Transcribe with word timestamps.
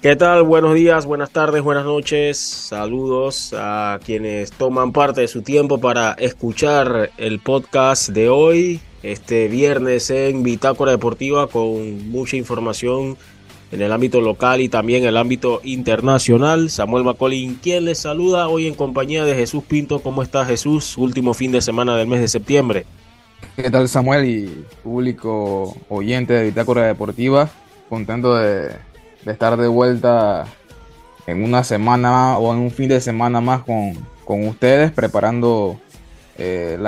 ¿Qué 0.00 0.14
tal? 0.14 0.44
Buenos 0.44 0.74
días, 0.74 1.06
buenas 1.06 1.30
tardes, 1.30 1.60
buenas 1.60 1.84
noches. 1.84 2.38
Saludos 2.38 3.52
a 3.58 3.98
quienes 4.04 4.52
toman 4.52 4.92
parte 4.92 5.22
de 5.22 5.28
su 5.28 5.42
tiempo 5.42 5.78
para 5.78 6.12
escuchar 6.12 7.10
el 7.16 7.40
podcast 7.40 8.10
de 8.10 8.28
hoy, 8.28 8.80
este 9.02 9.48
viernes 9.48 10.10
en 10.10 10.44
Bitácora 10.44 10.92
Deportiva 10.92 11.48
con 11.48 12.10
mucha 12.10 12.36
información 12.36 13.16
en 13.72 13.82
el 13.82 13.90
ámbito 13.90 14.20
local 14.20 14.60
y 14.60 14.68
también 14.68 15.02
en 15.02 15.08
el 15.08 15.16
ámbito 15.16 15.60
internacional. 15.64 16.70
Samuel 16.70 17.02
Macolín, 17.02 17.56
quien 17.56 17.84
les 17.84 17.98
saluda 17.98 18.46
hoy 18.46 18.68
en 18.68 18.76
compañía 18.76 19.24
de 19.24 19.34
Jesús 19.34 19.64
Pinto. 19.64 19.98
¿Cómo 19.98 20.22
está 20.22 20.44
Jesús? 20.44 20.96
Último 20.96 21.34
fin 21.34 21.50
de 21.50 21.60
semana 21.60 21.96
del 21.96 22.06
mes 22.06 22.20
de 22.20 22.28
septiembre. 22.28 22.86
¿Qué 23.56 23.68
tal 23.68 23.88
Samuel 23.88 24.26
y 24.26 24.64
público 24.84 25.76
oyente 25.88 26.34
de 26.34 26.44
Bitácora 26.44 26.86
Deportiva? 26.86 27.50
Contento 27.88 28.36
de 28.36 28.86
de 29.24 29.32
estar 29.32 29.56
de 29.56 29.68
vuelta 29.68 30.46
en 31.26 31.44
una 31.44 31.64
semana 31.64 32.38
o 32.38 32.52
en 32.52 32.60
un 32.60 32.70
fin 32.70 32.88
de 32.88 33.00
semana 33.00 33.40
más 33.40 33.62
con, 33.62 33.96
ustedes 34.46 34.92
preparando 34.92 35.80
eh, 36.36 36.78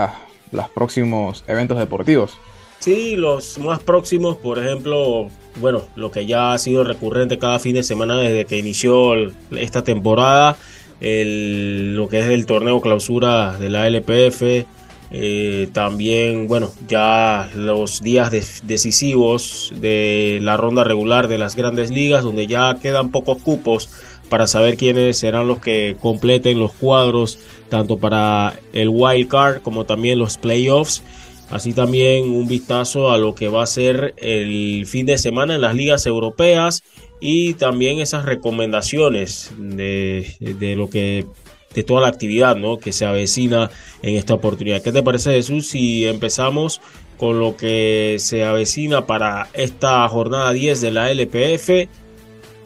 los 0.52 0.68
próximos 0.70 1.44
eventos 1.46 1.78
deportivos. 1.78 2.38
Sí, 2.80 3.16
los 3.16 3.58
más 3.58 3.80
próximos, 3.80 4.38
por 4.38 4.58
ejemplo, 4.58 5.28
bueno, 5.56 5.82
lo 5.96 6.10
que 6.10 6.24
ya 6.24 6.52
ha 6.52 6.58
sido 6.58 6.82
recurrente 6.84 7.38
cada 7.38 7.58
fin 7.58 7.74
de 7.74 7.82
semana 7.82 8.16
desde 8.16 8.46
que 8.46 8.56
inició 8.56 9.14
esta 9.50 9.84
temporada, 9.84 10.56
lo 11.00 12.08
que 12.08 12.20
es 12.20 12.26
el 12.26 12.46
torneo 12.46 12.80
clausura 12.80 13.58
de 13.58 13.68
la 13.68 13.86
LPF, 13.86 14.66
eh, 15.12 15.68
también, 15.72 16.46
bueno, 16.46 16.70
ya 16.88 17.50
los 17.56 18.00
días 18.00 18.30
decisivos 18.62 19.72
de 19.76 20.38
la 20.40 20.56
ronda 20.56 20.84
regular 20.84 21.26
de 21.26 21.38
las 21.38 21.56
grandes 21.56 21.90
ligas, 21.90 22.22
donde 22.22 22.46
ya 22.46 22.76
quedan 22.80 23.10
pocos 23.10 23.42
cupos 23.42 23.90
para 24.28 24.46
saber 24.46 24.76
quiénes 24.76 25.18
serán 25.18 25.48
los 25.48 25.58
que 25.58 25.96
completen 26.00 26.60
los 26.60 26.72
cuadros, 26.72 27.40
tanto 27.68 27.98
para 27.98 28.54
el 28.72 28.88
wild 28.88 29.28
card 29.28 29.62
como 29.62 29.84
también 29.84 30.18
los 30.18 30.38
playoffs. 30.38 31.02
Así 31.50 31.72
también 31.72 32.30
un 32.30 32.46
vistazo 32.46 33.10
a 33.10 33.18
lo 33.18 33.34
que 33.34 33.48
va 33.48 33.64
a 33.64 33.66
ser 33.66 34.14
el 34.18 34.86
fin 34.86 35.06
de 35.06 35.18
semana 35.18 35.56
en 35.56 35.60
las 35.60 35.74
ligas 35.74 36.06
europeas 36.06 36.84
y 37.20 37.54
también 37.54 37.98
esas 37.98 38.24
recomendaciones 38.24 39.50
de, 39.58 40.36
de 40.38 40.76
lo 40.76 40.88
que 40.88 41.26
de 41.74 41.84
toda 41.84 42.00
la 42.00 42.08
actividad 42.08 42.56
¿no? 42.56 42.78
que 42.78 42.92
se 42.92 43.06
avecina 43.06 43.70
en 44.02 44.16
esta 44.16 44.34
oportunidad. 44.34 44.82
¿Qué 44.82 44.92
te 44.92 45.02
parece 45.02 45.32
Jesús 45.32 45.68
si 45.68 46.06
empezamos 46.06 46.80
con 47.16 47.38
lo 47.38 47.56
que 47.56 48.16
se 48.18 48.44
avecina 48.44 49.06
para 49.06 49.48
esta 49.52 50.08
jornada 50.08 50.52
10 50.52 50.80
de 50.80 50.90
la 50.90 51.10
LPF 51.10 51.88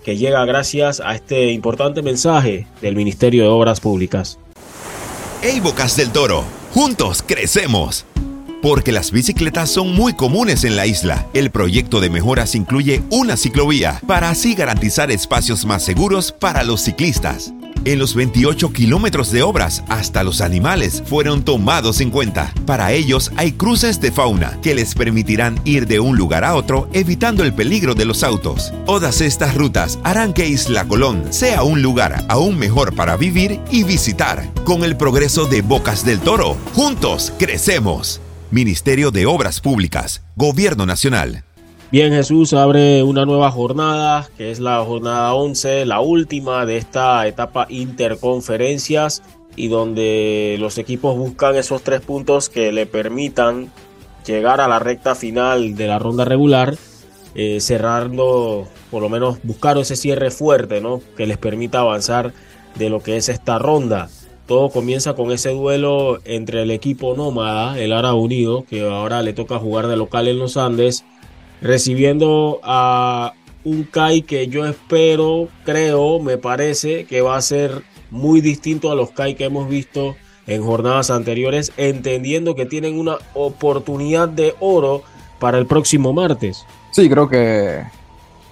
que 0.04 0.16
llega 0.16 0.44
gracias 0.44 1.00
a 1.00 1.14
este 1.14 1.50
importante 1.50 2.02
mensaje 2.02 2.66
del 2.80 2.94
Ministerio 2.94 3.42
de 3.42 3.48
Obras 3.48 3.80
Públicas? 3.80 4.38
Hey 5.42 5.60
Bocas 5.60 5.96
del 5.96 6.10
Toro, 6.10 6.44
juntos 6.72 7.22
crecemos. 7.26 8.06
Porque 8.62 8.92
las 8.92 9.10
bicicletas 9.10 9.68
son 9.68 9.94
muy 9.94 10.14
comunes 10.14 10.64
en 10.64 10.76
la 10.76 10.86
isla, 10.86 11.26
el 11.34 11.50
proyecto 11.50 12.00
de 12.00 12.08
mejoras 12.08 12.54
incluye 12.54 13.02
una 13.10 13.36
ciclovía 13.36 14.00
para 14.06 14.30
así 14.30 14.54
garantizar 14.54 15.10
espacios 15.10 15.66
más 15.66 15.82
seguros 15.82 16.32
para 16.32 16.62
los 16.62 16.80
ciclistas. 16.80 17.52
En 17.86 17.98
los 17.98 18.14
28 18.14 18.72
kilómetros 18.72 19.30
de 19.30 19.42
obras, 19.42 19.84
hasta 19.88 20.22
los 20.22 20.40
animales 20.40 21.02
fueron 21.04 21.44
tomados 21.44 22.00
en 22.00 22.10
cuenta. 22.10 22.54
Para 22.64 22.92
ellos 22.92 23.30
hay 23.36 23.52
cruces 23.52 24.00
de 24.00 24.10
fauna 24.10 24.58
que 24.62 24.74
les 24.74 24.94
permitirán 24.94 25.60
ir 25.66 25.86
de 25.86 26.00
un 26.00 26.16
lugar 26.16 26.44
a 26.44 26.54
otro 26.54 26.88
evitando 26.94 27.44
el 27.44 27.52
peligro 27.52 27.94
de 27.94 28.06
los 28.06 28.22
autos. 28.22 28.72
Todas 28.86 29.20
estas 29.20 29.54
rutas 29.54 29.98
harán 30.02 30.32
que 30.32 30.48
Isla 30.48 30.88
Colón 30.88 31.30
sea 31.30 31.62
un 31.62 31.82
lugar 31.82 32.24
aún 32.28 32.58
mejor 32.58 32.94
para 32.94 33.18
vivir 33.18 33.60
y 33.70 33.84
visitar. 33.84 34.50
Con 34.64 34.82
el 34.82 34.96
progreso 34.96 35.44
de 35.44 35.60
Bocas 35.60 36.06
del 36.06 36.20
Toro, 36.20 36.56
juntos 36.72 37.34
crecemos. 37.38 38.22
Ministerio 38.50 39.10
de 39.10 39.26
Obras 39.26 39.60
Públicas, 39.60 40.22
Gobierno 40.36 40.86
Nacional. 40.86 41.44
Bien, 41.90 42.12
Jesús 42.12 42.52
abre 42.54 43.02
una 43.02 43.24
nueva 43.24 43.50
jornada, 43.50 44.28
que 44.36 44.50
es 44.50 44.58
la 44.58 44.84
jornada 44.84 45.34
11, 45.34 45.86
la 45.86 46.00
última 46.00 46.66
de 46.66 46.76
esta 46.76 47.26
etapa 47.26 47.66
interconferencias 47.68 49.22
y 49.54 49.68
donde 49.68 50.56
los 50.58 50.78
equipos 50.78 51.16
buscan 51.16 51.54
esos 51.54 51.82
tres 51.82 52.00
puntos 52.00 52.48
que 52.48 52.72
le 52.72 52.86
permitan 52.86 53.70
llegar 54.26 54.60
a 54.60 54.66
la 54.66 54.78
recta 54.78 55.14
final 55.14 55.76
de 55.76 55.86
la 55.86 55.98
ronda 55.98 56.24
regular, 56.24 56.76
eh, 57.36 57.60
cerrando, 57.60 58.66
por 58.90 59.02
lo 59.02 59.08
menos 59.08 59.38
buscar 59.44 59.78
ese 59.78 59.94
cierre 59.94 60.30
fuerte, 60.30 60.80
¿no? 60.80 61.00
Que 61.16 61.26
les 61.26 61.38
permita 61.38 61.80
avanzar 61.80 62.32
de 62.74 62.90
lo 62.90 63.00
que 63.00 63.16
es 63.16 63.28
esta 63.28 63.58
ronda. 63.58 64.08
Todo 64.46 64.68
comienza 64.68 65.14
con 65.14 65.30
ese 65.30 65.50
duelo 65.50 66.20
entre 66.24 66.62
el 66.62 66.70
equipo 66.70 67.14
nómada, 67.16 67.78
el 67.78 67.92
Ara 67.92 68.14
Unido, 68.14 68.64
que 68.68 68.82
ahora 68.82 69.22
le 69.22 69.32
toca 69.32 69.58
jugar 69.58 69.86
de 69.86 69.96
local 69.96 70.28
en 70.28 70.38
los 70.38 70.56
Andes, 70.56 71.04
recibiendo 71.64 72.60
a 72.62 73.32
un 73.64 73.84
Kai 73.84 74.20
que 74.20 74.48
yo 74.48 74.66
espero, 74.66 75.48
creo, 75.64 76.20
me 76.20 76.36
parece 76.36 77.06
que 77.06 77.22
va 77.22 77.36
a 77.36 77.42
ser 77.42 77.82
muy 78.10 78.42
distinto 78.42 78.92
a 78.92 78.94
los 78.94 79.10
Kai 79.12 79.34
que 79.34 79.46
hemos 79.46 79.66
visto 79.66 80.14
en 80.46 80.62
jornadas 80.62 81.10
anteriores, 81.10 81.72
entendiendo 81.78 82.54
que 82.54 82.66
tienen 82.66 82.98
una 82.98 83.16
oportunidad 83.32 84.28
de 84.28 84.54
oro 84.60 85.04
para 85.40 85.56
el 85.56 85.64
próximo 85.64 86.12
martes. 86.12 86.66
Sí, 86.90 87.08
creo 87.08 87.30
que, 87.30 87.82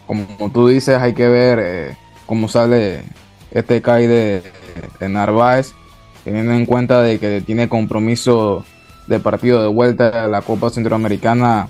como 0.07 0.51
tú 0.51 0.69
dices, 0.69 0.97
hay 0.97 1.13
que 1.13 1.29
ver 1.29 1.59
eh, 1.63 1.97
cómo 2.25 2.49
sale 2.49 3.03
este 3.51 3.83
Kai 3.83 4.07
de, 4.07 4.43
de, 4.99 5.09
Narváez, 5.11 5.75
teniendo 6.25 6.55
en 6.55 6.65
cuenta 6.65 7.03
de 7.03 7.19
que 7.19 7.43
tiene 7.43 7.69
compromiso 7.69 8.65
de 9.07 9.21
partido 9.21 9.61
de 9.61 9.69
vuelta 9.69 10.25
a 10.25 10.29
la 10.29 10.41
Copa 10.41 10.71
Centroamericana 10.71 11.69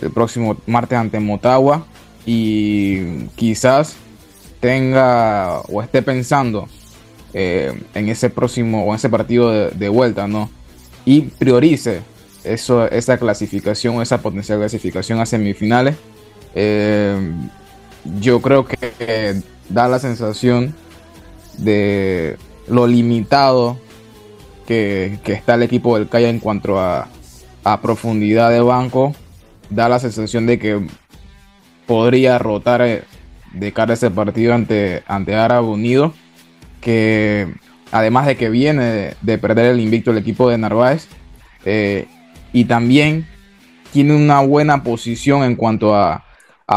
el 0.00 0.10
próximo 0.10 0.56
martes 0.66 0.98
ante 0.98 1.20
Motagua 1.20 1.86
y 2.26 3.26
quizás 3.36 3.96
tenga 4.60 5.60
o 5.60 5.82
esté 5.82 6.02
pensando 6.02 6.68
eh, 7.32 7.72
en 7.94 8.08
ese 8.08 8.30
próximo 8.30 8.84
o 8.84 8.88
en 8.90 8.96
ese 8.96 9.08
partido 9.08 9.70
de, 9.70 9.88
vuelta, 9.88 10.26
¿no? 10.26 10.50
Y 11.04 11.22
priorice 11.22 12.02
eso, 12.44 12.88
esa 12.90 13.18
clasificación, 13.18 14.00
esa 14.00 14.22
potencial 14.22 14.58
clasificación 14.58 15.20
a 15.20 15.26
semifinales. 15.26 15.96
Eh, 16.54 17.32
yo 18.20 18.40
creo 18.40 18.64
que 18.66 19.42
da 19.68 19.88
la 19.88 19.98
sensación 19.98 20.74
de 21.58 22.36
lo 22.68 22.86
limitado 22.86 23.78
que, 24.66 25.18
está 25.26 25.54
el 25.54 25.62
equipo 25.62 25.98
del 25.98 26.08
Calla 26.08 26.28
en 26.28 26.38
cuanto 26.38 26.78
a 26.78 27.08
profundidad 27.82 28.50
de 28.50 28.60
banco 28.60 29.14
da 29.74 29.88
la 29.88 29.98
sensación 29.98 30.46
de 30.46 30.58
que 30.58 30.86
podría 31.86 32.38
rotar 32.38 32.82
eh, 32.82 33.02
de 33.52 33.72
cara 33.72 33.92
a 33.92 33.94
ese 33.94 34.10
partido 34.10 34.54
ante, 34.54 35.02
ante 35.06 35.34
Árabe 35.34 35.66
Unido, 35.66 36.14
que 36.80 37.52
además 37.90 38.26
de 38.26 38.36
que 38.36 38.50
viene 38.50 39.14
de, 39.20 39.38
perder 39.38 39.66
el 39.66 39.80
invicto 39.80 40.10
el 40.10 40.18
equipo 40.18 40.48
de 40.48 40.58
Narváez, 40.58 41.08
eh, 41.64 42.06
y 42.52 42.64
también 42.66 43.26
tiene 43.92 44.14
una 44.14 44.40
buena 44.40 44.82
posición 44.82 45.42
en 45.44 45.56
cuanto 45.56 45.94
a, 45.94 46.24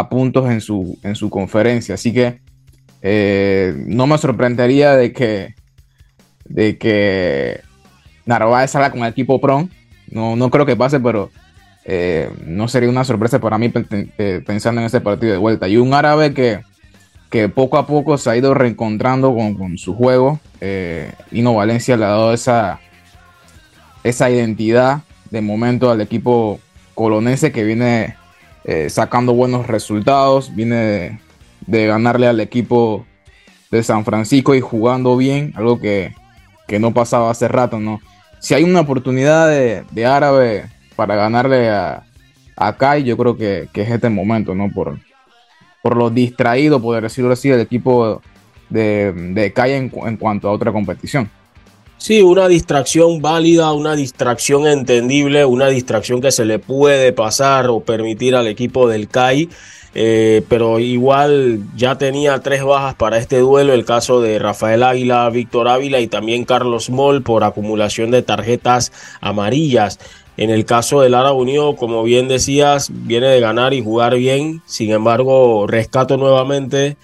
puntos 0.09 0.50
en 0.50 0.62
su, 0.62 0.97
en 1.03 1.16
su 1.16 1.30
conferencia. 1.30 1.96
Así 1.96 2.13
que 2.13 2.40
eh, 3.02 3.74
no 3.88 4.06
me 4.06 4.18
sorprendería 4.18 4.96
de 4.96 5.13
que, 5.13 5.56
de 6.46 6.78
que 6.78 7.62
Narváez 8.25 8.72
salga 8.72 8.91
con 8.91 9.02
el 9.02 9.12
equipo 9.12 9.40
PRON. 9.40 9.72
No, 10.09 10.36
no 10.36 10.50
creo 10.50 10.66
que 10.66 10.75
pase, 10.75 11.00
pero 11.00 11.31
eh, 11.89 12.30
no 12.45 12.68
sería 12.68 12.89
una 12.89 13.06
sorpresa 13.06 13.39
para 13.39 13.57
mí 13.57 13.72
eh, 14.18 14.44
pensando 14.45 14.81
en 14.81 14.88
ese 14.88 15.00
partido 15.00 15.31
de 15.31 15.38
vuelta. 15.38 15.69
Y 15.69 15.78
un 15.78 15.94
árabe 15.94 16.34
que, 16.34 16.60
que 17.30 17.48
poco 17.48 17.78
a 17.78 17.88
poco 17.88 18.18
se 18.18 18.30
ha 18.30 18.36
ido 18.36 18.54
reencontrando 18.54 19.34
con, 19.34 19.78
su 19.78 19.95
juego. 19.95 20.38
Eh, 20.60 21.13
Ino 21.31 21.54
Valencia 21.54 21.95
le 21.95 22.04
ha 22.04 22.10
dado 22.10 22.34
esa, 22.34 22.81
esa 24.04 24.30
identidad 24.30 25.04
de 25.31 25.39
momento 25.39 25.89
al 25.89 26.01
equipo 26.01 26.60
colonense 26.94 27.51
que 27.51 27.63
viene 27.63 28.16
sacando 28.90 29.33
buenos 29.33 29.66
resultados, 29.66 30.54
viene 30.54 31.22
de, 31.68 31.88
ganarle 31.88 32.28
al 32.28 32.42
equipo 32.42 33.06
de 33.72 33.81
San 33.81 34.04
Francisco 34.04 34.56
y 34.56 34.60
jugando 34.60 35.16
bien, 35.16 35.54
algo 35.56 35.80
que, 35.80 36.13
no 36.78 36.94
pasaba 36.94 37.31
hace 37.31 37.48
rato, 37.48 37.80
¿no? 37.80 38.01
Si 38.42 38.56
hay 38.56 38.66
una 38.66 38.81
oportunidad 38.81 39.48
de, 39.48 39.86
de 39.92 40.06
árabe 40.06 40.66
para 40.97 41.15
ganarle 41.15 41.69
a, 41.69 42.03
a 42.57 42.75
Kai, 42.75 43.03
yo 43.03 43.15
creo 43.15 43.38
que, 43.38 43.69
es 43.73 43.89
este 43.89 44.09
momento, 44.09 44.53
¿no? 44.53 44.69
Por, 44.69 44.99
por 45.81 45.95
lo 45.95 46.09
distraído, 46.09 46.81
poder 46.81 47.03
decirlo 47.03 47.31
así, 47.31 47.49
el 47.49 47.61
equipo 47.61 48.21
de, 48.69 49.13
de 49.13 49.53
Kai 49.53 49.73
en, 49.73 49.89
cuanto 49.89 50.49
a 50.49 50.51
otra 50.51 50.73
competición. 50.73 51.29
Sí, 51.99 52.21
una 52.21 52.47
distracción 52.47 53.21
válida, 53.21 53.71
una 53.73 53.95
distracción 53.95 54.67
entendible, 54.67 55.45
una 55.45 55.67
distracción 55.67 56.21
que 56.21 56.31
se 56.31 56.45
le 56.45 56.59
puede 56.59 57.13
pasar 57.13 57.69
o 57.69 57.79
permitir 57.79 58.35
al 58.35 58.47
equipo 58.47 58.88
del 58.88 59.07
CAI. 59.07 59.49
Eh, 59.99 60.44
pero 60.47 60.77
igual 60.77 61.59
ya 61.75 61.97
tenía 61.97 62.39
tres 62.39 62.63
bajas 62.63 62.94
para 62.94 63.17
este 63.17 63.39
duelo, 63.39 63.73
el 63.73 63.83
caso 63.83 64.21
de 64.21 64.38
Rafael 64.38 64.83
Águila, 64.83 65.27
Víctor 65.31 65.67
Ávila 65.67 65.99
y 65.99 66.07
también 66.07 66.45
Carlos 66.45 66.91
Moll 66.91 67.23
por 67.23 67.44
acumulación 67.44 68.11
de 68.11 68.21
tarjetas 68.21 68.91
amarillas. 69.21 69.97
En 70.38 70.51
el 70.51 70.66
caso 70.66 71.01
del 71.01 71.13
Lara 71.13 71.34
Unido, 71.34 71.75
como 71.75 72.04
bien 72.04 72.28
decías, 72.28 72.92
viene 72.94 73.28
de 73.28 73.39
ganar 73.39 73.74
y 73.74 73.84
jugar 73.84 74.16
bien, 74.16 74.62
sin 74.68 74.92
embargo, 74.92 75.66
rescato 75.68 76.16
nuevamente 76.16 76.95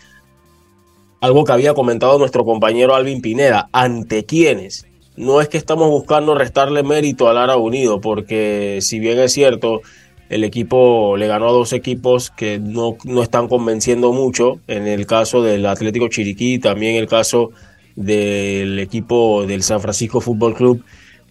algo 1.19 1.45
que 1.45 1.53
había 1.53 1.74
comentado 1.74 2.19
nuestro 2.19 2.44
compañero 2.45 2.95
Alvin 2.95 3.21
Pineda, 3.21 3.69
ante 3.71 4.25
quiénes. 4.25 4.85
No 5.15 5.39
es 5.41 5.47
que 5.47 5.57
estamos 5.57 5.89
buscando 5.89 6.35
restarle 6.35 6.83
mérito 6.83 7.30
al 7.30 7.35
Lara 7.35 7.56
Unido, 7.56 8.01
porque 8.01 8.80
si 8.81 9.00
bien 9.00 9.18
es 9.19 9.31
cierto, 9.31 9.81
el 10.29 10.44
equipo 10.44 11.15
le 11.15 11.27
ganó 11.27 11.47
a 11.47 11.53
dos 11.53 11.71
equipos 11.71 12.29
que 12.29 12.59
no, 12.59 12.97
no 13.06 13.24
están 13.24 13.47
convenciendo 13.47 14.12
mucho, 14.12 14.59
en 14.68 14.86
el 14.86 15.06
caso 15.07 15.41
del 15.41 15.65
Atlético 15.65 16.07
Chiriquí, 16.07 16.59
también 16.59 16.95
el 16.95 17.07
caso 17.07 17.51
del 17.95 18.77
equipo 18.79 19.45
del 19.45 19.63
San 19.63 19.79
Francisco 19.79 20.19
Fútbol 20.19 20.53
Club. 20.53 20.83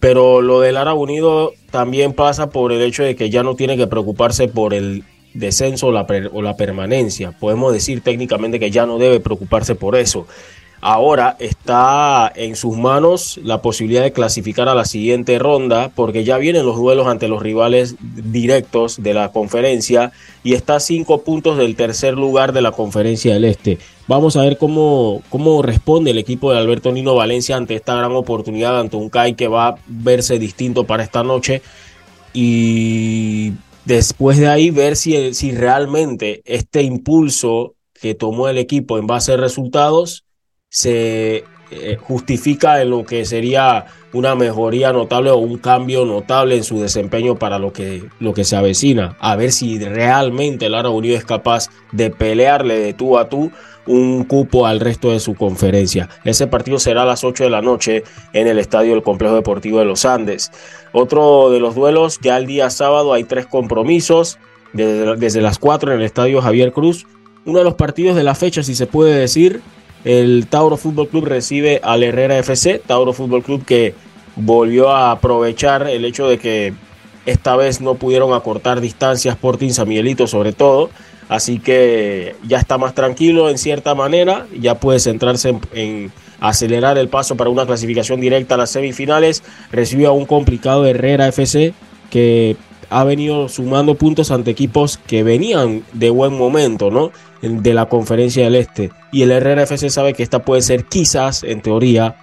Pero 0.03 0.41
lo 0.41 0.59
del 0.59 0.73
Lara 0.73 0.93
Unido 0.95 1.53
también 1.71 2.11
pasa 2.11 2.49
por 2.49 2.73
el 2.73 2.81
hecho 2.81 3.03
de 3.03 3.15
que 3.15 3.29
ya 3.29 3.41
no 3.41 3.55
tiene 3.55 3.77
que 3.77 3.87
preocuparse 3.87 4.49
por 4.49 4.73
el 4.73 5.05
descenso 5.33 5.87
o 5.87 5.91
la, 5.93 6.05
o 6.33 6.41
la 6.41 6.57
permanencia. 6.57 7.31
Podemos 7.31 7.71
decir 7.71 8.01
técnicamente 8.01 8.59
que 8.59 8.69
ya 8.69 8.85
no 8.85 8.97
debe 8.97 9.21
preocuparse 9.21 9.75
por 9.75 9.95
eso. 9.95 10.27
Ahora 10.85 11.37
está 11.39 12.29
en 12.35 12.57
sus 12.57 12.75
manos 12.75 13.39
la 13.41 13.61
posibilidad 13.61 14.03
de 14.03 14.11
clasificar 14.11 14.67
a 14.67 14.75
la 14.75 14.83
siguiente 14.83 15.39
ronda 15.39 15.93
porque 15.95 16.25
ya 16.25 16.37
vienen 16.37 16.65
los 16.65 16.75
duelos 16.75 17.07
ante 17.07 17.29
los 17.29 17.41
rivales 17.41 17.95
directos 18.01 19.01
de 19.01 19.13
la 19.13 19.31
conferencia 19.31 20.11
y 20.43 20.55
está 20.55 20.75
a 20.75 20.79
cinco 20.81 21.21
puntos 21.21 21.57
del 21.57 21.77
tercer 21.77 22.15
lugar 22.15 22.51
de 22.51 22.61
la 22.61 22.73
conferencia 22.73 23.33
del 23.33 23.45
Este. 23.45 23.77
Vamos 24.09 24.35
a 24.35 24.41
ver 24.41 24.57
cómo, 24.57 25.23
cómo 25.29 25.61
responde 25.61 26.11
el 26.11 26.17
equipo 26.17 26.51
de 26.51 26.57
Alberto 26.57 26.91
Nino 26.91 27.15
Valencia 27.15 27.55
ante 27.55 27.75
esta 27.75 27.95
gran 27.95 28.11
oportunidad 28.11 28.77
ante 28.77 28.97
un 28.97 29.07
CAI 29.07 29.35
que 29.35 29.47
va 29.47 29.69
a 29.69 29.75
verse 29.87 30.37
distinto 30.37 30.83
para 30.83 31.03
esta 31.03 31.23
noche 31.23 31.61
y 32.33 33.53
después 33.85 34.37
de 34.37 34.49
ahí 34.49 34.69
ver 34.69 34.97
si, 34.97 35.33
si 35.33 35.53
realmente 35.53 36.41
este 36.43 36.83
impulso 36.83 37.75
que 37.93 38.15
tomó 38.15 38.49
el 38.49 38.57
equipo 38.57 38.97
en 38.97 39.07
base 39.07 39.31
a 39.31 39.37
resultados 39.37 40.25
se 40.73 41.43
eh, 41.69 41.97
justifica 42.01 42.81
en 42.81 42.89
lo 42.89 43.05
que 43.05 43.25
sería 43.25 43.85
una 44.11 44.33
mejoría 44.33 44.91
notable 44.91 45.29
o 45.29 45.37
un 45.37 45.59
cambio 45.59 46.03
notable 46.03 46.55
en 46.55 46.63
su 46.63 46.81
desempeño 46.81 47.35
para 47.35 47.59
lo 47.59 47.71
que, 47.71 48.03
lo 48.19 48.33
que 48.33 48.43
se 48.43 48.55
avecina. 48.55 49.15
A 49.19 49.35
ver 49.35 49.51
si 49.51 49.77
realmente 49.77 50.69
Lara 50.69 50.89
Unido 50.89 51.15
es 51.15 51.25
capaz 51.25 51.69
de 51.91 52.09
pelearle 52.09 52.79
de 52.79 52.93
tú 52.93 53.19
a 53.19 53.29
tú 53.29 53.51
un 53.85 54.23
cupo 54.23 54.65
al 54.65 54.79
resto 54.79 55.11
de 55.11 55.19
su 55.19 55.35
conferencia. 55.35 56.09
Ese 56.23 56.47
partido 56.47 56.79
será 56.79 57.03
a 57.03 57.05
las 57.05 57.23
8 57.23 57.43
de 57.43 57.49
la 57.51 57.61
noche 57.61 58.03
en 58.33 58.47
el 58.47 58.57
estadio 58.57 58.93
del 58.93 59.03
Complejo 59.03 59.35
Deportivo 59.35 59.77
de 59.77 59.85
los 59.85 60.05
Andes. 60.05 60.51
Otro 60.91 61.51
de 61.51 61.59
los 61.59 61.75
duelos, 61.75 62.19
ya 62.19 62.37
el 62.37 62.47
día 62.47 62.71
sábado 62.71 63.13
hay 63.13 63.25
tres 63.25 63.45
compromisos, 63.45 64.39
desde, 64.73 65.17
desde 65.17 65.41
las 65.41 65.59
4 65.59 65.91
en 65.91 65.99
el 65.99 66.05
estadio 66.05 66.41
Javier 66.41 66.71
Cruz. 66.71 67.05
Uno 67.45 67.59
de 67.59 67.65
los 67.65 67.75
partidos 67.75 68.15
de 68.15 68.23
la 68.23 68.33
fecha, 68.33 68.63
si 68.63 68.73
se 68.73 68.87
puede 68.87 69.13
decir, 69.13 69.61
el 70.03 70.47
Tauro 70.47 70.77
Fútbol 70.77 71.07
Club 71.07 71.25
recibe 71.25 71.79
al 71.83 72.03
Herrera 72.03 72.37
FC, 72.37 72.81
Tauro 72.85 73.13
Fútbol 73.13 73.43
Club 73.43 73.65
que 73.65 73.95
volvió 74.35 74.89
a 74.91 75.11
aprovechar 75.11 75.87
el 75.87 76.05
hecho 76.05 76.27
de 76.27 76.37
que 76.37 76.73
esta 77.25 77.55
vez 77.55 77.79
no 77.79 77.95
pudieron 77.95 78.33
acortar 78.33 78.81
distancias 78.81 79.35
Sporting 79.35 79.69
San 79.69 79.87
Miguelito 79.87 80.27
sobre 80.27 80.51
todo, 80.51 80.89
así 81.29 81.59
que 81.59 82.35
ya 82.45 82.57
está 82.57 82.77
más 82.77 82.93
tranquilo 82.95 83.49
en 83.49 83.57
cierta 83.57 83.95
manera, 83.95 84.45
ya 84.59 84.75
puede 84.75 84.99
centrarse 84.99 85.55
en, 85.73 86.11
acelerar 86.41 86.97
el 86.97 87.07
paso 87.07 87.37
para 87.37 87.49
una 87.49 87.65
clasificación 87.65 88.19
directa 88.19 88.55
a 88.55 88.57
las 88.57 88.71
semifinales, 88.71 89.43
recibió 89.71 90.09
a 90.09 90.11
un 90.11 90.25
complicado 90.25 90.85
Herrera 90.85 91.27
FC 91.27 91.73
que 92.09 92.57
ha 92.93 93.03
venido 93.03 93.49
sumando 93.49 93.95
puntos 93.95 94.29
ante 94.29 94.51
equipos 94.51 94.99
que 95.07 95.23
venían 95.23 95.83
de 95.93 96.11
buen 96.11 96.37
momento, 96.37 96.91
¿no? 96.91 97.11
De 97.41 97.73
la 97.73 97.87
conferencia 97.87 98.43
del 98.43 98.55
Este. 98.55 98.91
Y 99.11 99.23
el 99.23 99.31
Herrera 99.31 99.63
FC 99.63 99.89
sabe 99.89 100.13
que 100.13 100.21
esta 100.21 100.45
puede 100.45 100.61
ser 100.61 100.85
quizás, 100.85 101.43
en 101.43 101.61
teoría, 101.61 102.15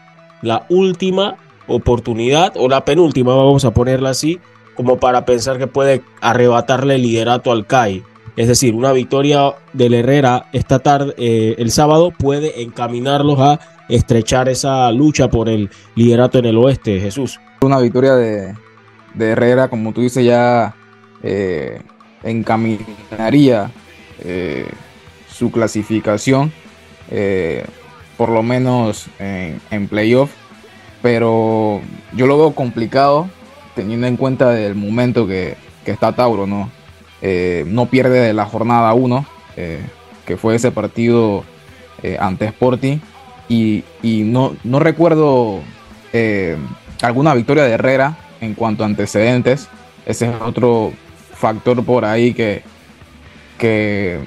la 0.43 0.67
última 0.69 1.37
oportunidad 1.67 2.52
o 2.56 2.69
la 2.69 2.84
penúltima, 2.84 3.34
vamos 3.34 3.64
a 3.64 3.72
ponerla 3.72 4.11
así, 4.11 4.38
como 4.76 4.99
para 4.99 5.25
pensar 5.25 5.58
que 5.58 5.67
puede 5.67 6.02
arrebatarle 6.20 6.94
el 6.94 7.02
liderato 7.02 7.50
al 7.50 7.66
CAI. 7.66 8.05
Es 8.37 8.46
decir, 8.46 8.75
una 8.75 8.93
victoria 8.93 9.55
del 9.73 9.94
Herrera 9.94 10.46
esta 10.52 10.78
tarde, 10.78 11.14
eh, 11.19 11.56
el 11.58 11.73
sábado, 11.73 12.12
puede 12.16 12.62
encaminarlos 12.62 13.40
a 13.40 13.61
estrechar 13.88 14.49
esa 14.49 14.90
lucha 14.93 15.28
por 15.28 15.49
el 15.49 15.69
liderato 15.96 16.38
en 16.38 16.46
el 16.46 16.56
oeste, 16.58 17.00
Jesús. 17.00 17.40
Una 17.61 17.81
victoria 17.81 18.14
de, 18.14 18.55
de 19.15 19.31
Herrera, 19.31 19.69
como 19.69 19.93
tú 19.93 20.03
dices, 20.03 20.25
ya 20.25 20.75
eh, 21.23 21.81
encaminaría 22.23 23.71
eh, 24.21 24.69
su 25.31 25.51
clasificación, 25.51 26.53
eh, 27.11 27.65
por 28.17 28.29
lo 28.31 28.43
menos 28.43 29.07
en, 29.19 29.89
playoff. 29.89 30.31
Pero 31.03 31.81
yo 32.12 32.27
lo 32.27 32.37
veo 32.37 32.55
complicado 32.55 33.29
teniendo 33.75 34.07
en 34.07 34.17
cuenta 34.17 34.59
el 34.61 34.75
momento 34.75 35.27
que, 35.27 35.57
está 35.87 36.12
Tauro, 36.12 36.47
¿no? 36.47 36.71
no 37.67 37.87
pierde 37.87 38.21
de 38.21 38.33
la 38.33 38.45
jornada 38.45 38.95
1, 38.95 39.27
que 40.25 40.37
fue 40.37 40.55
ese 40.55 40.71
partido 40.71 41.43
ante 42.21 42.45
Sporting. 42.45 42.99
Y, 43.49 43.83
y 44.03 44.23
no, 44.23 44.55
no 44.62 44.79
recuerdo 44.79 45.61
alguna 47.03 47.35
victoria 47.35 47.65
de 47.65 47.73
Herrera 47.73 48.17
en 48.40 48.54
cuanto 48.54 48.82
a 48.82 48.87
antecedentes. 48.87 49.69
Ese 50.06 50.28
es 50.28 50.34
otro 50.40 50.92
factor 51.34 51.84
por 51.84 52.04
ahí 52.04 52.34
que, 52.34 52.62
que, 53.58 54.20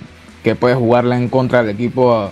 puede 0.59 0.75
jugarle 0.75 1.15
en 1.15 1.29
contra 1.29 1.63
del 1.63 1.75
equipo 1.75 2.29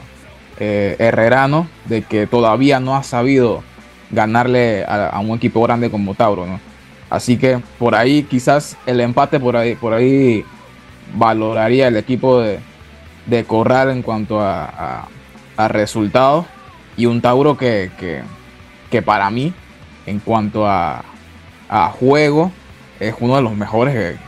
eh, 0.60 0.96
herrerano, 1.00 1.68
de 1.86 2.04
que 2.04 2.28
todavía 2.28 2.80
no 2.80 2.96
ha 2.96 3.04
sabido 3.04 3.64
ganarle 4.12 4.86
a, 4.88 5.20
un 5.20 5.36
equipo 5.38 5.62
grande 5.64 5.90
como 5.90 6.14
Tauro. 6.14 6.46
¿no? 6.46 6.60
Así 7.10 7.38
que 7.38 7.60
por 7.80 7.96
ahí 7.96 8.24
quizás 8.24 8.78
el 8.86 9.00
empate 9.00 9.40
por 9.40 9.56
ahí, 9.56 9.76
por 9.76 9.94
ahí 9.94 10.46
valoraría 11.14 11.88
el 11.88 11.98
equipo 11.98 12.40
de, 12.40 12.60
de 13.26 13.44
Corral 13.44 13.90
en 13.90 14.02
cuanto 14.02 14.40
a, 14.42 15.08
a, 15.58 15.68
resultados 15.68 16.46
y 16.98 17.06
un 17.06 17.22
Tauro 17.22 17.58
que, 17.58 17.92
que 18.90 19.02
para 19.02 19.30
mí 19.30 19.54
en 20.06 20.20
cuanto 20.20 20.68
a, 20.68 21.04
a 21.72 21.90
juego 21.90 22.52
es 23.00 23.16
uno 23.22 23.38
de 23.38 23.42
los 23.42 23.56
mejores 23.56 23.96
eh, 23.96 24.20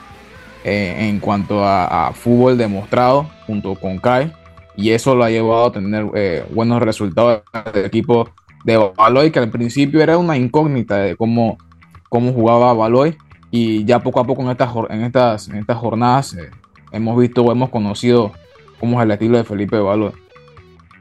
eh, 0.63 1.09
en 1.09 1.19
cuanto 1.19 1.63
a, 1.63 2.12
fútbol 2.15 2.57
demostrado 2.57 3.29
junto 3.45 3.75
con 3.75 4.00
Kai 4.00 4.31
y 4.77 4.91
eso 4.91 5.13
lo 5.13 5.25
ha 5.25 5.29
llevado 5.29 5.65
a 5.65 5.71
tener 5.73 6.09
eh, 6.15 6.45
buenos 6.51 6.81
resultados 6.81 7.43
del 7.73 7.85
equipo 7.85 8.29
de 8.63 8.77
Baloy 8.77 9.29
que 9.29 9.39
al 9.39 9.51
principio 9.51 10.01
era 10.01 10.17
una 10.17 10.38
incógnita 10.38 10.97
de 10.97 11.17
cómo, 11.17 11.57
cómo 12.07 12.31
jugaba 12.31 12.73
Baloy 12.73 13.17
y 13.51 13.83
ya 13.83 14.00
poco 14.00 14.21
a 14.21 14.23
poco 14.23 14.41
en 14.41 14.50
estas, 14.50 14.73
en 14.89 15.03
estas, 15.03 15.50
en 15.50 15.57
estas 15.57 15.77
jornadas 15.77 16.38
hemos 16.93 17.19
visto 17.19 17.43
o 17.43 17.51
hemos 17.51 17.69
conocido 17.69 18.31
cómo 18.79 19.00
es 19.01 19.05
el 19.05 19.12
estilo 19.12 19.38
de 19.38 19.43
Felipe 19.43 19.77
Baloy. 19.77 20.13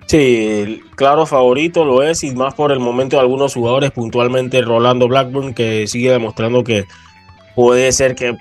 Sí, 0.07 0.83
claro 0.95 1.27
favorito 1.27 1.85
lo 1.85 2.03
es 2.03 2.23
y 2.25 2.35
más 2.35 2.55
por 2.55 2.73
el 2.73 2.81
momento 2.81 3.19
algunos 3.19 3.55
jugadores, 3.55 3.91
puntualmente 3.93 4.61
Rolando 4.61 5.09
Blackburn, 5.09 5.55
que 5.55 5.87
sigue 5.87 6.11
demostrando 6.11 6.65
que 6.65 6.85
puede 7.55 7.93
ser 7.93 8.15
que 8.15 8.37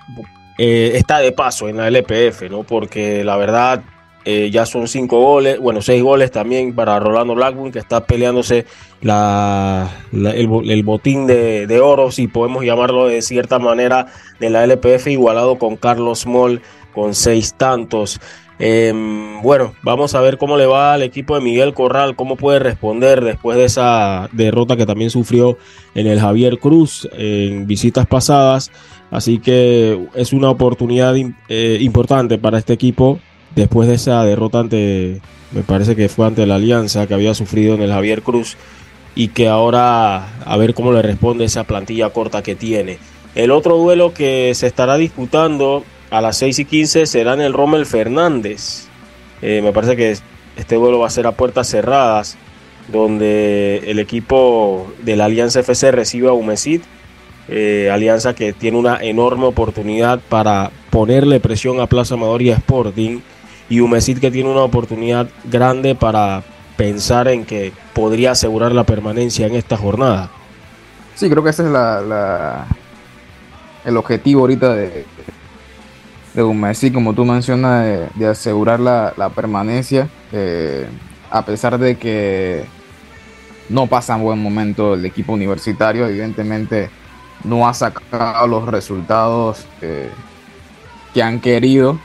eh, 0.58 0.92
está 0.96 1.20
de 1.20 1.32
paso 1.32 1.70
en 1.70 1.78
la 1.78 1.88
LPF, 1.88 2.50
¿no? 2.50 2.64
Porque 2.64 3.24
la 3.24 3.38
verdad 3.38 3.84
eh, 4.26 4.50
ya 4.52 4.66
son 4.66 4.88
cinco 4.88 5.20
goles, 5.20 5.60
bueno, 5.60 5.82
seis 5.82 6.04
goles 6.04 6.30
también 6.30 6.76
para 6.76 7.00
Rolando 7.00 7.34
Blackburn, 7.34 7.72
que 7.72 7.80
está 7.80 8.06
peleándose 8.06 8.66
la, 9.02 9.90
el, 10.12 10.84
botín 10.84 11.26
de, 11.26 11.66
de, 11.66 11.80
oro, 11.80 12.12
si 12.12 12.28
podemos 12.28 12.64
llamarlo 12.64 13.08
de 13.08 13.22
cierta 13.22 13.58
manera, 13.58 14.08
de 14.40 14.50
la 14.52 14.64
LPF, 14.64 15.08
igualado 15.08 15.58
con 15.58 15.76
Carlos 15.76 16.28
Moll 16.28 16.62
con 16.94 17.16
seis 17.16 17.56
tantos. 17.56 18.20
Em, 18.64 19.42
bueno, 19.42 19.74
vamos 19.82 20.14
a 20.14 20.22
ver 20.22 20.38
cómo 20.38 20.56
le 20.56 20.68
va 20.68 20.94
al 20.94 21.02
equipo 21.02 21.34
de 21.34 21.42
Miguel 21.42 21.74
Corral, 21.74 22.16
cómo 22.16 22.36
puede 22.36 22.60
responder 22.60 23.24
después 23.24 23.58
de 23.58 23.66
esa 23.66 24.30
derrota 24.34 24.78
que 24.78 24.86
también 24.86 25.10
sufrió 25.10 25.58
en 25.96 26.06
el 26.06 26.20
Javier 26.20 26.60
Cruz 26.60 27.10
en 27.14 27.66
visitas 27.66 28.06
pasadas. 28.06 28.72
Así 29.10 29.40
que 29.40 30.08
es 30.14 30.32
una 30.32 30.52
oportunidad 30.52 31.16
eh, 31.50 31.78
importante 31.82 32.38
para 32.38 32.60
este 32.60 32.74
equipo 32.74 33.20
después 33.56 33.90
de 33.90 33.96
esa 33.96 34.24
derrota 34.24 34.60
ante, 34.60 35.22
me 35.52 35.64
parece 35.64 35.96
que 35.96 36.08
fue 36.08 36.28
ante 36.28 36.46
la 36.46 36.56
Alianza 36.56 37.08
que 37.08 37.16
había 37.16 37.34
sufrido 37.34 37.74
en 37.74 37.82
el 37.82 37.92
Javier 37.92 38.22
Cruz. 38.22 38.58
y 39.16 39.30
que 39.30 39.50
ahora 39.50 40.40
a 40.46 40.58
ver 40.58 40.76
cómo 40.76 40.94
le 40.94 41.02
responde 41.02 41.46
esa 41.46 41.64
plantilla 41.64 42.12
corta 42.12 42.44
que 42.44 42.56
tiene. 42.56 43.00
El 43.34 43.50
otro 43.50 43.78
duelo 43.78 44.14
que 44.14 44.54
se 44.54 44.68
estará 44.68 44.98
disputando 44.98 45.84
a 46.12 46.22
las 46.22 46.38
6 46.38 46.60
y 46.60 46.66
15 46.66 47.06
será 47.08 47.34
en 47.34 47.42
el 47.42 47.54
Rommel 47.54 47.86
Fernández. 47.86 48.88
Eh, 49.42 49.62
me 49.64 49.72
parece 49.72 49.96
que 49.96 50.16
este 50.58 50.76
duelo 50.76 51.00
va 51.00 51.08
a 51.08 51.10
ser 51.10 51.26
a 51.26 51.32
puertas 51.32 51.68
cerradas, 51.68 52.38
donde 52.92 53.82
el 53.88 53.98
equipo 53.98 54.92
de 55.02 55.16
la 55.16 55.26
Alianza 55.26 55.62
FC 55.62 55.92
recibe 55.92 56.28
a 56.28 56.34
Humesit. 56.34 56.84
Eh, 57.48 57.90
alianza 57.92 58.36
que 58.36 58.54
tiene 58.54 58.78
una 58.78 59.02
enorme 59.02 59.46
oportunidad 59.46 60.20
para 60.30 60.72
ponerle 60.90 61.40
presión 61.40 61.80
a 61.80 61.88
Plaza 61.88 62.14
Amador 62.14 62.42
y 62.42 62.52
Sporting. 62.52 63.22
Y 63.70 63.80
Humesit 63.80 64.20
que 64.20 64.32
tiene 64.32 64.50
una 64.50 64.62
oportunidad 64.62 65.30
grande 65.46 65.96
para 65.96 66.44
pensar 66.76 67.30
en 67.30 67.46
que 67.46 67.72
podría 67.94 68.32
asegurar 68.32 68.74
la 68.74 68.84
permanencia 68.84 69.48
en 69.48 69.56
esta 69.56 69.78
jornada. 69.78 70.30
Sí, 71.16 71.30
creo 71.30 71.44
que 71.44 71.52
ese 71.52 71.64
es 71.64 71.70
la, 71.70 72.68
el 73.86 73.98
objetivo 73.98 74.42
ahorita 74.42 74.76
de, 74.76 75.06
de 76.34 76.44
Humesit, 76.44 76.94
como 76.94 77.14
tú 77.14 77.26
mencionas, 77.26 78.10
de, 78.16 78.28
asegurar 78.28 78.80
la, 78.80 79.32
permanencia, 79.36 80.10
eh, 80.32 80.88
a 81.30 81.44
pesar 81.46 81.78
de 81.78 81.98
que 81.98 82.64
no 83.70 83.88
pasa 83.88 84.16
un 84.16 84.24
buen 84.24 84.42
momento 84.42 84.94
el 84.94 85.06
equipo 85.06 85.34
universitario, 85.34 86.08
evidentemente 86.08 86.90
no 87.44 87.68
ha 87.68 87.74
sacado 87.74 88.48
los 88.48 88.66
resultados 88.66 89.66
eh, 89.82 90.10
que 91.14 91.24
han 91.24 91.40
querido 91.40 92.00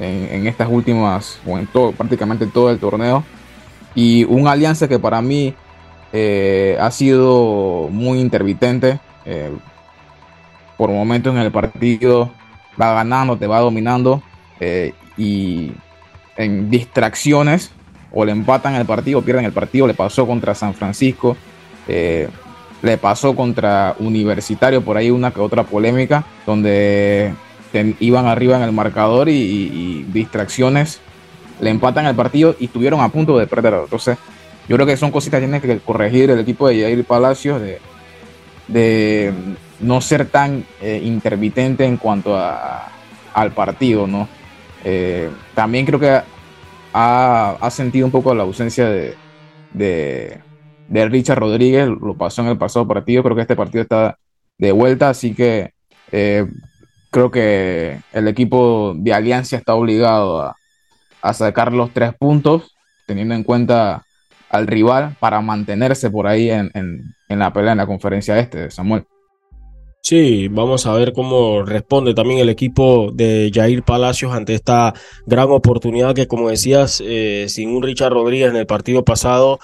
en, 0.00 0.46
estas 0.46 0.68
últimas, 0.68 1.38
o 1.46 1.58
en 1.58 1.66
todo, 1.66 1.92
prácticamente 1.92 2.46
todo 2.46 2.70
el 2.70 2.78
torneo. 2.78 3.24
Y 3.94 4.24
un 4.24 4.48
alianza 4.48 4.88
que 4.88 4.98
para 4.98 5.22
mí 5.22 5.54
eh, 6.12 6.76
ha 6.80 6.90
sido 6.90 7.88
muy 7.90 8.18
intermitente. 8.18 8.98
Por 10.76 10.90
momentos 10.90 11.32
en 11.32 11.40
el 11.40 11.52
partido 11.52 12.32
va 12.80 12.94
ganando, 12.94 13.36
te 13.36 13.46
va 13.46 13.60
dominando. 13.60 14.22
y 15.16 15.72
en 16.36 16.70
distracciones 16.70 17.70
o 18.10 18.24
le 18.24 18.32
empatan 18.32 18.74
el 18.74 18.86
partido, 18.86 19.22
pierden 19.22 19.44
el 19.44 19.52
partido. 19.52 19.86
Le 19.86 19.94
pasó 19.94 20.26
contra 20.26 20.54
San 20.54 20.74
Francisco 20.74 21.36
le 22.82 22.98
pasó 22.98 23.34
contra 23.34 23.94
Universitario, 23.98 24.82
por 24.82 24.96
ahí 24.96 25.10
una 25.10 25.30
que 25.30 25.40
otra 25.40 25.62
polémica, 25.62 26.24
donde 26.44 27.32
iban 28.00 28.26
arriba 28.26 28.56
en 28.56 28.62
el 28.62 28.72
marcador 28.72 29.28
y, 29.28 30.04
distracciones 30.12 31.00
le 31.60 31.70
empatan 31.70 32.06
el 32.06 32.16
partido 32.16 32.56
y 32.58 32.64
estuvieron 32.64 33.00
a 33.00 33.08
punto 33.08 33.38
de 33.38 33.46
perder. 33.46 33.74
Entonces, 33.74 34.18
yo 34.68 34.74
creo 34.74 34.86
que 34.86 34.96
son 34.96 35.12
cositas 35.12 35.40
que 35.40 35.46
tiene 35.46 35.60
que 35.60 35.78
corregir 35.78 36.30
el 36.30 36.40
equipo 36.40 36.66
de 36.66 36.82
Jair 36.82 37.04
Palacios 37.04 37.60
de, 37.60 37.78
de 38.66 39.32
no 39.82 40.00
ser 40.00 40.26
tan 40.26 40.64
eh, 40.80 41.00
intermitente 41.04 41.84
en 41.84 41.96
cuanto 41.96 42.36
a, 42.36 42.88
al 43.34 43.52
partido, 43.52 44.06
¿no? 44.06 44.28
Eh, 44.84 45.30
también 45.54 45.84
creo 45.84 46.00
que 46.00 46.20
ha, 46.94 47.68
sentido 47.70 48.06
un 48.06 48.12
poco 48.12 48.34
la 48.34 48.42
ausencia 48.42 48.88
de 48.88 50.42
de 50.92 51.08
Richard 51.08 51.38
Rodríguez, 51.38 51.88
lo 51.88 52.14
pasó 52.18 52.42
en 52.42 52.48
el 52.48 52.58
pasado 52.58 52.86
partido, 52.86 53.22
creo 53.22 53.34
que 53.34 53.40
este 53.40 53.56
partido 53.56 53.80
está 53.82 54.18
de 54.58 54.72
vuelta, 54.72 55.08
así 55.08 55.34
que 55.34 55.72
eh, 56.10 56.46
creo 57.10 57.30
que 57.30 57.98
el 58.12 58.28
equipo 58.28 58.92
de 58.94 59.14
Alianza 59.14 59.56
está 59.56 59.74
obligado 59.74 60.42
a, 60.42 60.54
sacar 61.32 61.72
los 61.72 61.94
tres 61.94 62.12
puntos, 62.14 62.76
teniendo 63.06 63.34
en 63.34 63.42
cuenta 63.42 64.04
al 64.50 64.66
rival 64.66 65.16
para 65.18 65.40
mantenerse 65.40 66.10
por 66.10 66.26
ahí 66.26 66.50
en, 66.50 66.70
la 67.28 67.52
pelea 67.54 67.72
en 67.72 67.78
la 67.78 67.86
conferencia 67.86 68.38
este, 68.38 68.70
Samuel. 68.70 69.06
Sí, 70.04 70.48
vamos 70.48 70.84
a 70.86 70.94
ver 70.94 71.12
cómo 71.12 71.62
responde 71.62 72.12
también 72.12 72.40
el 72.40 72.48
equipo 72.48 73.12
de 73.14 73.52
Jair 73.54 73.84
Palacios 73.84 74.32
ante 74.32 74.54
esta 74.54 74.92
gran 75.26 75.48
oportunidad 75.50 76.12
que, 76.12 76.26
como 76.26 76.50
decías, 76.50 77.00
eh, 77.06 77.46
sin 77.48 77.68
un 77.70 77.84
Richard 77.84 78.12
Rodríguez 78.12 78.50
en 78.50 78.56
el 78.56 78.66
partido 78.66 79.04
pasado, 79.04 79.60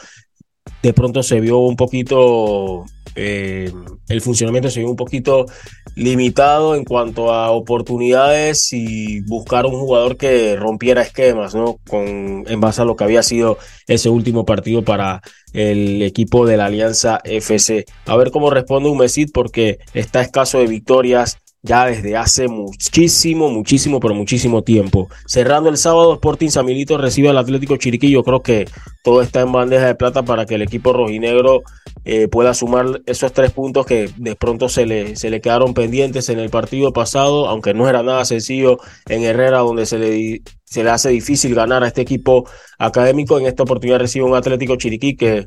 de 0.81 0.93
pronto 0.93 1.25
se 1.25 1.41
vio 1.41 1.59
un 1.59 1.75
poquito, 1.75 2.85
eh, 3.15 3.73
el 4.09 4.21
funcionamiento 4.21 4.71
se 4.71 4.81
vio 4.81 4.91
un 4.91 4.97
poquito 4.97 5.47
limitado 5.95 6.75
en 6.75 6.85
cuanto 6.85 7.33
a 7.33 7.51
oportunidades 7.51 8.73
y 8.73 9.21
buscar 9.23 9.67
un 9.67 9.79
jugador 9.79 10.17
que 10.17 10.57
rompiera 10.57 11.03
esquemas, 11.03 11.55
¿no? 11.55 11.79
Con, 11.89 12.45
en 12.47 12.61
base 12.61 12.83
a 12.83 12.85
lo 12.85 12.97
que 12.97 13.05
había 13.05 13.23
sido 13.23 13.59
ese 13.87 14.09
último 14.09 14.45
partido 14.45 14.83
para 14.83 15.23
el 15.53 16.03
equipo 16.03 16.47
de 16.47 16.57
la 16.57 16.67
Alianza 16.67 17.21
FC. 17.25 17.85
A 18.07 18.17
ver 18.17 18.31
cómo 18.31 18.51
responde 18.51 18.89
un 18.89 18.99
Mesit 18.99 19.31
porque 19.33 19.79
está 19.95 20.21
escaso 20.21 20.59
de 20.59 20.67
victorias 20.67 21.39
ya 21.63 21.87
desde 21.87 22.17
hace 22.17 22.49
muchísimo, 22.49 23.51
muchísimo, 23.51 24.01
pero 24.01 24.15
muchísimo 24.15 24.63
tiempo. 24.63 25.09
Cerrando 25.27 25.69
el 25.69 25.77
sábado, 25.77 26.15
Sporting 26.15 26.51
Samilito 26.51 26.99
recibe 26.99 27.29
al 27.29 27.39
Atlético 27.39 27.77
Chiriquí. 27.77 28.11
Yo 28.11 28.23
creo 28.23 28.43
que 28.43 28.67
todo 29.03 29.23
está 29.23 29.41
en 29.41 29.53
bandeja 29.53 29.87
de 29.87 29.95
plata 29.95 30.23
para 30.23 30.47
que 30.47 30.55
el 30.55 30.63
equipo 30.63 30.93
rojinegro 30.93 31.63
eh, 32.05 32.29
pueda 32.29 32.55
sumar 32.55 33.03
esos 33.07 33.33
tres 33.33 33.51
puntos 33.51 33.87
que 33.87 34.11
de 34.17 34.37
pronto 34.37 34.69
se 34.69 34.87
le, 34.87 35.17
se 35.17 35.31
le 35.31 35.41
quedaron 35.41 35.75
pendientes 35.75 36.29
en 36.29 36.39
el 36.39 36.49
partido 36.49 36.93
pasado, 36.93 37.49
aunque 37.49 37.75
no 37.75 37.89
era 37.89 38.03
nada 38.03 38.25
sencillo 38.25 38.79
en 39.09 39.25
Herrera, 39.25 39.59
donde 39.59 39.85
se 39.85 39.99
le, 39.99 40.43
se 40.65 40.85
le 40.85 40.91
hace 40.91 41.11
difícil 41.11 41.55
ganar 41.55 41.83
a 41.83 41.89
este 41.89 42.03
equipo 42.03 42.49
académico. 42.79 43.39
En 43.39 43.47
esta 43.47 43.65
oportunidad 43.65 43.99
recibe 43.99 44.25
un 44.25 44.37
Atlético 44.37 44.77
Chiriquí 44.77 45.17
que 45.17 45.45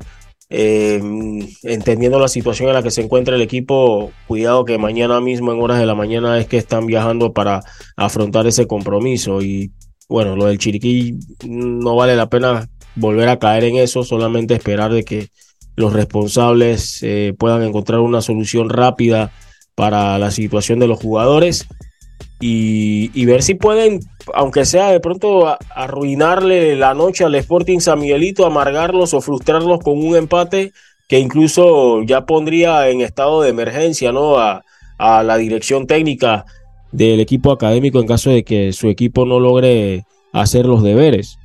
eh, 0.54 1.00
entendiendo 1.62 2.18
la 2.18 2.28
situación 2.28 2.68
en 2.68 2.74
la 2.74 2.82
que 2.82 2.90
se 2.90 3.00
encuentra 3.00 3.34
el 3.34 3.40
equipo, 3.40 4.12
cuidado 4.26 4.66
que 4.66 4.76
mañana 4.76 5.18
mismo 5.18 5.50
en 5.50 5.62
horas 5.62 5.78
de 5.78 5.86
la 5.86 5.94
mañana 5.94 6.38
es 6.38 6.46
que 6.46 6.58
están 6.58 6.84
viajando 6.84 7.32
para 7.32 7.62
afrontar 7.96 8.46
ese 8.46 8.66
compromiso. 8.66 9.40
Y 9.40 9.72
bueno, 10.10 10.36
lo 10.36 10.44
del 10.44 10.58
Chiriquí 10.58 11.18
no 11.48 11.96
vale 11.96 12.16
la 12.16 12.28
pena 12.28 12.68
volver 12.96 13.30
a 13.30 13.38
caer 13.38 13.64
en 13.64 13.76
eso, 13.76 14.04
solamente 14.04 14.52
esperar 14.52 14.92
de 14.92 15.04
que 15.04 15.28
los 15.74 15.94
responsables 15.94 17.02
eh, 17.02 17.34
puedan 17.38 17.62
encontrar 17.62 18.00
una 18.00 18.20
solución 18.20 18.68
rápida 18.68 19.32
para 19.74 20.18
la 20.18 20.30
situación 20.30 20.78
de 20.80 20.86
los 20.86 21.00
jugadores 21.00 21.66
y, 22.44 23.24
ver 23.24 23.42
si 23.42 23.54
pueden, 23.54 24.00
aunque 24.34 24.64
sea 24.64 24.90
de 24.90 24.98
pronto, 24.98 25.56
arruinarle 25.74 26.74
la 26.74 26.92
noche 26.92 27.24
al 27.24 27.36
Sporting 27.36 27.78
San 27.78 28.00
Miguelito, 28.00 28.44
amargarlos 28.44 29.14
o 29.14 29.20
frustrarlos 29.20 29.78
con 29.78 30.04
un 30.04 30.16
empate 30.16 30.72
que 31.08 31.20
incluso 31.20 32.02
ya 32.02 32.26
pondría 32.26 32.88
en 32.88 33.00
estado 33.00 33.42
de 33.42 33.50
emergencia 33.50 34.10
¿no? 34.10 34.38
a, 34.38 34.64
a 34.98 35.22
la 35.22 35.36
dirección 35.36 35.86
técnica 35.86 36.44
del 36.90 37.20
equipo 37.20 37.52
académico 37.52 38.00
en 38.00 38.08
caso 38.08 38.30
de 38.30 38.42
que 38.42 38.72
su 38.72 38.88
equipo 38.88 39.24
no 39.24 39.38
logre 39.38 40.04
hacer 40.32 40.66
los 40.66 40.82
deberes. 40.82 41.38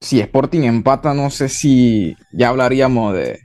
Si 0.00 0.20
Sporting 0.20 0.62
empata, 0.62 1.12
no 1.12 1.30
sé 1.30 1.48
si 1.48 2.16
ya 2.32 2.50
hablaríamos 2.50 3.14
de, 3.14 3.40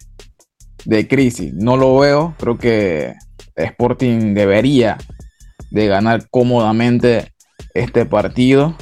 de 0.86 1.08
crisis. 1.08 1.52
No 1.54 1.78
lo 1.78 1.98
veo. 1.98 2.36
Creo 2.38 2.58
que 2.60 3.14
Sporting 3.56 4.34
debería 4.36 4.98
de 5.72 5.88
ganar 5.88 6.28
cómodamente 6.30 7.32
este 7.74 8.06
partido 8.06 8.76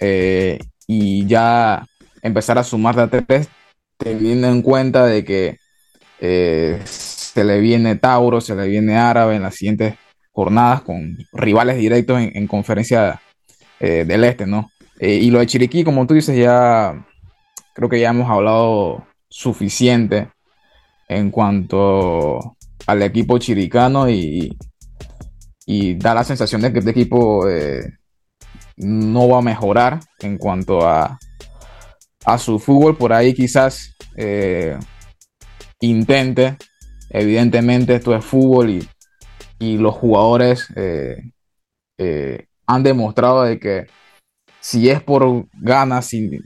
eh, 0.00 0.58
y 0.86 1.26
ya 1.26 1.86
empezar 2.22 2.58
a 2.58 2.64
sumar 2.64 2.96
de 2.96 3.02
a 3.02 3.08
tres, 3.08 3.48
teniendo 3.96 4.48
en 4.48 4.62
cuenta 4.62 5.06
de 5.06 5.24
que 5.24 5.58
eh, 6.20 6.80
se 6.84 7.44
le 7.44 7.60
viene 7.60 7.96
Tauro, 7.96 8.40
se 8.40 8.56
le 8.56 8.66
viene 8.66 8.96
Árabe 8.96 9.36
en 9.36 9.42
las 9.42 9.54
siguientes 9.54 9.94
jornadas 10.32 10.82
con 10.82 11.18
rivales 11.32 11.76
directos 11.76 12.20
en, 12.20 12.46
conferencia 12.46 13.20
eh, 13.80 14.04
del 14.06 14.24
Este, 14.24 14.46
¿no? 14.46 14.70
y 14.98 15.30
lo 15.32 15.40
de 15.40 15.46
Chiriquí, 15.46 15.82
como 15.82 16.06
tú 16.06 16.14
dices, 16.14 16.36
ya 16.36 17.04
creo 17.74 17.88
que 17.88 17.98
ya 17.98 18.10
hemos 18.10 18.30
hablado 18.30 19.04
suficiente 19.28 20.28
en 21.08 21.32
cuanto 21.32 22.56
al 22.86 23.02
equipo 23.02 23.38
chiricano 23.38 24.08
y, 24.08 24.56
y 25.66 25.94
da 25.94 26.14
la 26.14 26.24
sensación 26.24 26.60
de 26.60 26.72
que 26.72 26.80
este 26.80 26.90
equipo 26.90 27.48
eh, 27.48 27.98
no 28.76 29.28
va 29.28 29.38
a 29.38 29.42
mejorar 29.42 30.00
en 30.20 30.38
cuanto 30.38 30.86
a, 30.86 31.18
a 32.24 32.38
su 32.38 32.58
fútbol. 32.58 32.96
Por 32.96 33.12
ahí 33.12 33.34
quizás 33.34 33.94
eh, 34.16 34.78
intente, 35.80 36.56
evidentemente 37.10 37.94
esto 37.94 38.14
es 38.14 38.24
fútbol 38.24 38.70
y, 38.70 38.88
los 39.60 39.94
jugadores 39.94 40.66
eh, 40.74 41.22
han 42.66 42.82
demostrado 42.82 43.44
de 43.44 43.60
que 43.60 43.86
si 44.58 44.90
es 44.90 45.00
por 45.00 45.46
ganas, 45.52 46.06
si, 46.06 46.40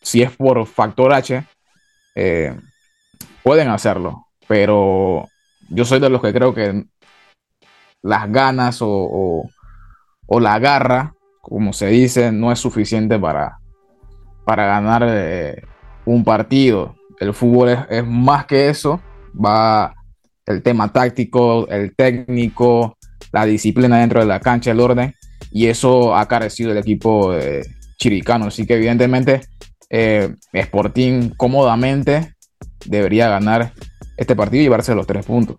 si 0.00 0.22
es 0.22 0.34
por 0.34 0.66
factor 0.66 1.12
H, 1.12 1.44
pueden 3.42 3.68
hacerlo. 3.68 4.26
Pero 4.48 5.28
yo 5.68 5.84
soy 5.84 6.00
de 6.00 6.08
los 6.08 6.22
que 6.22 6.32
creo 6.32 6.54
que 6.54 6.86
las 8.02 8.30
ganas 8.30 8.78
o, 8.80 9.48
la 10.28 10.58
garra, 10.58 11.14
como 11.40 11.72
se 11.72 11.86
dice, 11.88 12.32
no 12.32 12.52
es 12.52 12.58
suficiente 12.58 13.18
para, 13.18 13.58
para 14.44 14.66
ganar 14.66 15.04
eh, 15.06 15.62
un 16.04 16.24
partido. 16.24 16.96
El 17.18 17.32
fútbol 17.32 17.86
es, 17.88 18.06
más 18.06 18.46
que 18.46 18.68
eso 18.68 19.00
va 19.32 19.94
el 20.44 20.62
tema 20.62 20.92
táctico, 20.92 21.68
el 21.68 21.94
técnico, 21.94 22.96
la 23.32 23.44
disciplina 23.46 23.98
dentro 23.98 24.20
de 24.20 24.26
la 24.26 24.40
cancha, 24.40 24.70
el 24.70 24.80
orden, 24.80 25.14
y 25.50 25.66
eso 25.66 26.16
ha 26.16 26.26
carecido 26.26 26.72
el 26.72 26.78
equipo 26.78 27.34
chiricano. 27.98 28.46
Así 28.46 28.66
que 28.66 28.74
evidentemente 28.74 29.40
eh, 29.90 30.34
Sporting 30.52 31.30
cómodamente 31.36 32.34
debería 32.84 33.28
ganar 33.28 33.72
este 34.16 34.34
partido 34.34 34.60
y 34.60 34.64
llevarse 34.64 34.94
los 34.94 35.06
tres 35.06 35.26
puntos. 35.26 35.56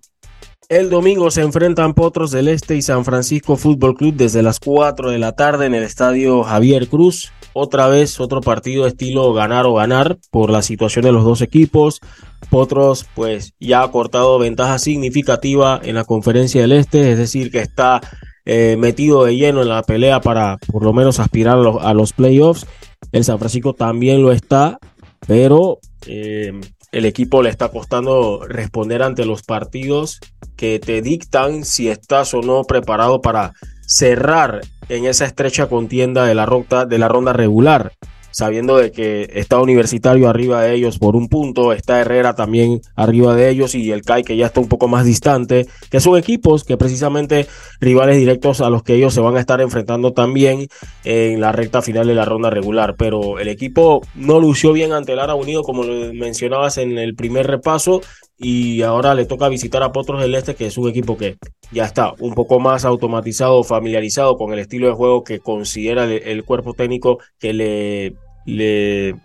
El 0.70 0.90
domingo 0.90 1.32
se 1.32 1.44
enfrentan 1.44 1.94
Potros 1.94 2.32
del 2.32 2.50
Este 2.50 2.76
y 2.76 2.82
San 2.82 3.06
Francisco 3.06 3.56
Fútbol 3.56 3.96
Club 3.96 4.16
desde 4.16 4.44
las 4.44 4.60
4 4.60 5.12
de 5.12 5.18
la 5.18 5.32
tarde 5.32 5.66
en 5.66 5.74
el 5.74 5.84
estadio 5.84 6.44
Javier 6.44 6.90
Cruz. 6.90 7.32
Otra 7.54 7.88
vez 7.88 8.20
otro 8.20 8.42
partido 8.42 8.86
estilo 8.86 9.32
ganar 9.34 9.66
o 9.66 9.76
ganar 9.76 10.18
por 10.30 10.50
la 10.50 10.62
situación 10.62 11.06
de 11.06 11.14
los 11.14 11.24
dos 11.24 11.42
equipos. 11.42 12.02
Potros 12.50 13.06
pues 13.16 13.54
ya 13.62 13.82
ha 13.82 13.92
cortado 13.92 14.40
ventaja 14.40 14.78
significativa 14.78 15.80
en 15.82 15.96
la 15.96 16.04
conferencia 16.04 16.60
del 16.60 16.74
Este, 16.74 17.14
es 17.14 17.18
decir 17.18 17.50
que 17.50 17.62
está 17.62 18.02
eh, 18.44 18.76
metido 18.78 19.24
de 19.24 19.38
lleno 19.38 19.62
en 19.62 19.70
la 19.70 19.84
pelea 19.84 20.20
para 20.20 20.58
por 20.70 20.84
lo 20.84 20.92
menos 20.92 21.22
aspirar 21.22 21.60
a 21.80 21.94
los, 21.94 22.12
playoffs. 22.12 22.68
El 23.14 23.24
San 23.24 23.40
Francisco 23.40 23.74
también 23.74 24.22
lo 24.22 24.34
está, 24.34 24.80
pero 25.26 25.80
eh, 26.08 26.60
el 26.92 27.06
equipo 27.06 27.42
le 27.42 27.50
está 27.50 27.70
costando 27.70 28.46
responder 28.48 29.04
ante 29.04 29.26
los 29.26 29.44
partidos 29.44 30.20
que 30.56 30.80
te 30.80 31.02
dictan 31.02 31.66
si 31.66 31.90
estás 31.90 32.34
o 32.34 32.42
no 32.42 32.64
preparado 32.64 33.22
para 33.22 33.54
cerrar 33.86 34.62
en 34.90 35.06
esa 35.06 35.26
estrecha 35.26 35.68
contienda 35.68 36.26
de 36.26 36.36
la 36.36 36.46
ronda, 36.46 37.34
regular 37.34 37.94
sabiendo 38.38 38.78
de 38.78 38.92
que 38.92 39.28
está 39.34 39.60
Universitario 39.60 40.30
arriba 40.30 40.62
de 40.62 40.76
ellos 40.76 41.00
por 41.00 41.16
un 41.16 41.28
punto, 41.28 41.74
está 41.74 42.00
Herrera 42.00 42.36
también 42.36 42.82
arriba 42.96 43.34
de 43.34 43.50
ellos 43.50 43.74
y 43.74 43.92
el 43.92 44.04
CAI 44.04 44.24
que 44.24 44.38
ya 44.38 44.46
está 44.46 44.60
un 44.60 44.68
poco 44.68 44.88
más 44.88 45.06
distante, 45.06 45.66
que 45.90 46.00
son 46.00 46.20
equipos 46.20 46.64
que 46.64 46.78
precisamente 46.78 47.48
rivales 47.80 48.16
directos 48.18 48.62
a 48.62 48.70
los 48.70 48.84
que 48.84 48.94
ellos 48.94 49.16
se 49.16 49.22
van 49.22 49.38
a 49.38 49.40
estar 49.40 49.60
enfrentando 49.60 50.14
también 50.14 50.68
en 51.04 51.42
la 51.42 51.52
recta 51.52 51.82
final 51.82 52.06
de 52.06 52.14
la 52.14 52.26
ronda 52.26 52.52
regular, 52.52 52.94
pero 52.96 53.40
el 53.40 53.48
equipo 53.48 54.04
no 54.14 54.40
lució 54.40 54.72
bien 54.72 54.92
ante 54.92 55.14
el 55.14 55.20
Ara 55.20 55.34
Unido 55.34 55.64
como 55.64 55.82
lo 55.82 56.14
mencionabas 56.14 56.78
en 56.78 57.00
el 57.00 57.16
primer 57.16 57.48
repaso 57.48 58.02
y 58.38 58.84
ahora 58.84 59.16
le 59.16 59.26
toca 59.26 59.50
visitar 59.50 59.82
a 59.82 59.92
Potros 59.92 60.22
del 60.22 60.36
Este, 60.36 60.54
que 60.54 60.68
es 60.68 60.78
un 60.78 60.88
equipo 60.88 61.18
que 61.18 61.38
ya 61.72 61.86
está 61.86 62.14
un 62.20 62.36
poco 62.36 62.60
más 62.60 62.86
automatizado, 62.86 63.64
familiarizado 63.64 64.38
con 64.38 64.54
el 64.54 64.60
estilo 64.60 64.86
de 64.90 64.94
juego 64.94 65.24
que 65.24 65.40
considera 65.40 66.04
el 66.06 66.44
cuerpo 66.44 66.76
técnico 66.76 67.18
que 67.40 67.54
le 67.54 68.16
le, 68.48 69.16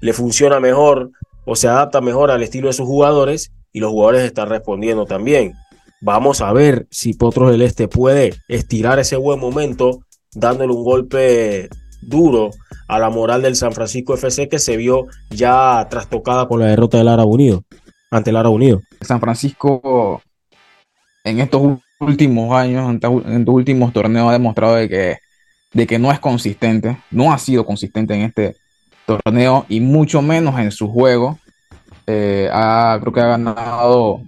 le 0.00 0.12
funciona 0.12 0.58
mejor 0.58 1.12
o 1.44 1.54
se 1.54 1.68
adapta 1.68 2.00
mejor 2.00 2.32
al 2.32 2.42
estilo 2.42 2.66
de 2.66 2.72
sus 2.72 2.86
jugadores 2.86 3.52
y 3.72 3.78
los 3.78 3.90
jugadores 3.92 4.22
están 4.22 4.48
respondiendo 4.48 5.04
también. 5.04 5.52
Vamos 6.00 6.40
a 6.40 6.52
ver 6.52 6.86
si 6.90 7.14
Potros 7.14 7.50
del 7.52 7.62
Este 7.62 7.86
puede 7.86 8.34
estirar 8.48 8.98
ese 8.98 9.16
buen 9.16 9.38
momento 9.38 10.00
dándole 10.32 10.72
un 10.72 10.82
golpe 10.82 11.68
duro 12.02 12.50
a 12.88 12.98
la 12.98 13.10
moral 13.10 13.42
del 13.42 13.56
San 13.56 13.72
Francisco 13.72 14.14
FC 14.14 14.48
que 14.48 14.58
se 14.58 14.76
vio 14.76 15.06
ya 15.30 15.86
trastocada 15.88 16.48
con 16.48 16.60
la 16.60 16.66
derrota 16.66 16.98
del 16.98 17.08
Árabe 17.08 17.30
Unido 17.30 17.64
ante 18.10 18.30
el 18.30 18.36
Árabe 18.36 18.54
Unido. 18.54 18.80
San 19.00 19.20
Francisco 19.20 20.22
en 21.24 21.40
estos 21.40 21.78
últimos 22.00 22.54
años, 22.54 22.88
en 22.88 22.96
estos 23.40 23.54
últimos 23.54 23.92
torneos 23.92 24.28
ha 24.28 24.32
demostrado 24.32 24.76
de 24.76 24.88
que 24.88 25.16
de 25.76 25.86
que 25.86 25.98
no 25.98 26.10
es 26.10 26.18
consistente, 26.18 26.96
no 27.10 27.34
ha 27.34 27.38
sido 27.38 27.66
consistente 27.66 28.14
en 28.14 28.22
este 28.22 28.56
torneo 29.04 29.66
y 29.68 29.80
mucho 29.80 30.22
menos 30.22 30.58
en 30.58 30.70
su 30.70 30.88
juego. 30.88 31.38
Eh, 32.06 32.48
creo 32.50 33.12
que 33.12 33.20
ha 33.20 33.26
ganado 33.26 34.22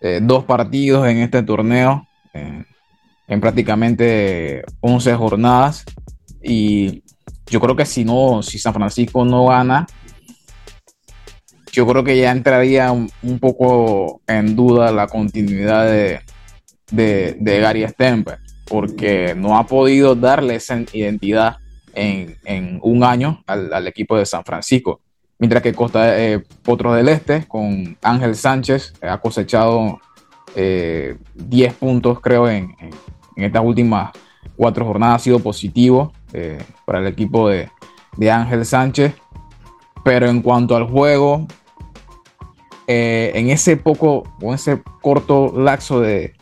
eh, 0.00 0.20
dos 0.22 0.44
partidos 0.44 1.06
en 1.08 1.18
este 1.18 1.42
torneo 1.42 2.08
eh, 2.32 2.64
en 3.28 3.40
prácticamente 3.42 4.64
11 4.80 5.14
jornadas 5.14 5.84
y 6.42 7.02
yo 7.48 7.60
creo 7.60 7.76
que 7.76 7.84
si 7.84 8.06
no, 8.06 8.42
si 8.42 8.58
San 8.58 8.72
Francisco 8.72 9.26
no 9.26 9.48
gana, 9.48 9.86
yo 11.70 11.86
creo 11.86 12.02
que 12.02 12.16
ya 12.16 12.30
entraría 12.30 12.90
un, 12.92 13.10
poco 13.38 14.22
en 14.26 14.56
duda 14.56 14.90
la 14.90 15.06
continuidad 15.06 15.84
de, 15.84 16.20
de, 16.90 17.36
de 17.38 17.60
Gary 17.60 17.86
Stemper 17.86 18.41
porque 18.66 19.34
no 19.36 19.58
ha 19.58 19.66
podido 19.66 20.14
darle 20.14 20.56
esa 20.56 20.78
identidad 20.92 21.56
en, 21.94 22.78
un 22.82 23.04
año 23.04 23.42
al, 23.46 23.86
equipo 23.86 24.16
de 24.16 24.26
San 24.26 24.44
Francisco. 24.44 25.00
Mientras 25.38 25.62
que 25.62 25.74
Costa 25.74 26.18
eh, 26.18 26.42
Potros 26.62 26.96
del 26.96 27.08
Este, 27.08 27.46
con 27.46 27.96
Ángel 28.02 28.34
Sánchez, 28.36 28.94
ha 29.02 29.18
cosechado 29.18 30.00
10 30.54 30.56
eh, 30.56 31.74
puntos, 31.78 32.20
creo, 32.20 32.48
en, 32.48 32.74
estas 33.36 33.64
últimas 33.64 34.10
cuatro 34.56 34.84
jornadas. 34.84 35.16
Ha 35.16 35.24
sido 35.24 35.38
positivo 35.40 36.12
eh, 36.32 36.62
para 36.84 37.00
el 37.00 37.06
equipo 37.06 37.48
de, 37.48 37.68
Ángel 38.30 38.64
Sánchez. 38.64 39.14
Pero 40.04 40.28
en 40.28 40.42
cuanto 40.42 40.74
al 40.76 40.88
juego, 40.88 41.46
en 42.88 43.50
ese 43.50 43.76
poco, 43.76 44.24
o 44.40 44.52
ese 44.52 44.82
corto 45.00 45.54
lapso 45.56 46.00
de, 46.00 46.34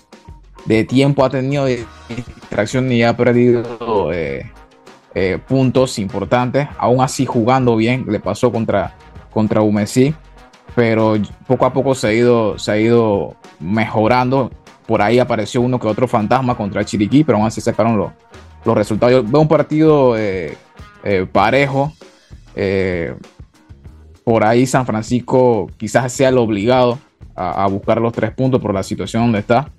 de 0.64 0.84
tiempo 0.84 1.24
ha 1.24 1.30
tenido 1.30 1.64
de 1.64 1.84
distracción 2.08 2.90
y 2.92 3.02
ha 3.02 3.16
perdido 3.16 4.12
eh, 4.12 4.50
eh, 5.14 5.38
puntos 5.46 5.98
importantes. 5.98 6.68
Aún 6.78 7.00
así 7.00 7.26
jugando 7.26 7.76
bien, 7.76 8.06
le 8.08 8.20
pasó 8.20 8.52
contra, 8.52 8.94
contra 9.30 9.62
pero 10.74 11.14
poco 11.46 11.66
a 11.66 11.72
poco 11.72 11.94
se 11.94 12.08
ha 12.08 12.12
ido, 12.12 12.58
se 12.58 12.72
ha 12.72 12.78
ido 12.78 13.36
mejorando. 13.58 14.50
Por 14.86 15.02
ahí 15.02 15.18
apareció 15.18 15.60
uno 15.60 15.78
que 15.78 15.86
otro 15.86 16.08
fantasma 16.08 16.56
contra 16.56 16.84
Chiriquí, 16.84 17.24
pero 17.24 17.38
aún 17.38 17.46
así 17.46 17.60
sacaron 17.60 17.96
los, 17.96 18.12
los 18.64 18.76
resultados. 18.76 19.12
Yo 19.14 19.24
veo 19.24 19.40
un 19.40 19.48
partido 19.48 20.16
eh, 20.16 20.56
parejo. 21.32 21.92
por 24.24 24.44
ahí 24.44 24.66
San 24.66 24.86
Francisco 24.86 25.68
quizás 25.76 26.12
sea 26.12 26.28
el 26.28 26.38
obligado 26.38 26.98
a 27.34 27.66
buscar 27.68 28.00
los 28.00 28.12
tres 28.12 28.32
puntos 28.32 28.60
por 28.60 28.74
la 28.74 28.82
situación 28.82 29.22
donde 29.22 29.38
está 29.38 29.70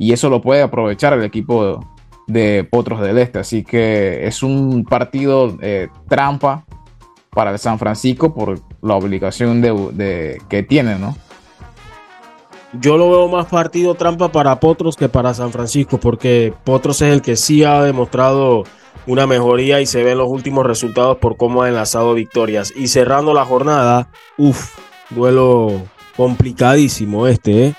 y 0.00 0.14
eso 0.14 0.30
lo 0.30 0.40
puede 0.40 0.62
aprovechar 0.62 1.12
el 1.12 1.22
equipo 1.22 1.84
de 2.26 2.64
Potros 2.64 3.02
del 3.02 3.18
Este. 3.18 3.38
Así 3.38 3.62
que 3.62 4.26
es 4.26 4.42
un 4.42 4.82
partido 4.84 5.58
eh, 5.60 5.88
trampa 6.08 6.64
para 7.28 7.50
el 7.50 7.58
San 7.58 7.78
Francisco 7.78 8.32
por 8.32 8.58
la 8.80 8.94
obligación 8.94 9.60
de, 9.60 10.40
que 10.48 10.62
tiene, 10.62 10.98
¿no? 10.98 11.14
Yo 12.80 12.96
lo 12.96 13.10
veo 13.10 13.28
más 13.28 13.44
partido 13.48 13.94
trampa 13.94 14.32
para 14.32 14.58
Potros 14.58 14.96
que 14.96 15.10
para 15.10 15.34
San 15.34 15.52
Francisco, 15.52 16.00
porque 16.00 16.54
Potros 16.64 17.02
es 17.02 17.12
el 17.12 17.20
que 17.20 17.36
sí 17.36 17.62
ha 17.62 17.82
demostrado 17.82 18.64
una 19.06 19.26
mejoría 19.26 19.82
y 19.82 19.86
se 19.86 20.02
ven 20.02 20.16
los 20.16 20.30
últimos 20.30 20.64
resultados 20.64 21.18
por 21.18 21.36
cómo 21.36 21.62
ha 21.62 21.68
enlazado 21.68 22.14
victorias. 22.14 22.72
Y 22.74 22.88
cerrando 22.88 23.34
la 23.34 23.44
jornada, 23.44 24.08
uff, 24.38 24.78
duelo 25.10 25.82
complicadísimo 26.16 27.26
este, 27.26 27.66
¿eh? 27.66 27.74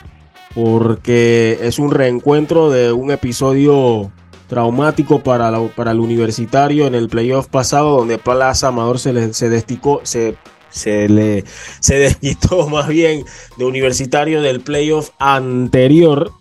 Porque 0.56 1.60
es 1.62 1.80
un 1.80 1.92
reencuentro 1.92 2.70
de 2.70 2.92
un 2.92 3.12
episodio 3.12 4.12
traumático 4.48 5.20
para, 5.20 5.52
para 5.70 5.92
el 5.92 6.00
universitario 6.00 6.86
en 6.86 6.96
el 6.96 7.08
playoff 7.08 7.48
pasado, 7.48 7.98
donde 7.98 8.18
Plaza 8.18 8.68
Amador 8.68 9.00
se, 9.00 9.14
le, 9.14 9.34
se 9.34 9.50
desticó, 9.50 10.02
se, 10.04 10.36
se 10.70 11.08
le 11.08 11.46
se 11.80 11.96
desquitó 11.96 12.68
más 12.70 12.88
bien 12.88 13.24
de 13.58 13.66
universitario 13.66 14.42
del 14.42 14.60
playoff 14.62 15.12
anterior 15.20 16.32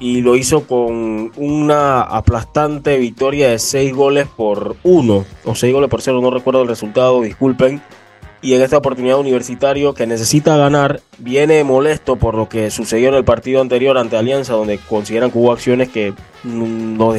y 0.00 0.20
lo 0.20 0.36
hizo 0.36 0.66
con 0.66 1.32
una 1.36 2.00
aplastante 2.00 2.96
victoria 2.98 3.50
de 3.50 3.58
6 3.58 3.92
goles 3.94 4.28
por 4.28 4.76
1 4.84 5.24
o 5.44 5.54
6 5.54 5.74
goles 5.74 5.90
por 5.90 6.00
0, 6.00 6.20
no 6.22 6.30
recuerdo 6.30 6.62
el 6.62 6.68
resultado, 6.68 7.20
disculpen 7.22 7.82
y 8.40 8.54
en 8.54 8.62
esta 8.62 8.78
oportunidad 8.78 9.18
Universitario 9.18 9.94
que 9.94 10.06
necesita 10.06 10.56
ganar 10.56 11.00
viene 11.18 11.64
molesto 11.64 12.16
por 12.16 12.34
lo 12.34 12.48
que 12.48 12.70
sucedió 12.70 13.08
en 13.08 13.14
el 13.14 13.24
partido 13.24 13.60
anterior 13.60 13.98
ante 13.98 14.16
Alianza 14.16 14.54
donde 14.54 14.78
consideran 14.78 15.30
que 15.30 15.38
hubo 15.38 15.52
acciones 15.52 15.88
que 15.88 16.14
no, 16.44 17.14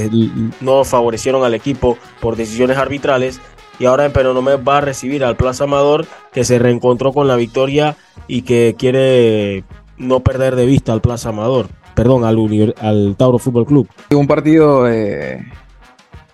no 0.61 0.83
favorecieron 0.85 1.43
al 1.43 1.53
equipo 1.53 1.97
por 2.21 2.35
decisiones 2.35 2.77
arbitrales 2.77 3.41
y 3.79 3.85
ahora 3.85 4.05
en 4.05 4.13
Penonomé 4.13 4.55
va 4.55 4.77
a 4.77 4.81
recibir 4.81 5.23
al 5.23 5.35
Plaza 5.35 5.65
Amador 5.65 6.05
que 6.31 6.43
se 6.43 6.59
reencontró 6.59 7.13
con 7.13 7.27
la 7.27 7.35
victoria 7.35 7.97
y 8.27 8.43
que 8.43 8.75
quiere 8.77 9.63
no 9.97 10.21
perder 10.21 10.55
de 10.55 10.65
vista 10.65 10.93
al 10.93 11.01
Plaza 11.01 11.29
Amador, 11.29 11.67
perdón, 11.95 12.23
al, 12.25 12.75
al 12.81 13.15
Tauro 13.17 13.39
Fútbol 13.39 13.65
Club. 13.65 13.89
Un 14.11 14.27
partido 14.27 14.89
eh, 14.89 15.45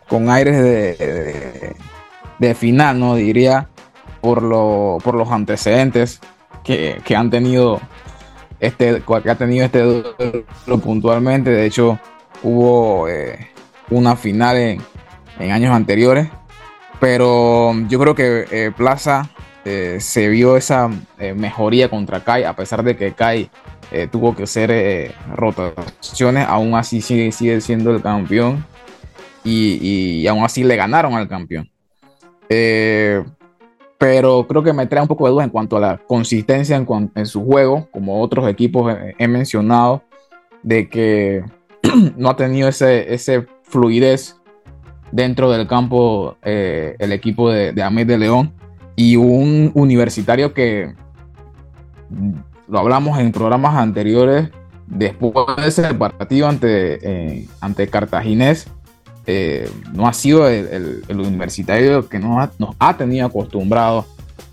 con 0.07 0.29
aires 0.29 0.61
de, 0.61 1.75
de 2.39 2.55
final, 2.55 2.99
¿no? 2.99 3.15
Diría 3.15 3.69
por, 4.25 4.41
lo, 4.41 4.97
por 5.03 5.13
los 5.13 5.29
antecedentes 5.29 6.19
que, 6.63 6.99
han 7.15 7.29
tenido 7.29 7.79
este, 8.59 9.03
que 9.03 9.29
ha 9.29 9.35
tenido 9.35 9.65
este 9.65 10.03
lo 10.65 10.79
puntualmente. 10.79 11.51
De 11.51 11.67
hecho, 11.67 11.99
hubo 12.41 13.07
eh, 13.07 13.49
una 13.91 14.15
final 14.15 14.57
en, 14.57 14.81
años 15.51 15.75
anteriores. 15.75 16.27
Pero 16.99 17.75
yo 17.87 17.99
creo 17.99 18.15
que 18.15 18.47
eh, 18.49 18.71
Plaza 18.75 19.29
eh, 19.63 19.97
se 19.99 20.27
vio 20.27 20.57
esa 20.57 20.89
eh, 21.19 21.35
mejoría 21.35 21.87
contra 21.87 22.23
Kai, 22.23 22.45
a 22.45 22.55
pesar 22.55 22.81
de 22.81 22.97
que 22.97 23.13
Kai 23.13 23.51
eh, 23.91 24.07
tuvo 24.11 24.35
que 24.35 24.43
hacer 24.43 25.13
rotaciones, 25.35 26.47
aún 26.47 26.73
así 26.73 26.99
sigue, 26.99 27.61
siendo 27.61 27.91
el 27.91 28.01
campeón 28.01 28.65
y, 29.43 30.23
y, 30.23 30.27
aún 30.27 30.43
así 30.43 30.63
le 30.63 30.75
ganaron 30.75 31.13
al 31.13 31.27
campeón. 31.27 31.69
Pero 33.97 34.45
creo 34.47 34.63
que 34.63 34.73
me 34.73 34.87
trae 34.87 35.01
un 35.01 35.07
poco 35.07 35.25
de 35.25 35.31
duda 35.31 35.43
en 35.43 35.49
cuanto 35.49 35.77
a 35.77 35.79
la 35.79 35.97
consistencia 35.97 36.75
en, 36.75 37.11
en 37.15 37.25
su 37.25 37.45
juego, 37.45 37.87
como 37.91 38.21
otros 38.21 38.47
equipos 38.47 38.93
he, 39.17 39.27
mencionado, 39.27 40.03
de 40.63 40.89
que 40.89 41.43
no 42.17 42.29
ha 42.29 42.35
tenido 42.35 42.67
ese, 42.67 43.47
fluidez 43.63 44.37
dentro 45.11 45.51
del 45.51 45.67
campo 45.67 46.37
el 46.41 47.11
equipo 47.11 47.49
de, 47.49 47.71
de 47.71 47.83
Ahmed 47.83 48.07
de 48.07 48.17
León. 48.17 48.53
Y 48.97 49.17
un 49.17 49.71
universitario 49.73 50.53
que 50.53 50.93
lo 52.67 52.79
hablamos 52.79 53.19
en 53.19 53.31
programas 53.31 53.75
anteriores, 53.75 54.49
después 54.87 55.33
de 55.57 55.67
ese 55.67 55.93
partido 55.93 56.47
ante, 56.47 56.99
eh, 57.01 57.47
ante 57.61 57.87
Cartaginés, 57.87 58.67
eh, 59.27 59.69
no 59.93 60.07
ha 60.07 60.13
sido 60.13 60.47
el, 60.47 61.03
universitario 61.09 62.07
que 62.07 62.19
nos 62.19 62.49
ha, 62.79 62.97
tenido 62.97 63.25
acostumbrados 63.25 64.05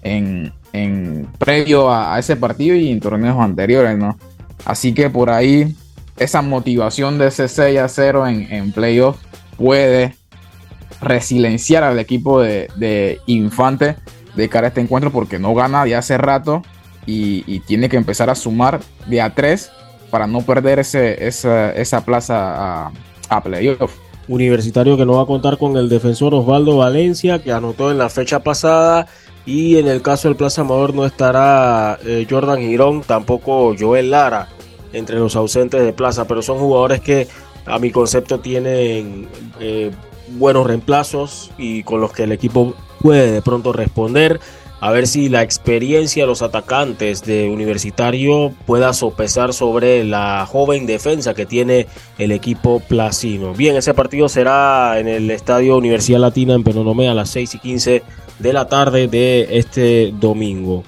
en, 0.03 0.53
en 0.73 1.29
previo 1.39 1.93
a, 1.93 2.19
ese 2.19 2.37
partido 2.37 2.77
y 2.77 2.91
en 2.91 3.01
torneos 3.01 3.39
anteriores, 3.39 3.99
¿no? 3.99 4.17
Así 4.65 4.95
que 4.95 5.11
por 5.11 5.31
ahí 5.31 5.77
esa 6.17 6.43
motivación 6.43 7.19
de 7.19 7.29
ese 7.29 7.49
6 7.49 7.79
a 7.81 7.89
0 7.89 8.27
en, 8.29 8.53
en 8.53 8.73
playoff 8.73 9.19
puede 9.57 10.15
resilienciar 11.03 11.85
al 11.85 11.99
equipo 11.99 12.41
de, 12.41 13.21
Infante 13.27 13.97
de 14.35 14.49
cara 14.49 14.67
a 14.67 14.69
este 14.69 14.81
encuentro 14.81 15.11
porque 15.11 15.39
no 15.39 15.55
gana 15.55 15.85
de 15.85 15.95
hace 15.95 16.17
rato 16.17 16.63
y, 17.05 17.61
tiene 17.61 17.89
que 17.89 17.97
empezar 17.97 18.31
a 18.31 18.35
sumar 18.35 18.81
de 19.07 19.21
a 19.21 19.35
tres 19.35 19.71
para 20.11 20.27
no 20.27 20.43
perder 20.43 20.79
ese, 20.79 21.27
esa, 21.27 22.05
plaza 22.05 22.85
a, 22.87 22.93
a 23.29 23.43
playoff. 23.43 23.93
Universitario 24.33 24.97
que 24.97 25.05
no 25.05 25.15
va 25.15 25.23
a 25.23 25.27
contar 25.27 25.59
con 25.59 25.77
el 25.77 25.91
defensor 25.91 26.35
Osvaldo 26.35 26.79
Valencia, 26.79 27.43
que 27.43 27.53
anotó 27.53 27.91
en 27.91 27.99
la 27.99 28.09
fecha 28.09 28.43
pasada. 28.43 29.07
Y 29.45 29.77
en 29.77 29.89
el 29.89 30.03
caso 30.03 30.29
del 30.29 30.37
Plaza 30.37 30.63
Amador 30.63 30.95
no 30.95 31.05
estará 31.05 31.99
eh, 32.05 32.27
Jordan 32.31 32.61
Girón, 32.61 33.03
tampoco 33.03 33.75
Joel 33.79 34.11
Lara 34.11 34.49
entre 34.93 35.19
los 35.19 35.37
ausentes 35.37 35.83
de 35.83 35.93
Plaza, 35.93 36.27
pero 36.27 36.43
son 36.43 36.59
jugadores 36.59 37.01
que 37.01 37.29
a 37.67 37.79
mi 37.79 37.91
concepto 37.91 38.41
tienen 38.41 39.29
eh, 39.61 39.91
buenos 40.29 40.67
reemplazos 40.67 41.51
y 41.59 41.83
con 41.83 42.01
los 42.01 42.13
que 42.13 42.23
el 42.23 42.33
equipo 42.33 42.75
puede 43.01 43.33
de 43.33 43.43
pronto 43.43 43.73
responder. 43.73 44.41
A 44.83 44.91
ver 44.91 45.07
si 45.07 45.29
la 45.29 45.43
experiencia 45.43 46.25
de 46.25 46.27
los 46.27 46.43
atacantes 46.43 47.23
de 47.23 47.49
Universitario 47.49 48.53
pueda 48.67 48.93
sopesar 48.93 49.55
sobre 49.55 50.03
la 50.03 50.45
joven 50.45 50.87
defensa 50.87 51.35
que 51.35 51.47
tiene 51.47 51.87
el 52.19 52.33
equipo 52.33 52.81
placino. 52.81 53.55
Bien, 53.55 53.77
ese 53.77 53.95
partido 53.95 54.29
será 54.29 54.99
en 54.99 55.07
el 55.07 55.31
Estadio 55.31 55.77
Universidad 55.77 56.19
Latina 56.19 56.55
en 56.55 56.65
Penonomé 56.65 57.09
a 57.09 57.15
las 57.15 57.31
6 57.31 57.55
y 57.55 57.59
15 57.61 58.03
de 58.41 58.53
la 58.53 58.67
tarde 58.67 59.07
de 59.07 59.57
este 59.57 60.13
domingo. 60.19 60.83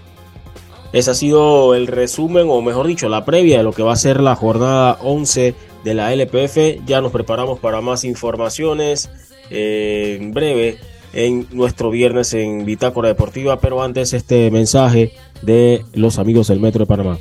Ese 0.92 1.12
ha 1.12 1.14
sido 1.14 1.76
el 1.76 1.87
resumen, 1.87 2.48
o 2.50 2.62
mejor 2.62 2.88
dicho, 2.88 3.09
la 3.09 3.24
previa 3.24 3.59
de 3.59 3.62
lo 3.62 3.72
que 3.72 3.85
va 3.85 3.92
a 3.92 3.96
ser 3.96 4.20
la 4.20 4.35
jornada 4.35 4.98
11 5.02 5.54
de 5.85 5.94
la 5.94 6.12
LPF. 6.12 6.85
Ya 6.85 7.00
nos 7.00 7.12
preparamos 7.12 7.61
para 7.61 7.80
más 7.80 8.02
informaciones 8.02 9.09
eh, 9.50 10.18
en 10.20 10.33
breve 10.33 10.78
en 11.14 11.46
nuestro 11.53 11.90
viernes 11.90 12.35
en 12.35 12.64
Bitácora 12.66 13.09
Deportiva, 13.09 13.61
pero 13.61 13.83
antes 13.83 14.12
este 14.12 14.50
mensaje 14.50 15.12
de 15.42 15.85
los 15.94 16.18
amigos 16.18 16.48
del 16.48 16.61
Metro 16.61 16.81
de 16.81 16.87
Panamá. 16.87 17.18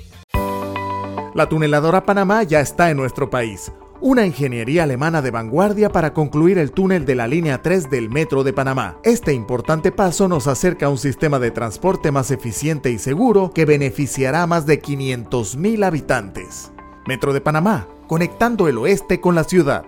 La 1.33 1.49
tuneladora 1.49 2.05
Panamá 2.05 2.43
ya 2.43 2.59
está 2.59 2.91
en 2.91 2.97
nuestro 2.97 3.29
país. 3.29 3.71
Una 4.01 4.25
ingeniería 4.25 4.83
alemana 4.83 5.21
de 5.21 5.31
vanguardia 5.31 5.89
para 5.89 6.13
concluir 6.13 6.57
el 6.57 6.71
túnel 6.71 7.05
de 7.05 7.15
la 7.15 7.25
línea 7.25 7.61
3 7.61 7.89
del 7.89 8.09
Metro 8.09 8.43
de 8.43 8.51
Panamá. 8.51 8.97
Este 9.03 9.33
importante 9.33 9.91
paso 9.91 10.27
nos 10.27 10.47
acerca 10.47 10.87
a 10.87 10.89
un 10.89 10.97
sistema 10.97 11.39
de 11.39 11.51
transporte 11.51 12.11
más 12.11 12.29
eficiente 12.29 12.91
y 12.91 12.99
seguro 12.99 13.51
que 13.55 13.65
beneficiará 13.65 14.43
a 14.43 14.47
más 14.47 14.65
de 14.65 14.81
500.000 14.81 15.85
habitantes. 15.85 16.71
Metro 17.07 17.33
de 17.33 17.41
Panamá, 17.41 17.87
conectando 18.07 18.67
el 18.67 18.77
oeste 18.77 19.21
con 19.21 19.35
la 19.35 19.45
ciudad. 19.45 19.85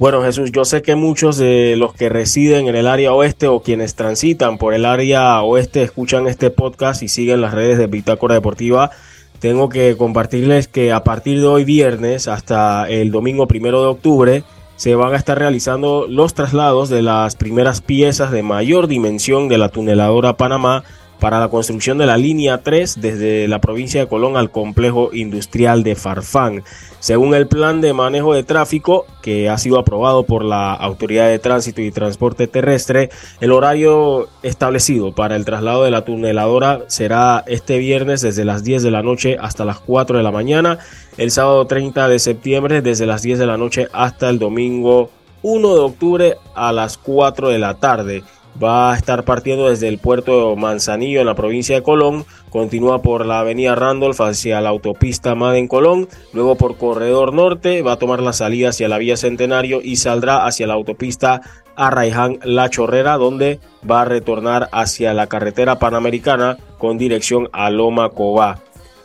Bueno, 0.00 0.22
Jesús, 0.22 0.50
yo 0.50 0.64
sé 0.64 0.80
que 0.80 0.94
muchos 0.94 1.36
de 1.36 1.76
los 1.76 1.92
que 1.92 2.08
residen 2.08 2.68
en 2.68 2.74
el 2.74 2.86
área 2.86 3.12
oeste 3.12 3.48
o 3.48 3.60
quienes 3.60 3.96
transitan 3.96 4.56
por 4.56 4.72
el 4.72 4.86
área 4.86 5.42
oeste 5.42 5.82
escuchan 5.82 6.26
este 6.26 6.48
podcast 6.48 7.02
y 7.02 7.08
siguen 7.08 7.42
las 7.42 7.52
redes 7.52 7.76
de 7.76 7.86
Bitácora 7.86 8.34
Deportiva. 8.34 8.92
Tengo 9.40 9.68
que 9.68 9.98
compartirles 9.98 10.68
que 10.68 10.90
a 10.90 11.04
partir 11.04 11.38
de 11.38 11.46
hoy 11.46 11.66
viernes 11.66 12.28
hasta 12.28 12.88
el 12.88 13.10
domingo 13.10 13.46
primero 13.46 13.82
de 13.82 13.88
octubre 13.88 14.44
se 14.76 14.94
van 14.94 15.12
a 15.12 15.18
estar 15.18 15.38
realizando 15.38 16.06
los 16.08 16.32
traslados 16.32 16.88
de 16.88 17.02
las 17.02 17.36
primeras 17.36 17.82
piezas 17.82 18.30
de 18.30 18.42
mayor 18.42 18.86
dimensión 18.86 19.50
de 19.50 19.58
la 19.58 19.68
tuneladora 19.68 20.38
Panamá 20.38 20.82
para 21.18 21.40
la 21.40 21.48
construcción 21.48 21.98
de 21.98 22.06
la 22.06 22.16
línea 22.16 22.62
3 22.62 23.02
desde 23.02 23.48
la 23.48 23.60
provincia 23.60 24.00
de 24.00 24.08
Colón 24.08 24.38
al 24.38 24.50
complejo 24.50 25.10
industrial 25.12 25.82
de 25.82 25.94
Farfán. 25.94 26.64
Según 27.00 27.34
el 27.34 27.46
plan 27.46 27.80
de 27.80 27.94
manejo 27.94 28.34
de 28.34 28.42
tráfico 28.42 29.06
que 29.22 29.48
ha 29.48 29.56
sido 29.56 29.78
aprobado 29.78 30.24
por 30.24 30.44
la 30.44 30.74
Autoridad 30.74 31.28
de 31.28 31.38
Tránsito 31.38 31.80
y 31.80 31.90
Transporte 31.90 32.46
Terrestre, 32.46 33.08
el 33.40 33.52
horario 33.52 34.28
establecido 34.42 35.14
para 35.14 35.34
el 35.34 35.46
traslado 35.46 35.84
de 35.84 35.90
la 35.90 36.04
tuneladora 36.04 36.80
será 36.88 37.42
este 37.46 37.78
viernes 37.78 38.20
desde 38.20 38.44
las 38.44 38.64
10 38.64 38.82
de 38.82 38.90
la 38.90 39.02
noche 39.02 39.38
hasta 39.40 39.64
las 39.64 39.80
4 39.80 40.18
de 40.18 40.22
la 40.22 40.30
mañana, 40.30 40.78
el 41.16 41.30
sábado 41.30 41.66
30 41.66 42.06
de 42.06 42.18
septiembre 42.18 42.82
desde 42.82 43.06
las 43.06 43.22
10 43.22 43.38
de 43.38 43.46
la 43.46 43.56
noche 43.56 43.88
hasta 43.94 44.28
el 44.28 44.38
domingo 44.38 45.10
1 45.40 45.74
de 45.74 45.80
octubre 45.80 46.36
a 46.54 46.70
las 46.70 46.98
4 46.98 47.48
de 47.48 47.58
la 47.58 47.74
tarde 47.74 48.22
va 48.62 48.92
a 48.92 48.96
estar 48.96 49.24
partiendo 49.24 49.68
desde 49.68 49.88
el 49.88 49.98
puerto 49.98 50.54
Manzanillo 50.56 51.20
en 51.20 51.26
la 51.26 51.34
provincia 51.34 51.76
de 51.76 51.82
Colón, 51.82 52.24
continúa 52.50 53.02
por 53.02 53.26
la 53.26 53.40
avenida 53.40 53.74
Randolph 53.74 54.20
hacia 54.20 54.60
la 54.60 54.70
autopista 54.70 55.34
Maden 55.34 55.68
Colón, 55.68 56.08
luego 56.32 56.56
por 56.56 56.76
Corredor 56.76 57.32
Norte 57.32 57.82
va 57.82 57.92
a 57.92 57.98
tomar 57.98 58.20
la 58.20 58.32
salida 58.32 58.70
hacia 58.70 58.88
la 58.88 58.98
vía 58.98 59.16
Centenario 59.16 59.80
y 59.82 59.96
saldrá 59.96 60.46
hacia 60.46 60.66
la 60.66 60.74
autopista 60.74 61.40
Arraiján 61.76 62.38
La 62.42 62.68
Chorrera, 62.68 63.16
donde 63.16 63.58
va 63.88 64.02
a 64.02 64.04
retornar 64.04 64.68
hacia 64.72 65.14
la 65.14 65.28
carretera 65.28 65.78
panamericana 65.78 66.58
con 66.78 66.98
dirección 66.98 67.48
a 67.52 67.70
Loma 67.70 68.10
Cobá. 68.10 68.60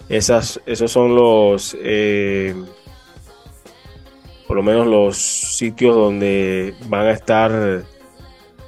Esas, 0.09 0.61
esos 0.65 0.91
son 0.91 1.15
los, 1.15 1.75
eh, 1.81 2.53
por 4.47 4.57
lo 4.57 4.63
menos 4.63 4.87
los 4.87 5.17
sitios 5.17 5.95
donde 5.95 6.75
van 6.87 7.07
a 7.07 7.11
estar 7.11 7.83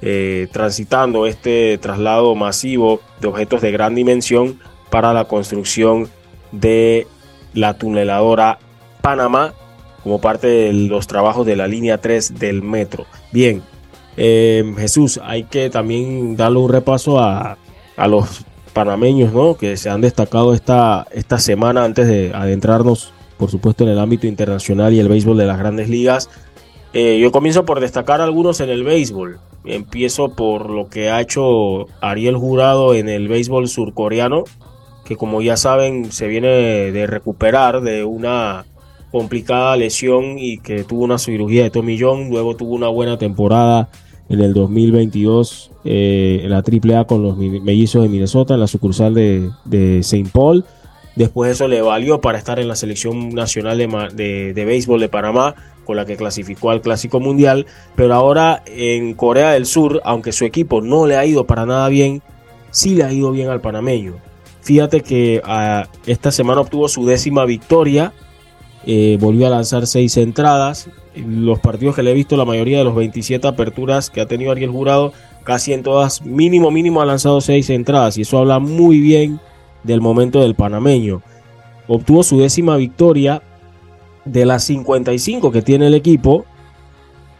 eh, 0.00 0.48
transitando 0.52 1.26
este 1.26 1.78
traslado 1.78 2.34
masivo 2.34 3.00
de 3.20 3.28
objetos 3.28 3.60
de 3.60 3.72
gran 3.72 3.94
dimensión 3.94 4.60
para 4.90 5.12
la 5.12 5.24
construcción 5.24 6.08
de 6.52 7.06
la 7.54 7.74
tuneladora 7.74 8.58
Panamá 9.02 9.54
como 10.02 10.20
parte 10.20 10.46
de 10.46 10.72
los 10.72 11.06
trabajos 11.06 11.44
de 11.46 11.56
la 11.56 11.66
línea 11.66 11.98
3 11.98 12.38
del 12.38 12.62
metro. 12.62 13.06
Bien, 13.32 13.62
eh, 14.16 14.64
Jesús, 14.78 15.20
hay 15.22 15.44
que 15.44 15.70
también 15.70 16.36
darle 16.36 16.58
un 16.58 16.70
repaso 16.70 17.20
a, 17.20 17.56
los 18.08 18.44
panameños 18.72 19.32
¿no? 19.32 19.56
que 19.56 19.76
se 19.76 19.90
han 19.90 20.00
destacado 20.00 20.54
esta, 20.54 21.06
esta 21.10 21.38
semana 21.38 21.84
antes 21.84 22.06
de 22.06 22.32
adentrarnos, 22.32 23.12
por 23.36 23.50
supuesto, 23.50 23.84
en 23.84 23.90
el 23.90 23.98
ámbito 23.98 24.26
internacional 24.26 24.94
y 24.94 25.00
el 25.00 25.08
béisbol 25.08 25.36
de 25.36 25.46
las 25.46 25.58
grandes 25.58 25.88
ligas. 25.88 26.30
Eh, 26.92 27.18
yo 27.20 27.32
comienzo 27.32 27.64
por 27.64 27.80
destacar 27.80 28.20
algunos 28.20 28.60
en 28.60 28.70
el 28.70 28.84
béisbol. 28.84 29.40
Empiezo 29.64 30.34
por 30.34 30.70
lo 30.70 30.88
que 30.88 31.10
ha 31.10 31.20
hecho 31.20 31.86
Ariel 32.00 32.36
Jurado 32.36 32.94
en 32.94 33.08
el 33.08 33.28
béisbol 33.28 33.68
surcoreano, 33.68 34.44
que 35.04 35.16
como 35.16 35.42
ya 35.42 35.56
saben 35.56 36.12
se 36.12 36.26
viene 36.26 36.48
de 36.48 37.06
recuperar 37.06 37.80
de 37.80 38.04
una 38.04 38.64
complicada 39.10 39.76
lesión 39.76 40.38
y 40.38 40.58
que 40.58 40.84
tuvo 40.84 41.04
una 41.04 41.18
cirugía 41.18 41.62
de 41.64 41.70
tomillón, 41.70 42.30
luego 42.30 42.56
tuvo 42.56 42.74
una 42.74 42.88
buena 42.88 43.18
temporada 43.18 43.88
en 44.28 44.40
el 44.40 44.52
2022 44.52 45.70
eh, 45.84 46.40
en 46.44 46.50
la 46.50 46.58
AAA 46.58 47.06
con 47.06 47.22
los 47.22 47.36
mellizos 47.38 48.02
de 48.02 48.08
Minnesota 48.08 48.54
en 48.54 48.60
la 48.60 48.66
sucursal 48.66 49.14
de, 49.14 49.50
de 49.64 50.00
St. 50.00 50.28
Paul. 50.32 50.64
Después 51.16 51.50
eso 51.50 51.66
le 51.66 51.82
valió 51.82 52.20
para 52.20 52.38
estar 52.38 52.60
en 52.60 52.68
la 52.68 52.76
selección 52.76 53.30
nacional 53.30 53.78
de, 53.78 54.52
de 54.54 54.64
béisbol 54.64 55.00
de 55.00 55.08
Panamá 55.08 55.54
con 55.88 55.96
la 55.96 56.04
que 56.04 56.18
clasificó 56.18 56.68
al 56.68 56.82
Clásico 56.82 57.18
Mundial, 57.18 57.64
pero 57.96 58.12
ahora 58.12 58.62
en 58.66 59.14
Corea 59.14 59.52
del 59.52 59.64
Sur, 59.64 60.02
aunque 60.04 60.32
su 60.32 60.44
equipo 60.44 60.82
no 60.82 61.06
le 61.06 61.16
ha 61.16 61.24
ido 61.24 61.46
para 61.46 61.64
nada 61.64 61.88
bien, 61.88 62.20
sí 62.70 62.94
le 62.94 63.04
ha 63.04 63.10
ido 63.10 63.30
bien 63.30 63.48
al 63.48 63.62
panameño. 63.62 64.16
Fíjate 64.60 65.00
que 65.00 65.40
ah, 65.46 65.88
esta 66.04 66.30
semana 66.30 66.60
obtuvo 66.60 66.88
su 66.88 67.06
décima 67.06 67.46
victoria, 67.46 68.12
eh, 68.84 69.16
volvió 69.18 69.46
a 69.46 69.50
lanzar 69.50 69.86
seis 69.86 70.18
entradas. 70.18 70.90
Los 71.16 71.58
partidos 71.58 71.96
que 71.96 72.02
le 72.02 72.10
he 72.10 72.14
visto, 72.14 72.36
la 72.36 72.44
mayoría 72.44 72.76
de 72.76 72.84
los 72.84 72.94
27 72.94 73.48
aperturas 73.48 74.10
que 74.10 74.20
ha 74.20 74.26
tenido 74.26 74.52
Ariel 74.52 74.70
Jurado, 74.70 75.14
casi 75.42 75.72
en 75.72 75.82
todas, 75.82 76.20
mínimo, 76.20 76.70
mínimo 76.70 77.00
ha 77.00 77.06
lanzado 77.06 77.40
seis 77.40 77.70
entradas 77.70 78.18
y 78.18 78.22
eso 78.22 78.36
habla 78.36 78.58
muy 78.58 79.00
bien 79.00 79.40
del 79.84 80.02
momento 80.02 80.42
del 80.42 80.54
panameño. 80.54 81.22
Obtuvo 81.86 82.22
su 82.22 82.38
décima 82.38 82.76
victoria 82.76 83.40
de 84.32 84.46
las 84.46 84.64
55 84.64 85.50
que 85.50 85.62
tiene 85.62 85.86
el 85.86 85.94
equipo 85.94 86.44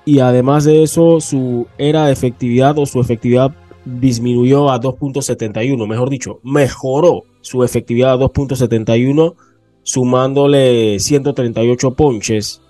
y 0.04 0.20
además 0.20 0.64
de 0.64 0.82
eso 0.82 1.20
su 1.20 1.66
era 1.76 2.06
de 2.06 2.12
efectividad 2.12 2.78
o 2.78 2.86
su 2.86 3.00
efectividad 3.00 3.52
disminuyó 3.84 4.70
a 4.70 4.80
2.71, 4.80 5.86
mejor 5.86 6.10
dicho, 6.10 6.40
mejoró 6.42 7.24
su 7.40 7.64
efectividad 7.64 8.12
a 8.12 8.16
2.71 8.16 9.34
sumándole 9.82 10.98
138 10.98 11.94
ponches 11.94 12.60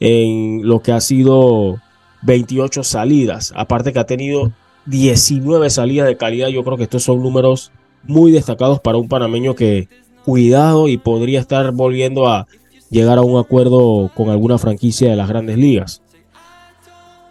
en 0.00 0.66
lo 0.66 0.80
que 0.80 0.92
ha 0.92 1.00
sido 1.00 1.80
28 2.22 2.82
salidas, 2.82 3.52
aparte 3.56 3.92
que 3.92 3.98
ha 3.98 4.06
tenido 4.06 4.52
19 4.86 5.70
salidas 5.70 6.06
de 6.06 6.16
calidad, 6.16 6.48
yo 6.48 6.64
creo 6.64 6.76
que 6.76 6.84
estos 6.84 7.04
son 7.04 7.22
números 7.22 7.72
muy 8.04 8.30
destacados 8.30 8.80
para 8.80 8.98
un 8.98 9.08
panameño 9.08 9.54
que 9.54 9.88
cuidado 10.24 10.88
y 10.88 10.98
podría 10.98 11.40
estar 11.40 11.70
volviendo 11.72 12.28
a 12.28 12.46
llegar 12.90 13.18
a 13.18 13.22
un 13.22 13.38
acuerdo 13.38 14.10
con 14.14 14.30
alguna 14.30 14.58
franquicia 14.58 15.10
de 15.10 15.16
las 15.16 15.28
grandes 15.28 15.58
ligas. 15.58 16.02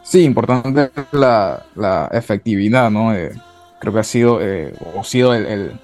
Sí, 0.04 0.24
importante 0.24 0.92
la, 1.12 1.66
la 1.76 2.10
efectividad, 2.12 2.92
¿no? 2.92 3.14
Eh, 3.16 3.32
creo 3.80 3.92
que 3.92 4.00
ha 4.00 4.04
sido, 4.04 4.40
eh, 4.40 4.72
o 4.94 5.04
sido 5.04 5.34
el, 5.34 5.80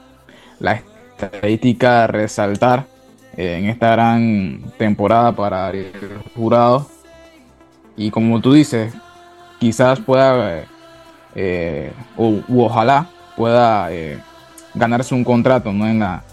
la 0.60 0.74
estadística 0.74 2.04
a 2.04 2.08
resaltar 2.08 2.86
eh, 3.36 3.58
en 3.58 3.66
esta 3.66 3.90
gran 3.92 4.62
temporada 4.78 5.32
para 5.32 5.72
el 5.72 5.92
jurado. 6.36 6.88
Y 7.98 8.12
como 8.12 8.40
tú 8.40 8.54
dices, 8.54 8.94
quizás 9.60 10.00
pueda, 10.00 10.66
o, 12.16 12.42
ojalá 12.56 13.10
pueda 13.36 13.90
ganarse 14.76 15.16
un 15.16 15.24
contrato 15.24 15.74
¿no? 15.74 15.88
en, 15.88 16.00
la, 16.00 16.24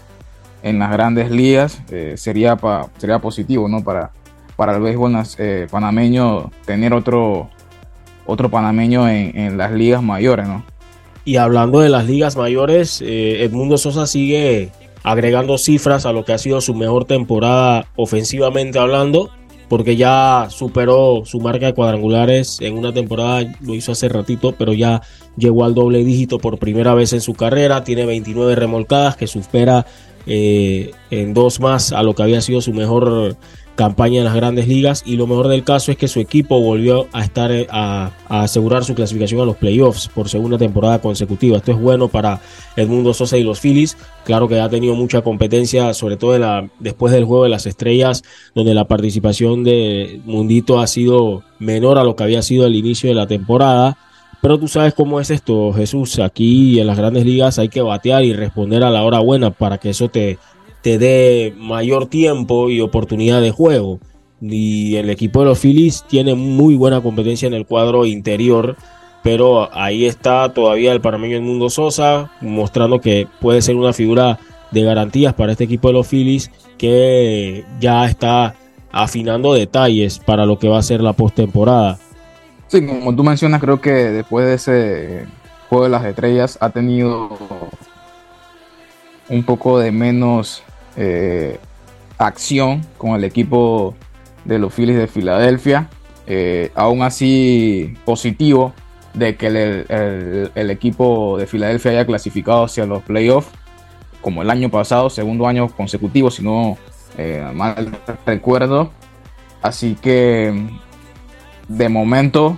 en 0.63 0.79
las 0.79 0.91
grandes 0.91 1.31
ligas. 1.31 1.81
sería, 2.15 2.57
sería 2.97 3.19
positivo 3.19 3.67
¿no? 3.67 3.83
para, 3.83 4.11
para 4.55 4.75
el 4.75 4.81
béisbol 4.81 5.13
panameño 5.69 6.51
tener 6.65 6.93
otro 6.93 7.49
otro 8.29 8.49
panameño 8.49 9.09
en, 9.09 9.57
las 9.57 9.71
ligas 9.71 10.03
mayores, 10.03 10.47
¿no? 10.47 10.63
Y 11.25 11.37
hablando 11.37 11.79
de 11.79 11.89
las 11.89 12.05
ligas 12.05 12.37
mayores, 12.37 13.01
eh, 13.01 13.43
Edmundo 13.43 13.77
Sosa 13.77 14.07
sigue 14.07 14.69
agregando 15.03 15.57
cifras 15.57 16.05
a 16.05 16.13
lo 16.13 16.25
que 16.25 16.33
ha 16.33 16.37
sido 16.37 16.61
su 16.61 16.73
mejor 16.73 17.05
temporada 17.05 17.87
ofensivamente 17.95 18.79
hablando, 18.79 19.29
porque 19.67 19.95
ya 19.95 20.47
superó 20.49 21.23
su 21.25 21.39
marca 21.39 21.67
de 21.67 21.73
cuadrangulares 21.73 22.59
en 22.61 22.77
una 22.77 22.93
temporada, 22.93 23.45
lo 23.61 23.75
hizo 23.75 23.91
hace 23.91 24.09
ratito, 24.09 24.53
pero 24.57 24.73
ya 24.73 25.01
llegó 25.37 25.65
al 25.65 25.75
doble 25.75 26.03
dígito 26.03 26.39
por 26.39 26.57
primera 26.57 26.93
vez 26.93 27.13
en 27.13 27.21
su 27.21 27.33
carrera, 27.33 27.83
tiene 27.83 28.05
29 28.05 28.55
remolcadas 28.55 29.15
que 29.15 29.27
supera 29.27 29.85
eh, 30.25 30.91
en 31.11 31.33
dos 31.33 31.59
más 31.59 31.91
a 31.91 32.03
lo 32.03 32.15
que 32.15 32.23
había 32.23 32.41
sido 32.41 32.61
su 32.61 32.73
mejor 32.73 33.37
campaña 33.79 34.17
en 34.17 34.25
las 34.25 34.35
grandes 34.35 34.67
ligas 34.67 35.03
y 35.05 35.15
lo 35.15 35.25
mejor 35.25 35.47
del 35.47 35.63
caso 35.63 35.93
es 35.93 35.97
que 35.97 36.09
su 36.09 36.19
equipo 36.19 36.59
volvió 36.59 37.07
a 37.13 37.23
estar 37.23 37.49
eh, 37.49 37.65
a, 37.71 38.11
asegurar 38.27 38.83
su 38.83 38.93
clasificación 38.93 39.39
a 39.39 39.45
los 39.45 39.55
playoffs 39.55 40.09
por 40.09 40.27
segunda 40.27 40.57
temporada 40.57 40.99
consecutiva. 40.99 41.55
Esto 41.55 41.71
es 41.71 41.79
bueno 41.79 42.09
para 42.09 42.41
Edmundo 42.75 43.13
Sosa 43.13 43.37
y 43.37 43.43
los 43.43 43.61
Phillies. 43.61 43.95
Claro 44.25 44.49
que 44.49 44.59
ha 44.59 44.67
tenido 44.67 44.95
mucha 44.95 45.21
competencia, 45.21 45.93
sobre 45.93 46.17
todo 46.17 46.37
después 46.79 47.13
del 47.13 47.23
juego 47.23 47.45
de 47.45 47.51
las 47.51 47.67
estrellas, 47.67 48.21
donde 48.53 48.73
la 48.73 48.83
participación 48.83 49.63
de 49.63 50.19
Mundito 50.25 50.81
ha 50.81 50.87
sido 50.87 51.43
menor 51.57 51.97
a 51.99 52.03
lo 52.03 52.17
que 52.17 52.23
había 52.23 52.41
sido 52.41 52.65
al 52.65 52.75
inicio 52.75 53.07
de 53.07 53.15
la 53.15 53.27
temporada. 53.27 53.97
Pero 54.41 54.57
tú 54.57 54.67
sabes 54.67 54.93
cómo 54.93 55.19
es 55.19 55.31
esto, 55.31 55.73
Jesús. 55.73 56.19
Aquí 56.19 56.79
en 56.79 56.87
las 56.87 56.97
grandes 56.97 57.25
ligas 57.25 57.59
hay 57.59 57.69
que 57.69 57.81
batear 57.81 58.23
y 58.23 58.33
responder 58.33 58.83
a 58.83 58.89
la 58.89 59.03
hora 59.03 59.19
buena 59.19 59.51
para 59.51 59.77
que 59.77 59.89
eso 59.89 60.09
te, 60.09 60.37
te 60.81 60.97
dé 60.97 61.53
mayor 61.57 62.07
tiempo 62.07 62.69
y 62.69 62.79
oportunidad 62.79 63.41
de 63.41 63.51
juego. 63.51 63.99
Y 64.41 64.95
el 64.95 65.09
equipo 65.09 65.39
de 65.41 65.47
los 65.47 65.59
Phillies 65.59 66.05
tiene 66.07 66.35
muy 66.35 66.75
buena 66.75 67.01
competencia 67.01 67.47
en 67.47 67.53
el 67.53 67.65
cuadro 67.65 68.05
interior, 68.05 68.77
pero 69.23 69.69
ahí 69.73 70.05
está 70.05 70.53
todavía 70.53 70.93
el 70.93 71.01
panameño 71.01 71.35
El 71.35 71.43
Mundo 71.43 71.69
Sosa, 71.69 72.31
mostrando 72.39 73.01
que 73.01 73.27
puede 73.41 73.61
ser 73.61 73.75
una 73.75 73.91
figura 73.91 74.39
de 74.71 74.83
garantías 74.83 75.33
para 75.33 75.51
este 75.51 75.65
equipo 75.65 75.89
de 75.89 75.95
los 75.95 76.07
Phillies, 76.07 76.51
que 76.77 77.65
ya 77.81 78.05
está 78.05 78.55
afinando 78.91 79.53
detalles 79.53 80.19
para 80.19 80.45
lo 80.45 80.57
que 80.57 80.69
va 80.69 80.79
a 80.79 80.83
ser 80.83 81.01
la 81.01 81.13
postemporada. 81.13 81.99
Sí, 82.69 82.85
como 82.85 83.15
tú 83.15 83.23
mencionas, 83.23 83.59
creo 83.59 83.81
que 83.81 83.91
después 83.91 84.45
de 84.45 84.53
ese 84.53 85.27
juego 85.69 85.85
de 85.85 85.89
las 85.89 86.05
estrellas 86.05 86.55
ha 86.61 86.69
tenido 86.69 87.35
un 89.27 89.43
poco 89.43 89.79
de 89.79 89.91
menos 89.91 90.61
eh, 90.95 91.59
acción 92.19 92.85
con 92.99 93.15
el 93.15 93.23
equipo 93.23 93.95
de 94.45 94.59
los 94.59 94.71
Phillies 94.71 94.99
de 94.99 95.07
Filadelfia. 95.07 95.89
Eh, 96.27 96.71
aún 96.75 97.01
así 97.01 97.95
positivo 98.05 98.71
de 99.15 99.35
que 99.35 99.47
el, 99.47 100.69
equipo 100.69 101.39
de 101.39 101.47
Filadelfia 101.47 101.89
haya 101.89 102.05
clasificado 102.05 102.65
hacia 102.65 102.85
los 102.85 103.01
playoffs, 103.01 103.49
como 104.21 104.43
el 104.43 104.51
año 104.51 104.69
pasado, 104.69 105.09
segundo 105.09 105.47
año 105.47 105.69
consecutivo, 105.69 106.29
si 106.29 106.43
no 106.43 106.77
eh, 107.17 107.49
mal 107.51 107.97
recuerdo. 108.27 108.91
Así 109.63 109.95
que 109.99 110.53
de 111.69 111.87
momento 111.87 112.57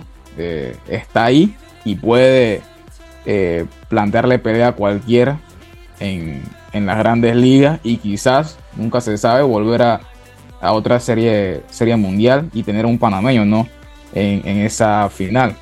está 0.88 1.26
ahí 1.26 1.54
y 1.84 1.94
puede 1.94 2.62
plantearle 3.88 4.40
pelea 4.40 4.68
a 4.68 4.72
cualquiera 4.72 5.38
en, 6.00 6.42
en 6.72 6.86
las 6.86 6.98
grandes 6.98 7.36
ligas 7.36 7.80
y 7.82 7.98
quizás, 7.98 8.58
nunca 8.76 9.00
se 9.00 9.16
sabe, 9.18 9.42
volver 9.42 9.82
a, 9.82 10.00
otra 10.64 11.00
serie, 11.00 11.62
serie 11.70 11.96
mundial 11.96 12.48
y 12.54 12.62
tener 12.62 12.86
un 12.86 12.96
panameño 12.96 13.44
¿no? 13.44 13.66
en, 14.14 14.58
esa 14.58 15.10
final. 15.10 15.56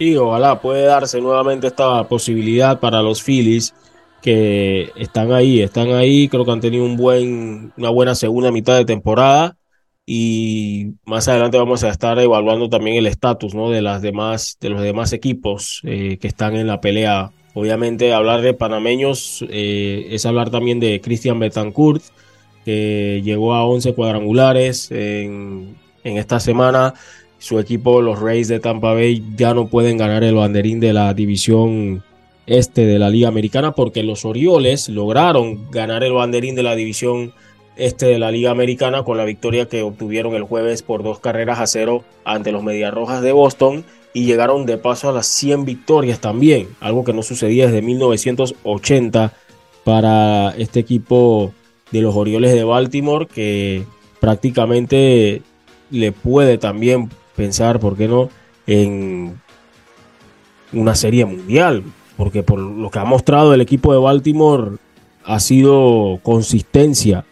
Y 0.00 0.16
ojalá 0.16 0.60
puede 0.60 0.82
darse 0.82 1.20
nuevamente 1.20 1.68
esta 1.68 2.08
posibilidad 2.08 2.80
para 2.80 3.02
los 3.02 3.22
Phillies 3.22 3.72
que 4.20 4.90
están 4.96 5.32
ahí, 5.32 5.62
están 5.62 5.92
ahí, 5.92 6.28
creo 6.28 6.44
que 6.44 6.50
han 6.50 6.60
tenido 6.60 6.84
un 6.84 6.96
buen, 6.96 7.72
una 7.76 7.90
buena 7.90 8.16
segunda 8.16 8.50
mitad 8.50 8.76
de 8.76 8.84
temporada 8.84 9.56
y 10.04 10.94
más 11.04 11.28
adelante 11.28 11.58
vamos 11.58 11.84
a 11.84 11.90
estar 11.90 12.18
evaluando 12.18 12.68
también 12.68 12.96
el 12.96 13.06
estatus 13.06 13.54
¿no? 13.54 13.70
de 13.70 13.82
las 13.82 14.02
demás, 14.02 14.56
de 14.60 14.70
los 14.70 14.82
demás 14.82 15.12
equipos 15.12 15.80
eh, 15.84 16.18
que 16.20 16.28
están 16.28 16.56
en 16.56 16.66
la 16.66 16.80
pelea 16.80 17.30
Obviamente 17.54 18.14
hablar 18.14 18.40
de 18.40 18.54
panameños 18.54 19.44
eh, 19.50 20.08
es 20.10 20.24
hablar 20.24 20.50
también 20.50 20.80
de 20.80 21.00
Cristian 21.00 21.38
Betancourt, 21.38 22.02
que 22.64 23.20
llegó 23.22 23.54
a 23.54 23.66
11 23.66 23.92
cuadrangulares 23.94 24.90
en, 24.90 25.76
esta 26.02 26.40
semana. 26.40 26.94
Su 27.38 27.58
equipo, 27.58 28.00
los 28.00 28.20
Rays 28.20 28.48
de 28.48 28.60
Tampa 28.60 28.94
Bay, 28.94 29.22
ya 29.36 29.52
no 29.52 29.66
pueden 29.66 29.98
ganar 29.98 30.24
el 30.24 30.34
banderín 30.34 30.80
de 30.80 30.92
la 30.92 31.12
división 31.12 32.02
este 32.46 32.86
de 32.86 32.98
la 32.98 33.10
Liga 33.10 33.28
Americana 33.28 33.72
porque 33.72 34.02
los 34.02 34.24
Orioles 34.24 34.88
lograron 34.88 35.70
ganar 35.70 36.02
el 36.04 36.12
banderín 36.12 36.54
de 36.54 36.62
la 36.62 36.74
división 36.74 37.32
este 37.76 38.06
de 38.06 38.18
la 38.18 38.30
Liga 38.30 38.50
Americana 38.50 39.02
con 39.02 39.16
la 39.16 39.24
victoria 39.24 39.66
que 39.66 39.82
obtuvieron 39.82 40.34
el 40.34 40.42
jueves 40.42 40.82
por 40.82 41.02
dos 41.02 41.20
carreras 41.20 41.58
a 41.58 41.66
cero 41.66 42.04
ante 42.24 42.52
los 42.52 42.62
Medias 42.62 42.92
Rojas 42.92 43.22
de 43.22 43.32
Boston 43.32 43.84
y 44.14 44.24
llegaron 44.24 44.66
de 44.66 44.76
paso 44.78 45.08
a 45.08 45.12
las 45.12 45.26
100 45.26 45.64
victorias 45.64 46.20
también, 46.20 46.68
algo 46.80 47.04
que 47.04 47.12
no 47.12 47.22
sucedía 47.22 47.66
desde 47.66 47.82
1980 47.82 49.32
para 49.84 50.54
este 50.58 50.80
equipo 50.80 51.52
de 51.90 52.02
los 52.02 52.14
Orioles 52.14 52.52
de 52.52 52.64
Baltimore 52.64 53.26
que 53.26 53.84
prácticamente 54.20 55.42
le 55.90 56.12
puede 56.12 56.58
también 56.58 57.10
pensar, 57.36 57.80
¿por 57.80 57.96
qué 57.96 58.08
no?, 58.08 58.28
en 58.66 59.40
una 60.72 60.94
serie 60.94 61.24
mundial, 61.24 61.82
porque 62.16 62.42
por 62.42 62.58
lo 62.58 62.90
que 62.90 62.98
ha 62.98 63.04
mostrado 63.04 63.52
el 63.52 63.60
equipo 63.60 63.92
de 63.92 63.98
Baltimore 63.98 64.76
ha 65.24 65.40
sido 65.40 66.20
consistencia, 66.22 67.24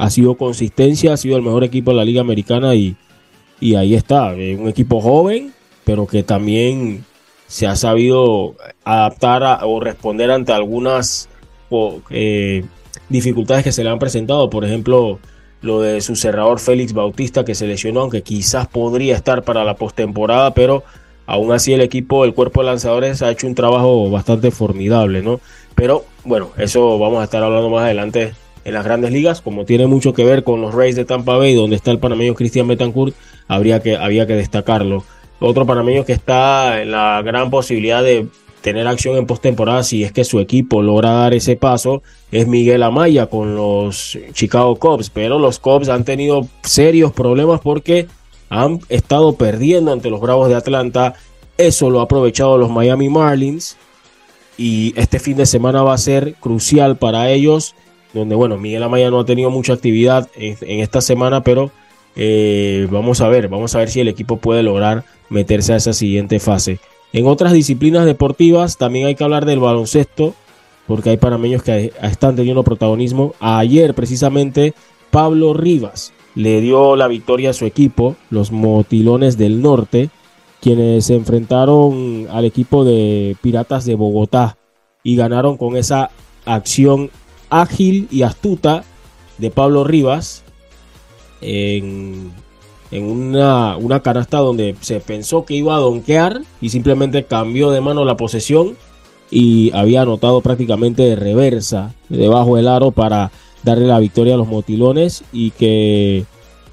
ha 0.00 0.10
sido 0.10 0.34
consistencia, 0.36 1.12
ha 1.12 1.16
sido 1.16 1.36
el 1.36 1.42
mejor 1.42 1.64
equipo 1.64 1.90
de 1.90 1.98
la 1.98 2.04
Liga 2.04 2.20
Americana 2.20 2.74
y, 2.74 2.96
y 3.60 3.74
ahí 3.74 3.94
está, 3.94 4.34
eh, 4.34 4.56
un 4.56 4.68
equipo 4.68 5.00
joven 5.00 5.52
pero 5.84 6.06
que 6.06 6.22
también 6.22 7.04
se 7.48 7.66
ha 7.66 7.74
sabido 7.74 8.54
adaptar 8.84 9.60
o 9.64 9.80
responder 9.80 10.30
ante 10.30 10.52
algunas 10.52 11.28
eh, 12.10 12.64
dificultades 13.08 13.64
que 13.64 13.72
se 13.72 13.82
le 13.82 13.90
han 13.90 13.98
presentado. 13.98 14.48
Por 14.50 14.64
ejemplo, 14.64 15.18
lo 15.62 15.80
de 15.80 16.00
su 16.00 16.14
cerrador 16.14 16.60
Félix 16.60 16.92
Bautista 16.92 17.44
que 17.44 17.56
se 17.56 17.66
lesionó, 17.66 18.02
aunque 18.02 18.22
quizás 18.22 18.68
podría 18.68 19.16
estar 19.16 19.42
para 19.42 19.64
la 19.64 19.74
postemporada, 19.74 20.54
pero 20.54 20.84
aún 21.26 21.50
así 21.50 21.72
el 21.72 21.80
equipo, 21.80 22.24
el 22.24 22.34
cuerpo 22.34 22.60
de 22.60 22.66
lanzadores 22.66 23.20
ha 23.22 23.30
hecho 23.32 23.48
un 23.48 23.56
trabajo 23.56 24.08
bastante 24.10 24.52
formidable, 24.52 25.22
¿no? 25.22 25.40
Pero 25.74 26.04
bueno, 26.24 26.50
eso 26.56 27.00
vamos 27.00 27.20
a 27.20 27.24
estar 27.24 27.42
hablando 27.42 27.68
más 27.68 27.82
adelante 27.82 28.32
en 28.70 28.74
las 28.74 28.84
grandes 28.84 29.12
ligas, 29.12 29.40
como 29.42 29.64
tiene 29.64 29.86
mucho 29.86 30.14
que 30.14 30.24
ver 30.24 30.42
con 30.42 30.60
los 30.62 30.74
Rays 30.74 30.96
de 30.96 31.04
Tampa 31.04 31.36
Bay, 31.36 31.54
donde 31.54 31.76
está 31.76 31.90
el 31.90 31.98
panameño 31.98 32.34
Cristian 32.34 32.66
Betancourt, 32.66 33.14
habría 33.46 33.80
que, 33.80 33.96
había 33.96 34.26
que 34.26 34.34
destacarlo. 34.34 35.04
Otro 35.40 35.66
panameño 35.66 36.04
que 36.04 36.12
está 36.12 36.80
en 36.82 36.92
la 36.92 37.20
gran 37.22 37.50
posibilidad 37.50 38.02
de 38.02 38.26
tener 38.60 38.86
acción 38.86 39.16
en 39.16 39.26
postemporada 39.26 39.82
si 39.82 40.04
es 40.04 40.12
que 40.12 40.24
su 40.24 40.38
equipo 40.38 40.82
logra 40.82 41.12
dar 41.12 41.34
ese 41.34 41.56
paso 41.56 42.02
es 42.30 42.46
Miguel 42.46 42.82
Amaya 42.82 43.26
con 43.26 43.56
los 43.56 44.18
Chicago 44.32 44.76
Cubs, 44.76 45.10
pero 45.10 45.38
los 45.38 45.58
Cubs 45.58 45.88
han 45.88 46.04
tenido 46.04 46.46
serios 46.62 47.12
problemas 47.12 47.60
porque 47.60 48.06
han 48.50 48.80
estado 48.88 49.34
perdiendo 49.34 49.92
ante 49.92 50.10
los 50.10 50.20
Bravos 50.20 50.48
de 50.48 50.56
Atlanta. 50.56 51.14
Eso 51.56 51.90
lo 51.90 52.00
ha 52.00 52.04
aprovechado 52.04 52.58
los 52.58 52.70
Miami 52.70 53.08
Marlins 53.08 53.76
y 54.58 54.92
este 54.96 55.18
fin 55.18 55.36
de 55.36 55.46
semana 55.46 55.82
va 55.82 55.94
a 55.94 55.98
ser 55.98 56.34
crucial 56.34 56.98
para 56.98 57.30
ellos, 57.30 57.74
donde 58.12 58.34
bueno, 58.34 58.58
Miguel 58.58 58.82
Amaya 58.82 59.10
no 59.10 59.20
ha 59.20 59.24
tenido 59.24 59.50
mucha 59.50 59.72
actividad 59.72 60.28
en, 60.36 60.80
esta 60.80 61.00
semana, 61.00 61.42
pero 61.42 61.70
eh, 62.16 62.88
vamos 62.90 63.20
a 63.20 63.28
ver, 63.28 63.48
vamos 63.48 63.74
a 63.74 63.78
ver 63.78 63.90
si 63.90 64.00
el 64.00 64.08
equipo 64.08 64.36
puede 64.36 64.62
lograr 64.62 65.04
meterse 65.28 65.72
a 65.72 65.76
esa 65.76 65.92
siguiente 65.92 66.40
fase. 66.40 66.80
En 67.12 67.26
otras 67.26 67.52
disciplinas 67.52 68.06
deportivas 68.06 68.76
también 68.76 69.06
hay 69.06 69.14
que 69.14 69.24
hablar 69.24 69.44
del 69.44 69.60
baloncesto, 69.60 70.34
porque 70.86 71.10
hay 71.10 71.16
panameños 71.16 71.62
que 71.62 71.92
están 72.02 72.36
teniendo 72.36 72.64
protagonismo. 72.64 73.34
Ayer 73.40 73.94
precisamente 73.94 74.74
Pablo 75.10 75.54
Rivas 75.54 76.12
le 76.34 76.60
dio 76.60 76.96
la 76.96 77.08
victoria 77.08 77.50
a 77.50 77.54
su 77.54 77.64
equipo, 77.64 78.16
los 78.30 78.52
Motilones 78.52 79.36
del 79.36 79.62
Norte, 79.62 80.10
quienes 80.60 81.06
se 81.06 81.14
enfrentaron 81.14 82.26
al 82.30 82.44
equipo 82.44 82.84
de 82.84 83.36
Piratas 83.40 83.84
de 83.84 83.94
Bogotá 83.94 84.56
y 85.02 85.16
ganaron 85.16 85.56
con 85.56 85.76
esa 85.76 86.10
acción 86.44 87.10
ágil 87.50 88.08
y 88.10 88.22
astuta 88.22 88.84
de 89.38 89.50
Pablo 89.50 89.84
Rivas 89.84 90.44
en 91.40 92.32
una, 92.92 93.76
una 93.76 94.00
canasta 94.00 94.38
donde 94.38 94.74
se 94.80 95.00
pensó 95.00 95.44
que 95.44 95.54
iba 95.54 95.76
a 95.76 95.80
donkear 95.80 96.42
y 96.60 96.70
simplemente 96.70 97.24
cambió 97.24 97.70
de 97.70 97.80
mano 97.80 98.04
la 98.04 98.16
posesión 98.16 98.76
y 99.30 99.70
había 99.74 100.02
anotado 100.02 100.40
prácticamente 100.40 101.02
de 101.02 101.16
reversa 101.16 101.94
debajo 102.08 102.56
del 102.56 102.68
aro 102.68 102.90
para 102.90 103.30
darle 103.62 103.86
la 103.86 104.00
victoria 104.00 104.34
a 104.34 104.38
los 104.38 104.48
motilones 104.48 105.22
y 105.32 105.52
que 105.52 106.24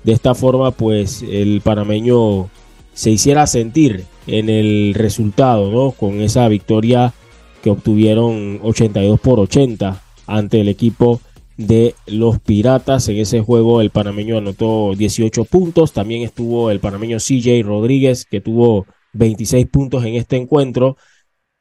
de 0.04 0.12
esta 0.12 0.34
forma 0.34 0.72
pues 0.72 1.22
el 1.22 1.62
panameño 1.62 2.50
se 2.94 3.12
hiciera 3.12 3.46
sentir 3.46 4.06
en 4.26 4.50
el 4.50 4.96
resultado, 4.96 5.72
¿no? 5.72 5.92
Con 5.92 6.22
esa 6.22 6.48
victoria 6.48 7.13
que 7.62 7.70
obtuvieron 7.70 8.60
82 8.63 9.20
por 9.20 9.40
80 9.40 10.02
ante 10.28 10.62
el 10.62 10.68
equipo 10.68 11.22
de 11.58 11.96
los 12.06 12.40
Piratas. 12.40 13.10
En 13.10 13.18
ese 13.18 13.42
juego 13.42 13.82
el 13.82 13.90
panameño 13.90 14.38
anotó 14.38 14.94
18 14.96 15.46
puntos. 15.46 15.94
También 15.94 16.22
estuvo 16.22 16.70
el 16.70 16.80
panameño 16.80 17.18
CJ 17.18 17.63
Rodríguez 17.63 18.26
que 18.26 18.42
tuvo 18.42 18.86
26 19.13 19.68
puntos 19.68 20.06
en 20.06 20.16
este 20.16 20.36
encuentro 20.36 20.98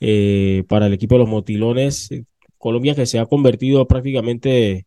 eh, 0.01 0.65
para 0.69 0.87
el 0.87 0.93
equipo 0.93 1.15
de 1.15 1.21
los 1.21 1.29
Motilones. 1.29 2.11
Colombia 2.59 2.95
que 2.95 3.07
se 3.07 3.19
ha 3.19 3.27
convertido 3.27 3.87
prácticamente 3.87 4.87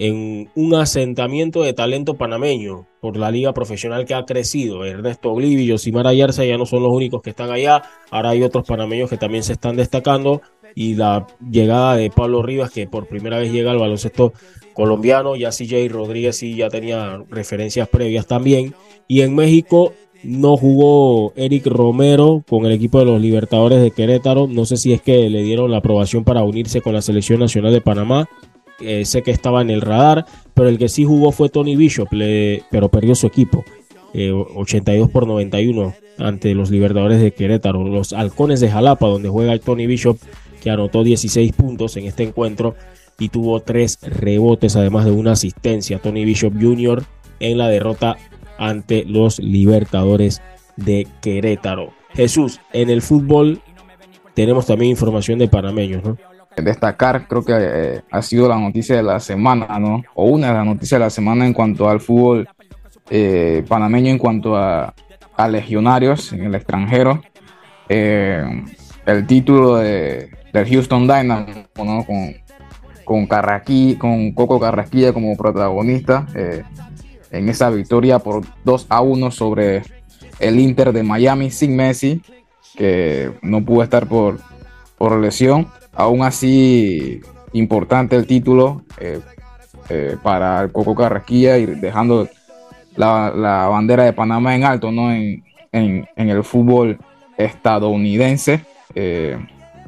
en 0.00 0.48
un 0.54 0.74
asentamiento 0.74 1.62
de 1.64 1.72
talento 1.72 2.14
panameño 2.16 2.86
por 3.00 3.16
la 3.16 3.32
liga 3.32 3.52
profesional 3.52 4.04
que 4.04 4.14
ha 4.14 4.24
crecido. 4.24 4.84
Ernesto 4.84 5.32
Oblivi 5.32 5.64
y 5.64 5.66
Yosimar 5.66 6.06
Ayarza 6.06 6.44
ya 6.44 6.56
no 6.56 6.66
son 6.66 6.84
los 6.84 6.92
únicos 6.92 7.20
que 7.20 7.30
están 7.30 7.50
allá. 7.50 7.82
Ahora 8.10 8.30
hay 8.30 8.42
otros 8.44 8.64
panameños 8.64 9.10
que 9.10 9.16
también 9.16 9.42
se 9.42 9.54
están 9.54 9.74
destacando 9.76 10.40
y 10.78 10.94
la 10.94 11.26
llegada 11.50 11.96
de 11.96 12.08
Pablo 12.08 12.40
Rivas, 12.40 12.70
que 12.70 12.86
por 12.86 13.08
primera 13.08 13.36
vez 13.36 13.50
llega 13.50 13.72
al 13.72 13.78
baloncesto 13.78 14.32
colombiano, 14.74 15.34
ya 15.34 15.50
CJ 15.50 15.88
Rodríguez 15.90 16.36
sí 16.36 16.54
ya 16.54 16.68
tenía 16.68 17.20
referencias 17.28 17.88
previas 17.88 18.28
también, 18.28 18.76
y 19.08 19.22
en 19.22 19.34
México 19.34 19.92
no 20.22 20.56
jugó 20.56 21.32
Eric 21.34 21.66
Romero 21.66 22.44
con 22.48 22.64
el 22.64 22.70
equipo 22.70 23.00
de 23.00 23.06
los 23.06 23.20
Libertadores 23.20 23.82
de 23.82 23.90
Querétaro, 23.90 24.46
no 24.46 24.66
sé 24.66 24.76
si 24.76 24.92
es 24.92 25.02
que 25.02 25.28
le 25.28 25.42
dieron 25.42 25.72
la 25.72 25.78
aprobación 25.78 26.22
para 26.22 26.44
unirse 26.44 26.80
con 26.80 26.92
la 26.92 27.02
selección 27.02 27.40
nacional 27.40 27.72
de 27.72 27.80
Panamá, 27.80 28.28
eh, 28.80 29.04
sé 29.04 29.24
que 29.24 29.32
estaba 29.32 29.62
en 29.62 29.70
el 29.70 29.80
radar, 29.80 30.26
pero 30.54 30.68
el 30.68 30.78
que 30.78 30.88
sí 30.88 31.04
jugó 31.04 31.32
fue 31.32 31.48
Tony 31.48 31.74
Bishop, 31.74 32.08
pero 32.70 32.88
perdió 32.88 33.16
su 33.16 33.26
equipo. 33.26 33.64
82 34.14 35.08
eh, 35.08 35.10
por 35.12 35.26
91 35.26 35.92
ante 36.18 36.54
los 36.54 36.70
Libertadores 36.70 37.20
de 37.20 37.32
Querétaro, 37.32 37.82
los 37.82 38.12
Halcones 38.12 38.60
de 38.60 38.70
Jalapa, 38.70 39.08
donde 39.08 39.28
juega 39.28 39.58
Tony 39.58 39.88
Bishop, 39.88 40.18
que 40.58 40.70
anotó 40.70 41.04
16 41.04 41.52
puntos 41.52 41.96
en 41.96 42.06
este 42.06 42.24
encuentro 42.24 42.74
y 43.18 43.30
tuvo 43.30 43.60
tres 43.60 43.98
rebotes, 44.02 44.76
además 44.76 45.04
de 45.04 45.10
una 45.10 45.32
asistencia. 45.32 45.98
Tony 45.98 46.24
Bishop 46.24 46.54
Jr. 46.60 47.02
en 47.40 47.58
la 47.58 47.68
derrota 47.68 48.16
ante 48.58 49.04
los 49.04 49.38
Libertadores 49.38 50.42
de 50.76 51.06
Querétaro. 51.20 51.92
Jesús, 52.10 52.60
en 52.72 52.90
el 52.90 53.02
fútbol 53.02 53.60
tenemos 54.34 54.66
también 54.66 54.90
información 54.90 55.38
de 55.38 55.48
panameños, 55.48 56.04
¿no? 56.04 56.16
Destacar, 56.56 57.28
creo 57.28 57.44
que 57.44 57.54
eh, 57.56 58.00
ha 58.10 58.22
sido 58.22 58.48
la 58.48 58.58
noticia 58.58 58.96
de 58.96 59.02
la 59.02 59.20
semana, 59.20 59.78
¿no? 59.78 60.02
O 60.14 60.26
una 60.26 60.48
de 60.48 60.54
las 60.54 60.66
noticias 60.66 60.98
de 60.98 61.04
la 61.04 61.10
semana 61.10 61.46
en 61.46 61.52
cuanto 61.52 61.88
al 61.88 62.00
fútbol 62.00 62.48
eh, 63.10 63.64
panameño, 63.68 64.10
en 64.10 64.18
cuanto 64.18 64.56
a, 64.56 64.94
legionarios 65.50 66.32
en 66.32 66.44
el 66.44 66.54
extranjero. 66.56 67.22
Eh, 67.88 68.44
el 69.06 69.26
título 69.26 69.76
de, 69.76 70.30
del 70.52 70.68
Houston 70.68 71.02
Dynamo, 71.02 71.46
con, 71.74 72.04
con, 72.04 72.34
con 73.04 74.32
Coco 74.32 74.60
Carrasquilla 74.60 75.12
como 75.12 75.36
protagonista 75.36 76.26
eh, 76.34 76.62
en 77.30 77.48
esa 77.48 77.70
victoria 77.70 78.18
por 78.18 78.44
2 78.64 78.86
a 78.88 79.00
1 79.00 79.30
sobre 79.30 79.82
el 80.38 80.60
Inter 80.60 80.92
de 80.92 81.02
Miami 81.02 81.50
sin 81.50 81.76
Messi, 81.76 82.22
que 82.76 83.32
no 83.42 83.64
pudo 83.64 83.82
estar 83.82 84.06
por, 84.06 84.38
por 84.96 85.18
lesión. 85.18 85.68
Aún 85.94 86.22
así, 86.22 87.20
importante 87.52 88.14
el 88.16 88.26
título 88.26 88.82
eh, 89.00 89.20
eh, 89.88 90.16
para 90.22 90.60
el 90.62 90.72
Coco 90.72 90.94
Carrasquilla 90.94 91.58
y 91.58 91.66
dejando 91.66 92.28
la, 92.96 93.68
bandera 93.68 94.04
de 94.04 94.12
Panamá 94.12 94.54
en 94.54 94.64
alto 94.64 94.92
¿no? 94.92 95.12
en, 95.12 95.44
el 95.72 96.44
fútbol 96.44 96.98
estadounidense 97.36 98.64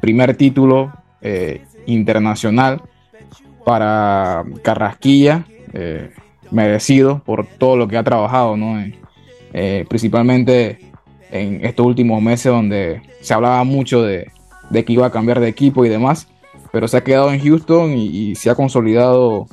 primer 0.01 0.35
título 0.35 0.91
eh, 1.21 1.61
internacional 1.85 2.81
para 3.63 4.43
Carrasquilla, 4.63 5.45
eh, 5.73 6.09
merecido 6.49 7.21
por 7.23 7.45
todo 7.45 7.77
lo 7.77 7.87
que 7.87 7.97
ha 7.97 8.03
trabajado, 8.03 8.57
¿no? 8.57 8.83
Eh, 9.53 9.85
principalmente 9.87 10.79
en 11.29 11.63
estos 11.63 11.85
últimos 11.85 12.21
meses 12.21 12.51
donde 12.51 13.01
se 13.21 13.33
hablaba 13.33 13.63
mucho 13.63 14.01
de, 14.01 14.31
que 14.71 14.93
iba 14.93 15.05
a 15.05 15.11
cambiar 15.11 15.39
de 15.39 15.47
equipo 15.47 15.85
y 15.85 15.89
demás, 15.89 16.27
pero 16.71 16.87
se 16.87 16.97
ha 16.97 17.03
quedado 17.03 17.31
en 17.31 17.39
Houston 17.39 17.93
y, 17.95 18.35
se 18.35 18.49
ha 18.49 18.55
consolidado 18.55 19.47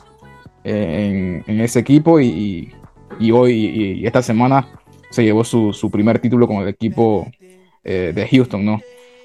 en, 0.65 1.45
ese 1.47 1.81
equipo 1.81 2.21
y, 2.21 2.73
hoy 3.33 3.53
y, 4.01 4.07
esta 4.07 4.23
semana 4.23 4.67
se 5.11 5.25
llevó 5.25 5.45
su, 5.45 5.73
su, 5.73 5.91
primer 5.91 6.19
título 6.19 6.47
con 6.47 6.63
el 6.63 6.69
equipo 6.69 7.29
de 7.85 8.29
Houston, 8.31 8.65
¿no? 8.65 8.81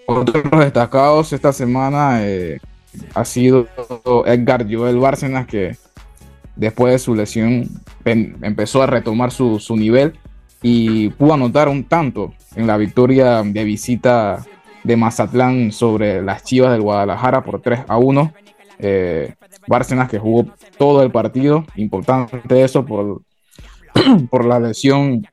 Otros 0.05 0.43
destacados 0.59 1.33
esta 1.33 1.53
semana 1.53 2.19
eh, 2.23 2.59
ha 3.13 3.25
sido 3.25 3.67
Edgar 4.25 4.65
Joel 4.69 4.97
Bárcenas, 4.97 5.47
que 5.47 5.77
después 6.55 6.93
de 6.93 6.99
su 6.99 7.15
lesión 7.15 7.69
empezó 8.05 8.83
a 8.83 8.87
retomar 8.87 9.31
su, 9.31 9.59
nivel 9.75 10.13
y 10.61 11.09
pudo 11.09 11.33
anotar 11.33 11.67
un 11.67 11.83
tanto 11.85 12.33
en 12.55 12.67
la 12.67 12.77
victoria 12.77 13.43
de 13.43 13.63
visita 13.63 14.45
de 14.83 14.97
Mazatlán 14.97 15.71
sobre 15.71 16.21
las 16.21 16.43
Chivas 16.43 16.71
del 16.71 16.81
Guadalajara 16.81 17.43
por 17.43 17.61
3 17.61 17.81
a 17.87 17.97
1. 17.97 18.33
Eh, 18.79 19.33
Bárcenas 19.67 20.09
que 20.09 20.19
jugó 20.19 20.45
todo 20.77 21.03
el 21.03 21.11
partido, 21.11 21.65
importante 21.77 22.63
eso 22.63 22.85
por, 22.85 23.21
por 24.29 24.43
la 24.45 24.59
lesión 24.59 25.25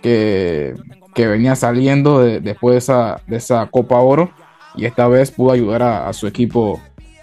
que, 0.00 0.74
que 1.14 1.26
venía 1.26 1.56
saliendo 1.56 2.20
después 2.20 2.74
de 2.74 2.78
esa, 2.78 3.20
de 3.26 3.36
esa 3.36 3.66
Copa 3.66 3.98
Oro 3.98 4.30
y 4.76 4.84
esta 4.84 5.08
vez 5.08 5.30
pudo 5.30 5.52
ayudar 5.52 5.82
a, 5.82 6.12
su 6.12 6.26
equipo 6.26 6.80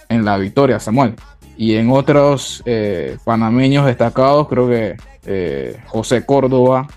en 0.10 0.26
la 0.26 0.38
victoria, 0.38 0.80
Samuel. 0.80 1.16
Y 1.56 1.76
en 1.76 1.90
otros 1.90 2.62
eh, 2.66 3.18
panameños 3.24 3.86
destacados, 3.86 4.48
creo 4.48 4.68
que 4.68 4.98
eh, 5.26 5.80
José 5.88 6.26
Córdoba, 6.26 6.88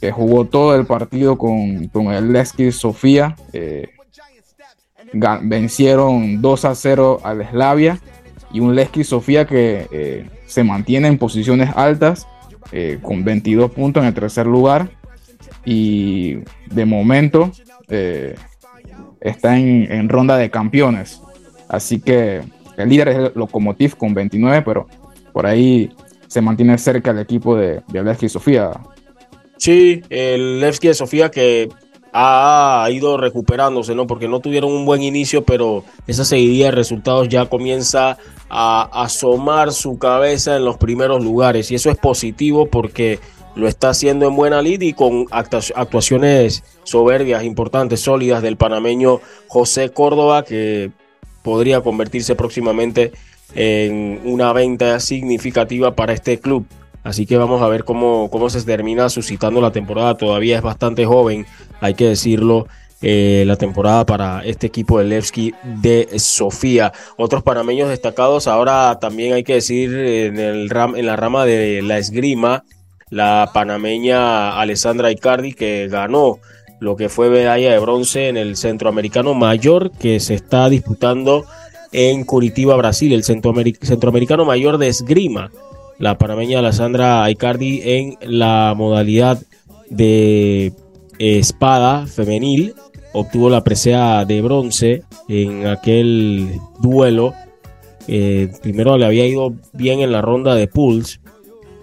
que 0.00 0.10
jugó 0.10 0.46
todo 0.46 0.74
el 0.74 0.86
partido 0.86 1.36
con, 1.36 1.88
con 1.88 2.06
el 2.12 2.32
Lesky 2.32 2.72
Sofía, 2.72 3.36
eh, 3.52 3.88
vencieron 5.12 6.40
2 6.40 6.64
a 6.64 6.74
0 6.74 7.20
al 7.24 7.46
Slavia 7.50 7.98
y 8.52 8.60
un 8.60 8.74
Lesky 8.74 9.04
Sofía 9.04 9.44
que 9.46 10.28
se 10.46 10.62
mantiene 10.62 11.08
en 11.08 11.18
posiciones 11.18 11.70
altas 11.74 12.28
con 13.02 13.24
22 13.24 13.72
puntos 13.72 14.02
en 14.02 14.08
el 14.08 14.14
tercer 14.14 14.46
lugar 14.46 14.88
y 15.64 16.38
de 16.66 16.84
momento 16.84 17.50
eh, 17.88 18.34
está 19.20 19.58
en, 19.58 20.08
ronda 20.08 20.36
de 20.36 20.50
campeones. 20.50 21.20
Así 21.68 22.00
que 22.00 22.42
el 22.76 22.88
líder 22.88 23.08
es 23.08 23.16
el 23.16 23.32
Lokomotiv 23.34 23.96
con 23.96 24.14
29, 24.14 24.62
pero 24.62 24.86
por 25.32 25.46
ahí 25.46 25.90
se 26.26 26.40
mantiene 26.40 26.78
cerca 26.78 27.10
el 27.10 27.18
equipo 27.18 27.56
de, 27.56 27.82
de 27.88 28.02
Levski 28.02 28.28
Sofía. 28.28 28.72
Sí, 29.56 30.02
el 30.08 30.60
Levski 30.60 30.92
Sofía 30.94 31.30
que 31.30 31.68
ha 32.12 32.88
ido 32.90 33.16
recuperándose, 33.16 33.94
¿no? 33.94 34.06
Porque 34.06 34.28
no 34.28 34.40
tuvieron 34.40 34.72
un 34.72 34.84
buen 34.84 35.02
inicio, 35.02 35.44
pero 35.44 35.84
esa 36.06 36.24
seguidilla 36.24 36.66
de 36.66 36.72
resultados 36.72 37.28
ya 37.28 37.46
comienza 37.46 38.18
a 38.48 39.04
asomar 39.04 39.72
su 39.72 39.98
cabeza 39.98 40.56
en 40.56 40.64
los 40.64 40.76
primeros 40.76 41.22
lugares. 41.22 41.70
Y 41.70 41.76
eso 41.76 41.90
es 41.90 41.96
positivo 41.96 42.66
porque 42.66 43.20
lo 43.54 43.68
está 43.68 43.90
haciendo 43.90 44.26
en 44.26 44.36
buena 44.36 44.62
lid 44.62 44.80
y 44.82 44.92
con 44.92 45.26
actuaciones 45.30 46.62
soberbias, 46.84 47.44
importantes, 47.44 48.00
sólidas 48.00 48.42
del 48.42 48.56
panameño 48.56 49.20
José 49.48 49.90
Córdoba, 49.90 50.44
que 50.44 50.90
podría 51.42 51.80
convertirse 51.80 52.34
próximamente 52.34 53.12
en 53.54 54.20
una 54.24 54.52
venta 54.52 55.00
significativa 55.00 55.94
para 55.94 56.12
este 56.12 56.38
club. 56.38 56.66
Así 57.02 57.26
que 57.26 57.38
vamos 57.38 57.62
a 57.62 57.68
ver 57.68 57.84
cómo, 57.84 58.28
cómo 58.30 58.50
se 58.50 58.62
termina 58.62 59.08
suscitando 59.08 59.60
la 59.60 59.72
temporada. 59.72 60.16
Todavía 60.16 60.56
es 60.56 60.62
bastante 60.62 61.06
joven, 61.06 61.46
hay 61.80 61.94
que 61.94 62.06
decirlo. 62.06 62.66
Eh, 63.02 63.44
la 63.46 63.56
temporada 63.56 64.04
para 64.04 64.44
este 64.44 64.66
equipo 64.66 64.98
de 64.98 65.06
Levski 65.06 65.54
de 65.64 66.06
Sofía. 66.18 66.92
Otros 67.16 67.42
panameños 67.42 67.88
destacados, 67.88 68.46
ahora 68.46 68.98
también 69.00 69.32
hay 69.32 69.42
que 69.42 69.54
decir 69.54 69.96
en, 69.96 70.38
el 70.38 70.68
ram, 70.68 70.94
en 70.94 71.06
la 71.06 71.16
rama 71.16 71.46
de 71.46 71.80
la 71.80 71.96
esgrima, 71.96 72.62
la 73.10 73.50
panameña 73.52 74.58
Alessandra 74.60 75.10
Icardi 75.10 75.52
que 75.52 75.88
ganó 75.88 76.38
lo 76.80 76.96
que 76.96 77.08
fue 77.08 77.28
medalla 77.28 77.72
de 77.72 77.78
bronce 77.78 78.28
en 78.28 78.36
el 78.36 78.56
Centroamericano 78.56 79.34
Mayor 79.34 79.90
que 79.92 80.20
se 80.20 80.34
está 80.34 80.68
disputando 80.68 81.44
en 81.92 82.24
Curitiba, 82.24 82.76
Brasil, 82.76 83.12
el 83.12 83.24
Centroamericano 83.24 84.44
Mayor 84.44 84.78
de 84.78 84.88
Esgrima 84.88 85.50
la 86.00 86.16
panameña 86.16 86.58
Alessandra 86.60 87.22
Aicardi 87.22 87.82
en 87.84 88.16
la 88.22 88.74
modalidad 88.74 89.38
de 89.90 90.72
espada 91.18 92.06
femenil. 92.06 92.74
Obtuvo 93.12 93.50
la 93.50 93.62
presea 93.62 94.24
de 94.24 94.40
bronce 94.40 95.02
en 95.28 95.66
aquel 95.66 96.58
duelo. 96.80 97.34
Eh, 98.08 98.50
primero 98.62 98.96
le 98.96 99.04
había 99.04 99.26
ido 99.26 99.52
bien 99.74 100.00
en 100.00 100.10
la 100.10 100.22
ronda 100.22 100.54
de 100.54 100.68
pools. 100.68 101.20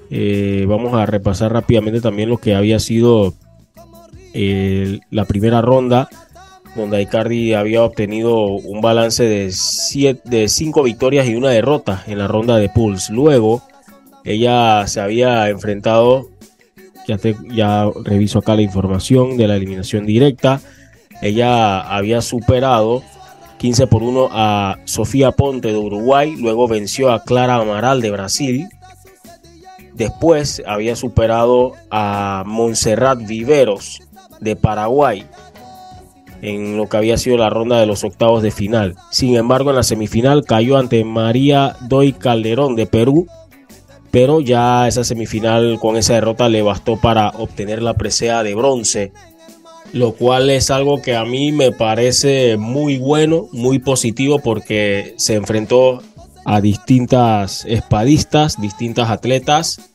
Eh, 0.09 0.65
vamos 0.67 0.93
a 0.93 1.05
repasar 1.05 1.51
rápidamente 1.51 2.01
también 2.01 2.29
lo 2.29 2.37
que 2.37 2.55
había 2.55 2.79
sido 2.79 3.33
eh, 4.33 4.99
la 5.09 5.25
primera 5.25 5.61
ronda, 5.61 6.09
donde 6.75 6.97
Aicardi 6.97 7.53
había 7.53 7.83
obtenido 7.83 8.45
un 8.45 8.81
balance 8.81 9.23
de, 9.23 9.51
siete, 9.51 10.21
de 10.25 10.47
cinco 10.47 10.83
victorias 10.83 11.27
y 11.27 11.35
una 11.35 11.49
derrota 11.49 12.03
en 12.07 12.19
la 12.19 12.27
ronda 12.27 12.57
de 12.57 12.69
pools. 12.69 13.09
Luego, 13.09 13.63
ella 14.23 14.85
se 14.87 15.01
había 15.01 15.49
enfrentado, 15.49 16.29
ya, 17.07 17.17
ya 17.49 17.89
reviso 18.03 18.39
acá 18.39 18.55
la 18.55 18.61
información 18.61 19.37
de 19.37 19.47
la 19.47 19.55
eliminación 19.55 20.05
directa, 20.05 20.61
ella 21.21 21.79
había 21.79 22.21
superado 22.21 23.01
15 23.57 23.87
por 23.87 24.03
1 24.03 24.29
a 24.31 24.77
Sofía 24.85 25.31
Ponte 25.31 25.69
de 25.69 25.77
Uruguay, 25.77 26.35
luego 26.37 26.67
venció 26.67 27.11
a 27.11 27.23
Clara 27.23 27.55
Amaral 27.55 28.01
de 28.01 28.11
Brasil, 28.11 28.67
después 29.97 30.63
había 30.65 30.95
superado 30.95 31.73
a 31.91 32.43
Montserrat 32.45 33.19
Viveros 33.25 34.01
de 34.39 34.55
Paraguay 34.55 35.25
en 36.41 36.77
lo 36.77 36.87
que 36.87 36.97
había 36.97 37.17
sido 37.17 37.37
la 37.37 37.49
ronda 37.49 37.79
de 37.79 37.87
los 37.87 38.03
octavos 38.03 38.43
de 38.43 38.51
final. 38.51 38.95
Sin 39.09 39.35
embargo, 39.35 39.71
en 39.71 39.75
la 39.77 39.83
semifinal 39.83 40.45
cayó 40.45 40.77
ante 40.77 41.03
María 41.03 41.75
Doy 41.81 42.13
Calderón 42.13 42.75
de 42.75 42.85
Perú 42.85 43.27
pero 44.11 44.41
ya 44.41 44.87
esa 44.87 45.03
semifinal 45.03 45.77
con 45.79 45.97
esa 45.97 46.13
derrota 46.13 46.49
le 46.49 46.61
bastó 46.61 46.97
para 46.97 47.29
obtener 47.29 47.81
la 47.81 47.95
presea 47.95 48.43
de 48.43 48.55
bronce, 48.55 49.11
lo 49.93 50.13
cual 50.13 50.49
es 50.49 50.71
algo 50.71 51.01
que 51.01 51.15
a 51.15 51.25
mí 51.25 51.51
me 51.51 51.71
parece 51.71 52.57
muy 52.57 52.97
bueno, 52.97 53.47
muy 53.51 53.79
positivo 53.79 54.39
porque 54.39 55.13
se 55.17 55.35
enfrentó 55.35 56.01
a 56.47 56.61
distintas 56.61 57.65
espadistas, 57.65 58.59
distintas 58.59 59.09
atletas. 59.09 59.91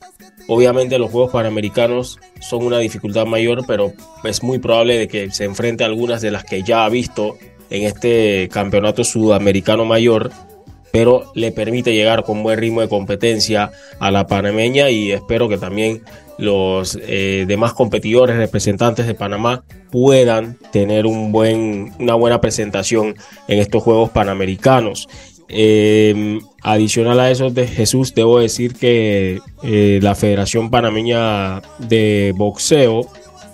Obviamente 0.49 0.99
los 0.99 1.11
Juegos 1.11 1.33
Panamericanos 1.33 2.21
son 2.41 2.67
una 2.67 2.79
dificultad 2.79 3.25
mayor, 3.25 3.65
pero 3.67 3.95
es 4.23 4.43
muy 4.43 4.59
probable 4.59 4.99
de 4.99 5.09
que 5.09 5.31
se 5.31 5.45
enfrente 5.45 5.83
a 5.83 5.87
algunas 5.87 6.21
de 6.21 6.31
las 6.31 6.45
que 6.45 6.63
ya 6.63 6.85
ha 6.85 6.91
visto 6.91 7.39
en 7.71 7.85
este 7.85 8.51
campeonato 8.53 9.03
sudamericano 9.03 9.87
mayor 9.87 10.31
pero 10.93 11.33
le 11.35 11.51
permite 11.51 11.95
llegar 11.95 12.23
con 12.23 12.43
buen 12.43 12.59
ritmo 12.59 12.83
de 12.83 12.89
competencia 12.89 13.73
a 13.99 14.11
la 14.11 14.27
panameña 14.27 14.91
y 14.91 15.11
espero 15.11 15.49
que 15.49 15.57
también 15.57 16.03
los 16.39 16.99
eh, 17.03 17.45
demás 17.49 17.73
competidores 17.73 18.37
representantes 18.37 19.07
de 19.07 19.15
Panamá 19.15 19.65
puedan 19.91 20.59
tener 20.71 21.07
un 21.07 21.33
buen, 21.33 21.93
una 21.99 22.15
buena 22.15 22.41
presentación 22.41 23.15
en 23.49 23.59
estos 23.59 23.83
Juegos 23.83 24.11
Panamericanos. 24.11 25.09
Em, 25.55 26.41
adicional 26.63 27.21
a 27.21 27.31
eso 27.31 27.51
de 27.51 27.67
Jesús, 27.67 28.15
debo 28.15 28.41
decir 28.41 28.75
que 28.75 29.39
eh, 29.63 29.99
la 30.03 30.15
Federación 30.15 30.71
Panameña 30.71 31.61
de 31.79 32.33
Boxeo, 32.35 33.07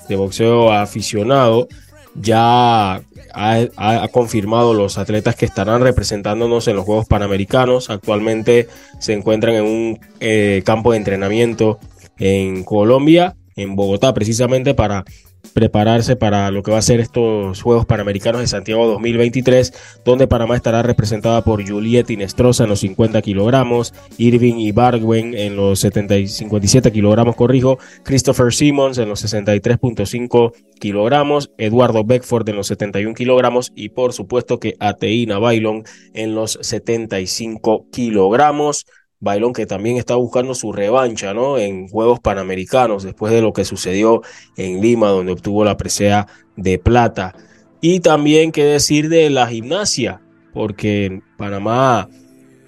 de 0.08 0.14
boxeo 0.14 0.72
aficionado, 0.72 1.66
ya 2.14 3.02
ha, 3.34 4.08
confirmado 4.12 4.74
los 4.74 4.96
atletas 4.96 5.34
que 5.34 5.44
estarán 5.44 5.82
representándonos 5.82 6.68
en 6.68 6.76
los 6.76 6.84
Juegos 6.84 7.06
Panamericanos. 7.06 7.90
Actualmente 7.90 8.68
se 9.00 9.12
encuentran 9.12 9.56
en 9.56 9.64
un 9.64 10.00
eh, 10.20 10.62
campo 10.64 10.92
de 10.92 10.98
entrenamiento 10.98 11.80
en 12.16 12.62
Colombia, 12.62 13.34
en 13.56 13.74
Bogotá, 13.74 14.14
precisamente 14.14 14.72
para 14.74 15.04
prepararse 15.52 16.16
para 16.16 16.50
lo 16.50 16.62
que 16.62 16.70
va 16.70 16.78
a 16.78 16.82
ser 16.82 17.00
estos 17.00 17.62
Juegos 17.62 17.86
Panamericanos 17.86 18.40
de 18.40 18.46
Santiago 18.46 18.86
2023, 18.86 20.00
donde 20.04 20.26
Panamá 20.26 20.56
estará 20.56 20.82
representada 20.82 21.42
por 21.42 21.66
Juliette 21.66 22.10
Inestrosa 22.10 22.64
en 22.64 22.70
los 22.70 22.80
50 22.80 23.22
kilogramos, 23.22 23.94
Irving 24.16 24.56
Ibargüen 24.56 25.34
en 25.34 25.56
los 25.56 25.80
57 25.80 26.92
kilogramos, 26.92 27.36
corrijo, 27.36 27.78
Christopher 28.04 28.52
Simmons 28.52 28.98
en 28.98 29.08
los 29.08 29.24
63.5 29.24 30.52
kilogramos, 30.78 31.50
Eduardo 31.58 32.04
Beckford 32.04 32.48
en 32.48 32.56
los 32.56 32.68
71 32.68 33.14
kilogramos 33.14 33.72
y 33.74 33.90
por 33.90 34.12
supuesto 34.12 34.58
que 34.58 34.76
Ateína 34.78 35.38
Bailon 35.38 35.84
en 36.14 36.34
los 36.34 36.58
75 36.60 37.86
kilogramos. 37.90 38.86
Bailón 39.20 39.52
que 39.52 39.66
también 39.66 39.96
está 39.96 40.14
buscando 40.14 40.54
su 40.54 40.72
revancha, 40.72 41.34
¿no? 41.34 41.58
En 41.58 41.88
Juegos 41.88 42.20
Panamericanos, 42.20 43.02
después 43.02 43.32
de 43.32 43.42
lo 43.42 43.52
que 43.52 43.64
sucedió 43.64 44.22
en 44.56 44.80
Lima, 44.80 45.08
donde 45.08 45.32
obtuvo 45.32 45.64
la 45.64 45.76
presea 45.76 46.26
de 46.56 46.78
plata. 46.78 47.34
Y 47.80 48.00
también 48.00 48.52
qué 48.52 48.64
decir 48.64 49.08
de 49.08 49.30
la 49.30 49.46
gimnasia, 49.48 50.20
porque 50.52 51.20
Panamá 51.36 52.08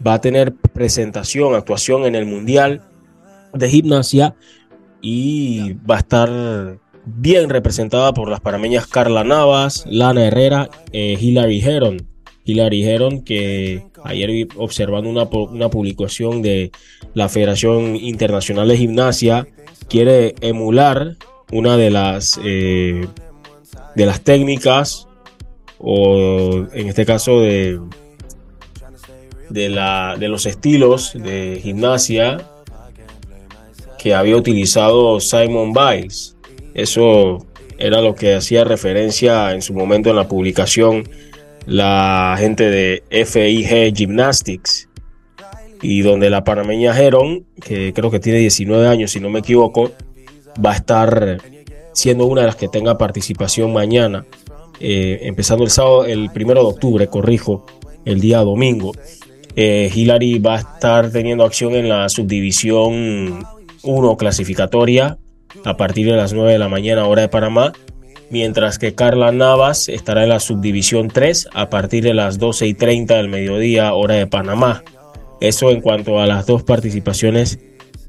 va 0.04 0.14
a 0.14 0.20
tener 0.20 0.54
presentación, 0.54 1.54
actuación 1.54 2.04
en 2.04 2.14
el 2.14 2.26
Mundial 2.26 2.82
de 3.52 3.68
Gimnasia 3.68 4.34
y 5.00 5.74
va 5.88 5.96
a 5.96 5.98
estar 5.98 6.78
bien 7.04 7.48
representada 7.48 8.12
por 8.12 8.28
las 8.28 8.40
panameñas 8.40 8.86
Carla 8.86 9.24
Navas, 9.24 9.84
Lana 9.86 10.26
Herrera, 10.26 10.68
eh, 10.92 11.16
Hilary 11.20 11.60
Heron. 11.60 12.06
Hilary 12.50 12.84
Heron, 12.84 13.22
que 13.22 13.84
ayer 14.04 14.48
observando 14.56 15.08
una, 15.08 15.24
una 15.24 15.68
publicación 15.68 16.42
de 16.42 16.70
la 17.14 17.28
Federación 17.28 17.96
Internacional 17.96 18.68
de 18.68 18.76
Gimnasia, 18.76 19.46
quiere 19.88 20.34
emular 20.40 21.16
una 21.52 21.76
de 21.76 21.90
las, 21.90 22.40
eh, 22.44 23.06
de 23.94 24.06
las 24.06 24.20
técnicas, 24.22 25.06
o 25.78 26.66
en 26.72 26.88
este 26.88 27.06
caso 27.06 27.40
de, 27.40 27.80
de, 29.48 29.68
la, 29.68 30.16
de 30.18 30.28
los 30.28 30.46
estilos 30.46 31.12
de 31.14 31.58
gimnasia 31.62 32.46
que 33.98 34.14
había 34.14 34.36
utilizado 34.36 35.20
Simon 35.20 35.72
Biles. 35.72 36.36
Eso 36.74 37.46
era 37.78 38.00
lo 38.00 38.14
que 38.14 38.34
hacía 38.34 38.64
referencia 38.64 39.52
en 39.52 39.62
su 39.62 39.74
momento 39.74 40.10
en 40.10 40.16
la 40.16 40.28
publicación 40.28 41.08
la 41.66 42.36
gente 42.38 42.70
de 42.70 43.02
FIG 43.10 43.94
Gymnastics 43.94 44.88
y 45.82 46.02
donde 46.02 46.30
la 46.30 46.44
panameña 46.44 46.98
Heron, 46.98 47.44
que 47.62 47.92
creo 47.92 48.10
que 48.10 48.20
tiene 48.20 48.38
19 48.40 48.86
años 48.86 49.12
si 49.12 49.20
no 49.20 49.30
me 49.30 49.40
equivoco, 49.40 49.92
va 50.64 50.72
a 50.72 50.76
estar 50.76 51.38
siendo 51.92 52.26
una 52.26 52.42
de 52.42 52.48
las 52.48 52.56
que 52.56 52.68
tenga 52.68 52.98
participación 52.98 53.72
mañana, 53.72 54.24
eh, 54.78 55.20
empezando 55.22 55.64
el 55.64 55.70
sábado, 55.70 56.04
el 56.04 56.30
primero 56.30 56.62
de 56.62 56.68
octubre, 56.68 57.06
corrijo, 57.08 57.66
el 58.04 58.20
día 58.20 58.38
domingo. 58.38 58.92
Eh, 59.56 59.90
Hillary 59.92 60.38
va 60.38 60.56
a 60.56 60.58
estar 60.60 61.10
teniendo 61.10 61.44
acción 61.44 61.74
en 61.74 61.88
la 61.88 62.08
subdivisión 62.08 63.44
1 63.82 64.16
clasificatoria 64.16 65.18
a 65.64 65.76
partir 65.76 66.06
de 66.06 66.16
las 66.16 66.32
9 66.32 66.52
de 66.52 66.58
la 66.58 66.68
mañana 66.68 67.06
hora 67.06 67.22
de 67.22 67.28
Panamá 67.28 67.72
mientras 68.30 68.78
que 68.78 68.94
Carla 68.94 69.32
Navas 69.32 69.88
estará 69.88 70.22
en 70.22 70.30
la 70.30 70.40
subdivisión 70.40 71.08
3 71.08 71.48
a 71.52 71.68
partir 71.68 72.04
de 72.04 72.14
las 72.14 72.38
12 72.38 72.66
y 72.66 72.74
30 72.74 73.16
del 73.16 73.28
mediodía 73.28 73.92
hora 73.92 74.14
de 74.14 74.26
Panamá. 74.26 74.82
Eso 75.40 75.70
en 75.70 75.80
cuanto 75.80 76.20
a 76.20 76.26
las 76.26 76.46
dos 76.46 76.62
participaciones 76.62 77.58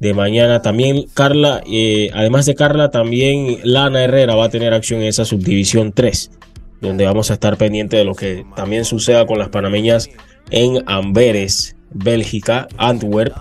de 0.01 0.13
mañana. 0.13 0.61
También 0.61 1.05
Carla, 1.13 1.61
eh, 1.65 2.09
además 2.13 2.45
de 2.45 2.55
Carla, 2.55 2.91
también 2.91 3.59
Lana 3.63 4.03
Herrera 4.03 4.36
va 4.36 4.45
a 4.45 4.49
tener 4.49 4.74
acción 4.74 5.01
en 5.01 5.07
esa 5.07 5.26
subdivisión 5.26 5.93
3, 5.93 6.32
donde 6.82 7.05
vamos 7.05 7.30
a 7.30 7.36
estar 7.36 7.55
pendiente 7.55 7.97
de 7.97 8.03
lo 8.03 8.15
que 8.15 8.43
también 8.55 8.84
suceda 8.84 9.26
con 9.26 9.39
las 9.39 9.49
panameñas 9.49 10.09
en 10.49 10.84
Amberes, 10.88 11.76
Bélgica, 11.91 12.67
Antwerp. 12.78 13.36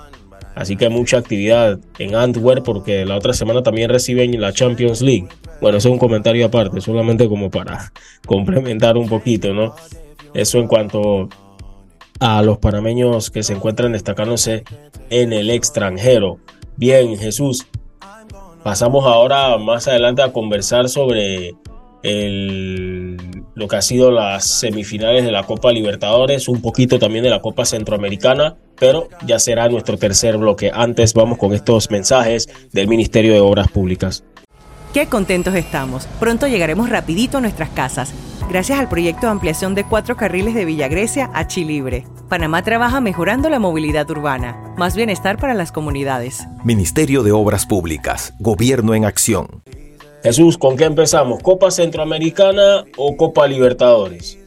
Así 0.54 0.76
que 0.76 0.88
mucha 0.88 1.18
actividad 1.18 1.78
en 1.98 2.14
Antwerp 2.14 2.64
porque 2.64 3.04
la 3.04 3.16
otra 3.16 3.32
semana 3.32 3.62
también 3.62 3.88
reciben 3.88 4.38
la 4.40 4.52
Champions 4.52 5.00
League. 5.00 5.28
Bueno, 5.60 5.78
es 5.78 5.84
un 5.84 5.98
comentario 5.98 6.46
aparte, 6.46 6.80
solamente 6.80 7.28
como 7.28 7.50
para 7.50 7.92
complementar 8.26 8.96
un 8.96 9.08
poquito, 9.08 9.52
¿no? 9.54 9.74
Eso 10.34 10.58
en 10.58 10.66
cuanto 10.66 11.28
a 12.18 12.42
los 12.42 12.58
panameños 12.58 13.30
que 13.30 13.42
se 13.42 13.54
encuentran 13.54 13.92
destacándose 13.92 14.64
en 15.08 15.32
el 15.32 15.50
extranjero. 15.50 16.38
Bien, 16.76 17.16
Jesús, 17.16 17.66
pasamos 18.62 19.06
ahora 19.06 19.56
más 19.58 19.88
adelante 19.88 20.22
a 20.22 20.32
conversar 20.32 20.88
sobre 20.88 21.54
el, 22.02 23.16
lo 23.54 23.68
que 23.68 23.76
ha 23.76 23.82
sido 23.82 24.10
las 24.10 24.46
semifinales 24.46 25.24
de 25.24 25.32
la 25.32 25.44
Copa 25.44 25.72
Libertadores, 25.72 26.48
un 26.48 26.60
poquito 26.62 26.98
también 26.98 27.24
de 27.24 27.30
la 27.30 27.40
Copa 27.40 27.64
Centroamericana, 27.64 28.56
pero 28.78 29.08
ya 29.26 29.38
será 29.38 29.68
nuestro 29.68 29.98
tercer 29.98 30.38
bloque. 30.38 30.70
Antes 30.72 31.14
vamos 31.14 31.38
con 31.38 31.52
estos 31.52 31.90
mensajes 31.90 32.48
del 32.72 32.88
Ministerio 32.88 33.32
de 33.32 33.40
Obras 33.40 33.68
Públicas. 33.68 34.24
Qué 34.94 35.06
contentos 35.06 35.54
estamos. 35.54 36.06
Pronto 36.18 36.48
llegaremos 36.48 36.88
rapidito 36.88 37.38
a 37.38 37.40
nuestras 37.40 37.68
casas, 37.70 38.12
gracias 38.48 38.80
al 38.80 38.88
proyecto 38.88 39.26
de 39.26 39.32
ampliación 39.32 39.76
de 39.76 39.84
cuatro 39.84 40.16
carriles 40.16 40.54
de 40.54 40.64
Villa 40.64 40.88
Grecia 40.88 41.30
a 41.32 41.46
Chilibre. 41.46 42.06
Panamá 42.28 42.62
trabaja 42.64 43.00
mejorando 43.00 43.48
la 43.50 43.60
movilidad 43.60 44.10
urbana, 44.10 44.74
más 44.76 44.96
bienestar 44.96 45.36
para 45.36 45.54
las 45.54 45.70
comunidades. 45.70 46.44
Ministerio 46.64 47.22
de 47.22 47.30
Obras 47.30 47.66
Públicas, 47.66 48.34
Gobierno 48.40 48.94
en 48.94 49.04
Acción. 49.04 49.62
Jesús, 50.22 50.58
¿con 50.58 50.76
qué 50.76 50.84
empezamos? 50.84 51.42
¿Copa 51.42 51.70
Centroamericana 51.70 52.84
o 52.96 53.16
Copa 53.16 53.46
Libertadores? 53.46 54.38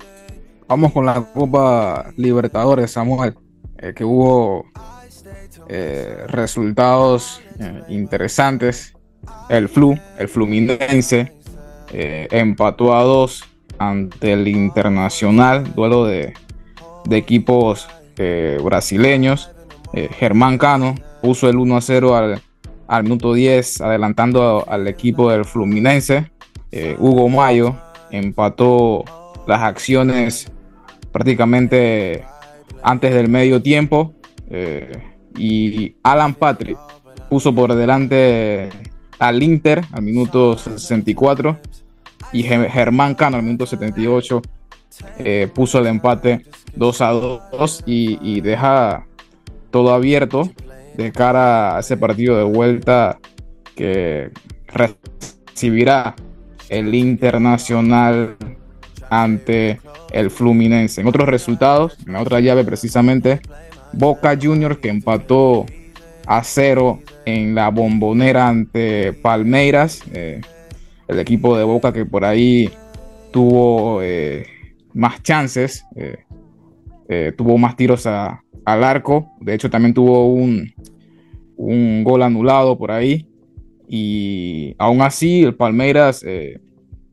Vamos 0.68 0.92
con 0.94 1.06
la 1.06 1.22
Copa 1.34 2.12
Libertadores, 2.16 2.92
Samuel, 2.92 3.36
eh, 3.78 3.94
que 3.96 4.06
hubo 4.06 4.66
eh, 5.70 6.26
resultados 6.28 7.42
eh, 7.60 7.84
interesantes 7.90 8.94
el 9.50 9.70
Flu, 9.70 9.98
el 10.20 10.28
Fluminense, 10.28 11.32
empató 11.90 12.94
a 12.94 13.04
dos 13.04 13.44
ante 13.78 14.34
el 14.34 14.48
Internacional, 14.48 15.74
duelo 15.76 16.06
de, 16.06 16.34
equipos 17.10 17.88
eh, 18.18 18.58
brasileños. 18.62 19.52
Germán 19.94 20.58
Cano 20.58 20.96
puso 21.22 21.48
el 21.48 21.58
1 21.58 21.78
a 21.78 21.82
0 21.82 22.16
al, 22.16 22.42
minuto 23.04 23.34
10, 23.34 23.82
adelantando 23.82 24.66
al 24.68 24.88
equipo 24.88 25.32
del 25.32 25.46
Fluminense. 25.46 26.32
Hugo 26.98 27.30
Mayo 27.30 27.76
empató 28.10 29.04
las 29.48 29.62
acciones 29.62 30.52
prácticamente 31.12 32.24
antes 32.82 33.14
del 33.14 33.30
medio 33.30 33.62
tiempo. 33.62 34.14
y 35.38 35.96
Alan 36.04 36.34
Patrick 36.34 36.78
puso 37.30 37.54
por 37.54 37.74
delante 37.74 38.70
al 39.20 39.42
Inter 39.42 39.84
al 39.92 40.04
minuto 40.04 40.58
64 40.58 41.58
y 42.32 42.44
Germán 42.44 43.16
Cano 43.16 43.38
al 43.38 43.44
minuto 43.44 43.66
78 43.66 44.42
eh, 45.20 45.50
puso 45.54 45.80
el 45.80 45.88
empate 45.88 46.46
2 46.76 47.02
a 47.02 47.10
2 47.10 47.84
y, 47.86 48.42
deja 48.42 49.08
todo 49.72 49.94
abierto 49.94 50.52
de 50.96 51.12
cara 51.12 51.78
a 51.78 51.80
ese 51.80 51.98
partido 51.98 52.38
de 52.38 52.44
vuelta 52.44 53.20
que 53.76 54.32
recibirá 54.68 56.16
el 56.70 56.94
Internacional 56.96 58.36
ante 59.10 59.80
el 60.12 60.32
Fluminense. 60.32 61.02
En 61.02 61.08
otros 61.08 61.28
resultados, 61.28 61.98
en 62.08 62.16
otra 62.16 62.40
llave 62.40 62.64
precisamente, 62.64 63.42
Boca 63.94 64.38
Juniors 64.42 64.78
que 64.80 64.90
empató 64.90 65.66
a 66.26 66.44
cero 66.44 67.00
en 67.26 67.56
la 67.56 67.70
bombonera 67.70 68.48
ante 68.48 69.14
Palmeiras, 69.14 70.02
eh, 70.14 70.42
el 71.08 71.20
equipo 71.20 71.58
de 71.58 71.64
Boca 71.64 71.94
que 71.94 72.06
por 72.06 72.26
ahí 72.26 72.72
tuvo 73.32 74.02
eh, 74.02 74.48
más 74.94 75.22
chances, 75.22 75.86
eh, 75.96 77.34
tuvo 77.38 77.58
más 77.58 77.76
tiros 77.76 78.08
al 78.66 78.84
arco, 78.84 79.32
de 79.40 79.54
hecho 79.54 79.70
también 79.70 79.94
tuvo 79.94 80.28
un, 80.34 80.74
un, 81.58 82.04
gol 82.04 82.24
anulado 82.24 82.78
por 82.78 82.92
ahí 82.92 83.28
y 83.88 84.76
aún 84.78 85.02
así 85.02 85.44
el 85.44 85.56
Palmeiras 85.56 86.26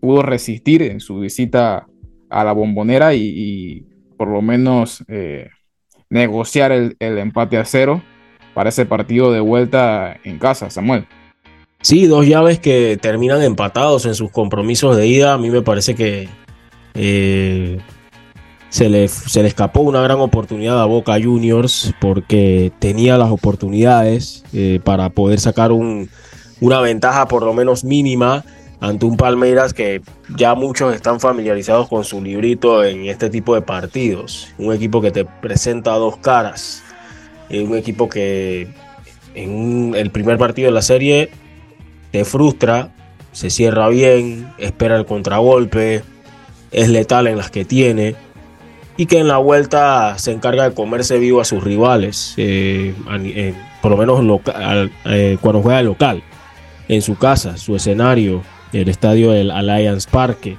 pudo 0.00 0.22
resistir 0.22 0.82
en 0.82 1.00
su 1.00 1.20
visita 1.20 1.86
a 2.28 2.44
la 2.44 2.52
bombonera 2.52 3.14
y, 3.14 3.84
por 4.16 4.28
lo 4.28 4.42
menos 4.42 5.04
negociar 6.08 6.72
el, 6.72 6.96
el 7.00 7.18
empate 7.18 7.56
a 7.56 7.64
cero 7.64 8.02
para 8.54 8.68
ese 8.68 8.86
partido 8.86 9.32
de 9.32 9.40
vuelta 9.40 10.16
en 10.24 10.38
casa, 10.38 10.70
Samuel. 10.70 11.06
Sí, 11.82 12.06
dos 12.06 12.26
llaves 12.26 12.58
que 12.58 12.98
terminan 13.00 13.42
empatados 13.42 14.04
en 14.04 14.14
sus 14.14 14.30
compromisos 14.30 14.96
de 14.96 15.06
ida. 15.06 15.32
A 15.32 15.38
mí 15.38 15.48
me 15.48 15.62
parece 15.62 15.94
que 15.94 16.28
eh, 16.94 17.78
se, 18.70 18.88
le, 18.88 19.08
se, 19.08 19.42
le, 19.42 19.48
escapó 19.48 19.80
una 19.80 20.00
gran 20.00 20.18
oportunidad 20.20 20.80
a 20.80 20.86
Boca 20.86 21.18
Juniors 21.22 21.92
porque 22.00 22.72
tenía 22.78 23.18
las 23.18 23.30
oportunidades 23.30 24.42
eh, 24.52 24.80
para 24.82 25.10
poder 25.10 25.38
sacar 25.40 25.72
una 25.72 26.80
ventaja 26.80 27.28
por 27.28 27.42
lo 27.42 27.52
menos 27.52 27.84
mínima 27.84 28.44
ante 28.80 29.04
un 29.04 29.18
Palmeiras 29.18 29.74
que 29.74 30.00
ya 30.36 30.54
muchos 30.54 30.94
están 30.94 31.20
familiarizados 31.20 31.88
con 31.88 32.04
su 32.04 32.22
librito 32.22 32.82
en 32.82 33.04
este 33.04 33.28
tipo 33.28 33.54
de 33.54 33.60
partidos. 33.60 34.48
Un 34.56 34.72
equipo 34.72 35.02
que 35.02 35.10
te 35.10 35.26
presenta 35.26 35.92
dos 35.92 36.16
caras 36.16 36.82
un 37.58 37.76
equipo 37.76 38.08
que 38.08 38.68
en 39.34 39.94
el 39.96 40.10
primer 40.10 40.38
partido 40.38 40.68
de 40.68 40.74
la 40.74 40.82
serie 40.82 41.30
te 42.12 42.24
frustra, 42.24 42.92
se 43.32 43.50
cierra 43.50 43.88
bien, 43.88 44.52
espera 44.58 44.96
el 44.96 45.06
contragolpe, 45.06 46.02
es 46.70 46.88
letal 46.88 47.26
en 47.26 47.36
las 47.36 47.50
que 47.50 47.64
tiene 47.64 48.14
y 49.00 49.06
que 49.06 49.16
en 49.16 49.28
la 49.28 49.38
vuelta 49.38 50.18
se 50.18 50.30
encarga 50.30 50.68
de 50.68 50.74
comerse 50.74 51.18
vivo 51.18 51.40
a 51.40 51.46
sus 51.46 51.64
rivales, 51.64 52.34
eh, 52.36 52.94
eh, 53.24 53.54
por 53.80 53.92
lo 53.92 53.96
menos 53.96 54.42
eh, 55.06 55.38
cuando 55.40 55.62
juega 55.62 55.80
local, 55.80 56.22
en 56.86 57.00
su 57.00 57.16
casa, 57.16 57.56
su 57.56 57.74
escenario, 57.74 58.42
el 58.74 58.90
estadio 58.90 59.30
del 59.30 59.52
Alliance 59.52 60.06
Parque. 60.10 60.58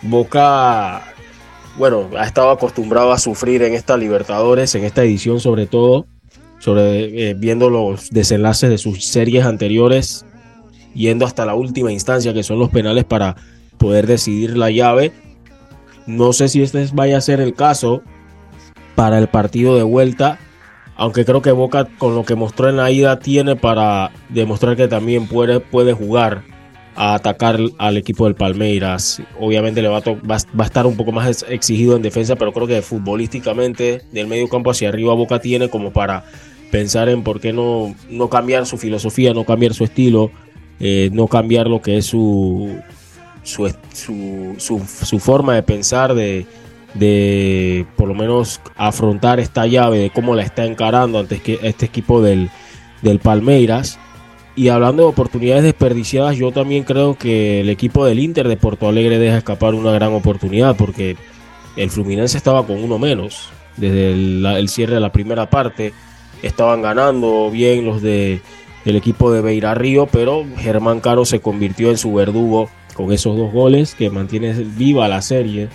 Boca, 0.00 1.02
bueno, 1.76 2.08
ha 2.18 2.24
estado 2.24 2.48
acostumbrado 2.48 3.12
a 3.12 3.18
sufrir 3.18 3.62
en 3.62 3.74
esta 3.74 3.98
Libertadores, 3.98 4.74
en 4.74 4.84
esta 4.84 5.04
edición 5.04 5.38
sobre 5.38 5.66
todo, 5.66 6.06
sobre, 6.58 7.34
viendo 7.34 7.68
los 7.68 8.08
desenlaces 8.08 8.70
de 8.70 8.78
sus 8.78 9.04
series 9.04 9.44
anteriores, 9.44 10.24
yendo 10.94 11.26
hasta 11.26 11.44
la 11.44 11.54
última 11.54 11.92
instancia, 11.92 12.32
que 12.32 12.42
son 12.42 12.58
los 12.58 12.70
penales, 12.70 13.04
para 13.04 13.36
poder 13.76 14.06
decidir 14.06 14.56
la 14.56 14.70
llave. 14.70 15.12
No 16.06 16.32
sé 16.32 16.48
si 16.48 16.62
este 16.62 16.86
vaya 16.92 17.18
a 17.18 17.20
ser 17.20 17.40
el 17.40 17.54
caso 17.54 18.02
para 18.94 19.18
el 19.18 19.28
partido 19.28 19.76
de 19.76 19.82
vuelta, 19.82 20.38
aunque 20.96 21.24
creo 21.24 21.42
que 21.42 21.52
Boca 21.52 21.86
con 21.98 22.14
lo 22.14 22.24
que 22.24 22.34
mostró 22.34 22.68
en 22.68 22.76
la 22.76 22.90
ida 22.90 23.18
tiene 23.18 23.56
para 23.56 24.10
demostrar 24.28 24.76
que 24.76 24.88
también 24.88 25.26
puede, 25.26 25.60
puede 25.60 25.92
jugar 25.92 26.42
a 26.94 27.14
atacar 27.14 27.58
al 27.78 27.96
equipo 27.98 28.24
del 28.24 28.34
Palmeiras. 28.34 29.20
Obviamente 29.38 29.82
le 29.82 29.88
va 29.88 29.98
a, 29.98 30.00
va, 30.00 30.36
a, 30.36 30.64
estar 30.64 30.86
un 30.86 30.96
poco 30.96 31.12
más 31.12 31.44
exigido 31.48 31.94
en 31.94 32.02
defensa, 32.02 32.36
pero 32.36 32.52
creo 32.52 32.66
que 32.66 32.80
futbolísticamente 32.80 34.02
del 34.12 34.26
medio 34.26 34.48
campo 34.48 34.70
hacia 34.70 34.88
arriba 34.88 35.12
Boca 35.12 35.40
tiene 35.40 35.68
como 35.68 35.92
para 35.92 36.24
pensar 36.70 37.08
en 37.08 37.22
por 37.22 37.40
qué 37.40 37.52
no, 37.52 37.94
no 38.08 38.30
cambiar 38.30 38.64
su 38.64 38.78
filosofía, 38.78 39.34
no 39.34 39.44
cambiar 39.44 39.74
su 39.74 39.84
estilo, 39.84 40.30
eh, 40.80 41.10
no 41.12 41.26
cambiar 41.26 41.68
lo 41.68 41.82
que 41.82 41.98
es 41.98 42.06
su, 42.06 42.80
su, 43.46 43.72
su, 44.58 44.84
su, 44.86 45.18
forma 45.20 45.54
de 45.54 45.62
pensar, 45.62 46.14
de, 46.14 46.46
de 46.94 47.86
por 47.96 48.08
lo 48.08 48.14
menos 48.14 48.60
afrontar 48.76 49.38
esta 49.38 49.66
llave, 49.66 49.98
de 49.98 50.10
cómo 50.10 50.34
la 50.34 50.42
está 50.42 50.64
encarando 50.64 51.20
ante 51.20 51.40
este 51.62 51.86
equipo 51.86 52.20
del, 52.20 52.50
del 53.02 53.20
Palmeiras. 53.20 53.98
Y 54.56 54.68
hablando 54.68 55.04
de 55.04 55.10
oportunidades 55.10 55.62
desperdiciadas, 55.62 56.36
yo 56.36 56.50
también 56.50 56.82
creo 56.82 57.16
que 57.16 57.60
el 57.60 57.68
equipo 57.68 58.04
del 58.04 58.18
Inter 58.18 58.48
de 58.48 58.56
Porto 58.56 58.88
Alegre 58.88 59.18
deja 59.18 59.38
escapar 59.38 59.74
una 59.74 59.92
gran 59.92 60.12
oportunidad 60.12 60.76
porque 60.76 61.16
el 61.76 61.90
Fluminense 61.90 62.36
estaba 62.36 62.66
con 62.66 62.82
uno 62.82 62.98
menos 62.98 63.50
desde 63.76 64.12
el, 64.12 64.68
cierre 64.68 64.94
de 64.94 65.00
la 65.00 65.12
primera 65.12 65.50
parte. 65.50 65.92
Estaban 66.42 66.82
ganando 66.82 67.50
bien 67.50 67.84
los 67.84 68.02
de 68.02 68.40
el 68.86 68.96
equipo 68.96 69.30
de 69.30 69.42
Beira 69.42 69.74
Río, 69.74 70.06
pero 70.06 70.44
Germán 70.58 71.00
Caro 71.00 71.24
se 71.24 71.40
convirtió 71.40 71.90
en 71.90 71.98
su 71.98 72.14
verdugo 72.14 72.70
con 72.96 73.12
esos 73.12 73.36
dos 73.36 73.52
goles 73.52 73.94
que 73.94 74.08
mantiene 74.08 74.54
viva 74.54 75.06
la 75.06 75.20
serie 75.20 75.68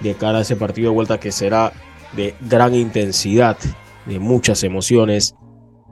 de 0.00 0.14
cara 0.14 0.38
a 0.38 0.40
ese 0.40 0.56
partido 0.56 0.90
de 0.90 0.94
vuelta 0.94 1.20
que 1.20 1.30
será 1.30 1.72
de 2.16 2.34
gran 2.40 2.74
intensidad, 2.74 3.56
de 4.04 4.18
muchas 4.18 4.64
emociones 4.64 5.36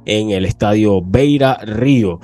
en 0.04 0.30
el 0.30 0.44
estadio 0.44 1.00
Beira 1.00 1.58
Río. 1.62 2.18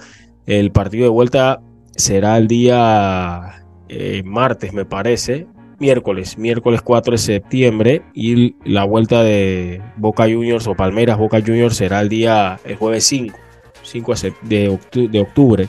El 0.46 0.72
partido 0.72 1.04
de 1.04 1.10
vuelta 1.10 1.62
será 1.96 2.36
el 2.36 2.48
día 2.48 3.62
eh, 3.88 4.22
martes, 4.24 4.72
me 4.72 4.84
parece, 4.84 5.46
miércoles, 5.78 6.36
miércoles 6.36 6.82
4 6.82 7.12
de 7.12 7.18
septiembre 7.18 8.02
y 8.14 8.56
la 8.64 8.82
vuelta 8.82 9.22
de 9.22 9.80
Boca 9.96 10.24
Juniors 10.24 10.66
o 10.66 10.74
Palmeras 10.74 11.18
Boca 11.18 11.40
Juniors 11.40 11.76
será 11.76 12.00
el 12.00 12.08
día 12.08 12.58
el 12.64 12.74
jueves 12.74 13.04
5, 13.04 13.38
5 13.82 14.14
de 14.42 15.20
octubre 15.20 15.68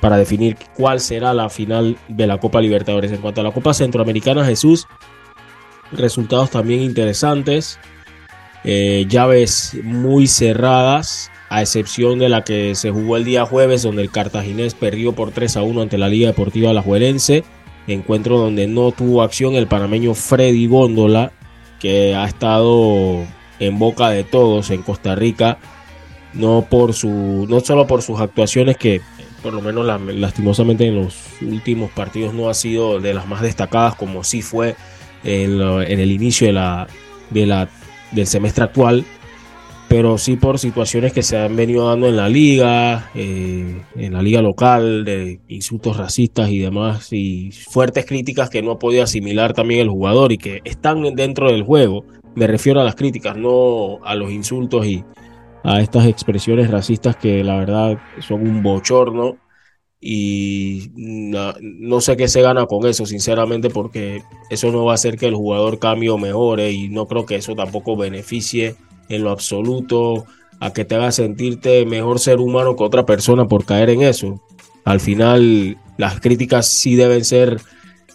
para 0.00 0.16
definir 0.16 0.56
cuál 0.76 1.00
será 1.00 1.34
la 1.34 1.48
final 1.48 1.96
de 2.08 2.26
la 2.26 2.38
Copa 2.38 2.60
Libertadores. 2.60 3.12
En 3.12 3.20
cuanto 3.20 3.40
a 3.40 3.44
la 3.44 3.52
Copa 3.52 3.74
Centroamericana, 3.74 4.44
Jesús, 4.44 4.86
resultados 5.92 6.50
también 6.50 6.80
interesantes, 6.80 7.78
eh, 8.64 9.06
llaves 9.08 9.76
muy 9.82 10.26
cerradas, 10.26 11.30
a 11.48 11.62
excepción 11.62 12.18
de 12.18 12.28
la 12.28 12.42
que 12.42 12.74
se 12.74 12.90
jugó 12.90 13.16
el 13.16 13.24
día 13.24 13.46
jueves, 13.46 13.82
donde 13.82 14.02
el 14.02 14.10
cartaginés 14.10 14.74
perdió 14.74 15.12
por 15.12 15.30
3 15.30 15.56
a 15.56 15.62
1 15.62 15.82
ante 15.82 15.98
la 15.98 16.08
Liga 16.08 16.28
Deportiva 16.28 16.70
Alajuelense 16.70 17.44
encuentro 17.86 18.38
donde 18.38 18.66
no 18.66 18.92
tuvo 18.92 19.22
acción 19.22 19.54
el 19.54 19.66
panameño 19.66 20.14
Freddy 20.14 20.66
Góndola, 20.66 21.32
que 21.80 22.14
ha 22.14 22.24
estado 22.26 23.24
en 23.58 23.78
boca 23.78 24.10
de 24.10 24.24
todos 24.24 24.70
en 24.70 24.82
Costa 24.82 25.14
Rica, 25.14 25.58
no 26.32 26.66
por 26.68 26.94
su, 26.94 27.46
no 27.48 27.60
solo 27.60 27.86
por 27.86 28.02
sus 28.02 28.20
actuaciones 28.20 28.76
que 28.76 29.00
por 29.46 29.54
lo 29.54 29.62
menos 29.62 29.86
lastimosamente 30.12 30.88
en 30.88 30.96
los 30.96 31.14
últimos 31.40 31.92
partidos 31.92 32.34
no 32.34 32.48
ha 32.48 32.54
sido 32.54 32.98
de 32.98 33.14
las 33.14 33.28
más 33.28 33.42
destacadas 33.42 33.94
como 33.94 34.24
sí 34.24 34.42
fue 34.42 34.74
en, 35.22 35.60
en 35.60 36.00
el 36.00 36.10
inicio 36.10 36.48
de 36.48 36.52
la, 37.46 37.68
del 38.10 38.26
semestre 38.26 38.64
actual, 38.64 39.04
pero 39.86 40.18
sí 40.18 40.34
por 40.34 40.58
situaciones 40.58 41.12
que 41.12 41.22
se 41.22 41.38
han 41.38 41.54
venido 41.54 41.86
dando 41.86 42.08
en 42.08 42.16
la 42.16 42.28
liga, 42.28 43.08
eh, 43.14 43.82
en 43.94 44.12
la 44.12 44.20
liga 44.20 44.42
local, 44.42 45.04
de 45.04 45.38
insultos 45.46 45.96
racistas 45.96 46.50
y 46.50 46.58
demás, 46.58 47.12
y 47.12 47.52
fuertes 47.52 48.04
críticas 48.04 48.50
que 48.50 48.62
no 48.62 48.72
ha 48.72 48.78
podido 48.80 49.04
asimilar 49.04 49.52
también 49.52 49.82
el 49.82 49.90
jugador 49.90 50.32
y 50.32 50.38
que 50.38 50.60
están 50.64 51.14
dentro 51.14 51.52
del 51.52 51.62
juego. 51.62 52.04
Me 52.34 52.48
refiero 52.48 52.80
a 52.80 52.84
las 52.84 52.96
críticas, 52.96 53.36
no 53.36 54.00
a 54.04 54.16
los 54.16 54.32
insultos 54.32 54.86
y 54.86 55.04
a 55.66 55.80
estas 55.80 56.06
expresiones 56.06 56.70
racistas 56.70 57.16
que 57.16 57.42
la 57.42 57.56
verdad 57.56 57.98
son 58.20 58.42
un 58.42 58.62
bochorno 58.62 59.36
y 60.00 60.92
no, 60.94 62.00
sé 62.00 62.16
qué 62.16 62.28
se 62.28 62.40
gana 62.40 62.66
con 62.66 62.86
eso, 62.86 63.04
sinceramente, 63.04 63.68
porque 63.68 64.22
eso 64.48 64.70
no 64.70 64.84
va 64.84 64.92
a 64.92 64.94
hacer 64.94 65.18
que 65.18 65.26
el 65.26 65.34
jugador 65.34 65.80
cambie 65.80 66.10
o 66.10 66.18
mejore 66.18 66.70
y 66.70 66.88
no 66.88 67.06
creo 67.08 67.26
que 67.26 67.34
eso 67.34 67.56
tampoco 67.56 67.96
beneficie 67.96 68.76
en 69.08 69.24
lo 69.24 69.30
absoluto 69.30 70.26
a 70.60 70.72
que 70.72 70.84
te 70.84 70.94
haga 70.94 71.10
sentirte 71.10 71.84
mejor 71.84 72.20
ser 72.20 72.38
humano 72.38 72.76
que 72.76 72.84
otra 72.84 73.04
persona 73.04 73.48
por 73.48 73.64
caer 73.64 73.90
en 73.90 74.02
eso. 74.02 74.40
Al 74.84 75.00
final, 75.00 75.78
las 75.96 76.20
críticas 76.20 76.68
sí 76.68 76.94
deben 76.94 77.24
ser 77.24 77.60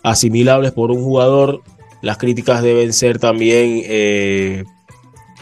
asimilables 0.03 0.71
por 0.71 0.89
un 0.89 1.03
jugador, 1.03 1.63
las 2.01 2.17
críticas 2.17 2.63
deben 2.63 2.93
ser 2.93 3.19
también 3.19 3.81
eh, 3.83 4.63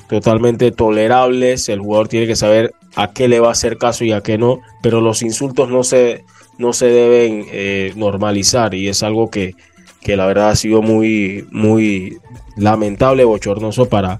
totalmente 0.09 0.71
tolerables, 0.71 1.69
el 1.69 1.79
jugador 1.79 2.07
tiene 2.07 2.27
que 2.27 2.35
saber 2.35 2.73
a 2.95 3.11
qué 3.11 3.27
le 3.27 3.39
va 3.39 3.49
a 3.49 3.51
hacer 3.51 3.77
caso 3.77 4.03
y 4.03 4.11
a 4.11 4.21
qué 4.21 4.37
no, 4.37 4.59
pero 4.81 5.01
los 5.01 5.21
insultos 5.21 5.69
no 5.69 5.83
se, 5.83 6.25
no 6.57 6.73
se 6.73 6.87
deben 6.87 7.45
eh, 7.51 7.93
normalizar 7.95 8.73
y 8.73 8.89
es 8.89 9.03
algo 9.03 9.29
que, 9.29 9.55
que 10.01 10.17
la 10.17 10.25
verdad 10.25 10.49
ha 10.49 10.55
sido 10.55 10.81
muy, 10.81 11.47
muy 11.51 12.17
lamentable, 12.57 13.23
bochornoso 13.23 13.87
para, 13.87 14.19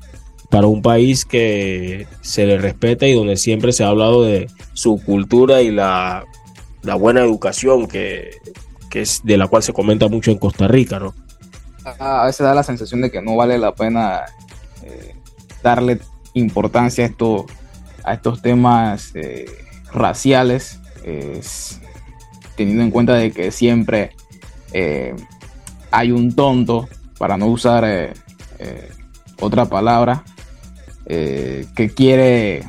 para 0.50 0.68
un 0.68 0.82
país 0.82 1.26
que 1.26 2.08
se 2.22 2.46
le 2.46 2.58
respeta 2.58 3.08
y 3.08 3.14
donde 3.14 3.38
siempre 3.38 3.72
se 3.72 3.84
ha 3.84 3.90
hablado 3.90 4.24
de 4.24 4.48
su 4.74 5.02
cultura 5.04 5.62
y 5.62 5.72
la, 5.72 6.26
buena 7.00 7.22
educación 7.22 7.88
que, 7.88 8.32
es 8.94 9.22
de 9.24 9.38
la 9.38 9.48
cual 9.48 9.64
se 9.64 9.74
comenta 9.74 10.08
mucho 10.08 10.32
en 10.32 10.38
Costa 10.38 10.68
Rica, 10.68 11.00
¿no? 11.00 11.14
A 12.00 12.26
veces 12.26 12.44
da 12.44 12.54
la 12.54 12.64
sensación 12.64 13.02
de 13.02 13.10
que 13.10 13.22
no 13.22 13.36
vale 13.36 13.58
la 13.58 13.74
pena 13.74 14.26
eh, 14.84 15.16
darle 15.64 16.00
importancia 16.34 17.04
a, 17.04 17.08
esto, 17.08 17.46
a 18.04 18.14
estos 18.14 18.42
temas 18.42 19.12
eh, 19.16 19.46
raciales, 19.92 20.80
teniendo 22.56 22.84
en 22.84 22.92
cuenta 22.92 23.16
de 23.16 23.32
que 23.32 23.52
siempre 23.52 24.12
eh, 24.74 25.16
hay 25.92 26.12
un 26.12 26.36
tonto, 26.36 26.88
para 27.18 27.38
no 27.38 27.48
usar 27.48 28.14
otra 29.40 29.66
palabra, 29.66 30.24
eh, 31.12 31.66
que 31.76 31.90
quiere 31.90 32.62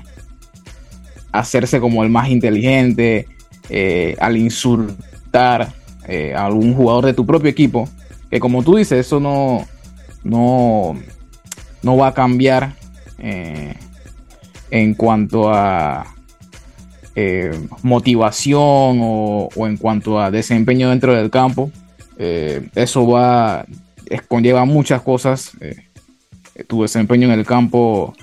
hacerse 1.31 1.79
como 1.79 2.03
el 2.03 2.09
más 2.09 2.31
inteligente 2.31 3.27
eh, 3.69 4.17
al 4.19 4.39
insultar 4.39 5.75
eh, 6.09 6.33
a 6.35 6.47
algún 6.47 6.75
jugador 6.75 7.05
de 7.05 7.13
tu 7.13 7.27
propio 7.27 7.51
equipo, 7.51 7.87
que 8.31 8.41
como 8.41 8.63
tú 8.63 8.77
dices, 8.77 9.07
eso 9.07 9.21
no, 9.21 9.69
no, 10.25 10.99
no 11.83 11.97
va 11.99 12.09
a 12.09 12.15
cambiar 12.15 12.77
en 13.21 14.95
cuanto 14.95 15.53
a 15.53 16.15
motivación 17.83 18.99
o, 19.03 19.49
en 19.57 19.77
cuanto 19.77 20.21
a 20.21 20.31
desempeño 20.31 20.91
dentro 20.91 21.15
del 21.15 21.31
campo. 21.31 21.71
eso 22.19 23.07
va, 23.07 23.67
conlleva 24.29 24.65
muchas 24.65 25.03
cosas. 25.03 25.53
tu 26.67 26.83
desempeño 26.83 27.33
en 27.33 27.39
el 27.39 27.47
campo 27.47 28.15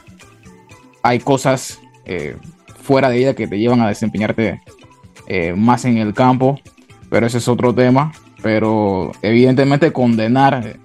hay 1.08 1.20
cosas 1.20 1.80
eh, 2.06 2.36
fuera 2.82 3.10
de 3.10 3.20
ella 3.20 3.34
que 3.34 3.48
te 3.48 3.58
llevan 3.58 3.82
a 3.82 3.88
desempeñarte 3.88 4.62
eh, 5.28 5.54
más 5.54 5.86
en 5.86 5.98
el 5.98 6.14
campo, 6.14 6.60
pero 7.10 7.26
ese 7.26 7.38
es 7.38 7.48
otro 7.48 7.74
tema. 7.74 8.12
Pero 8.44 9.14
evidentemente 9.22 9.92
condenar 9.92 10.66
eh, 10.66 10.78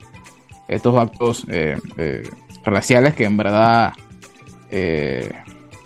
estos 0.69 0.97
actos 0.97 1.47
raciales 2.65 3.15
que 3.15 3.25
en 3.25 3.37
verdad 3.37 3.93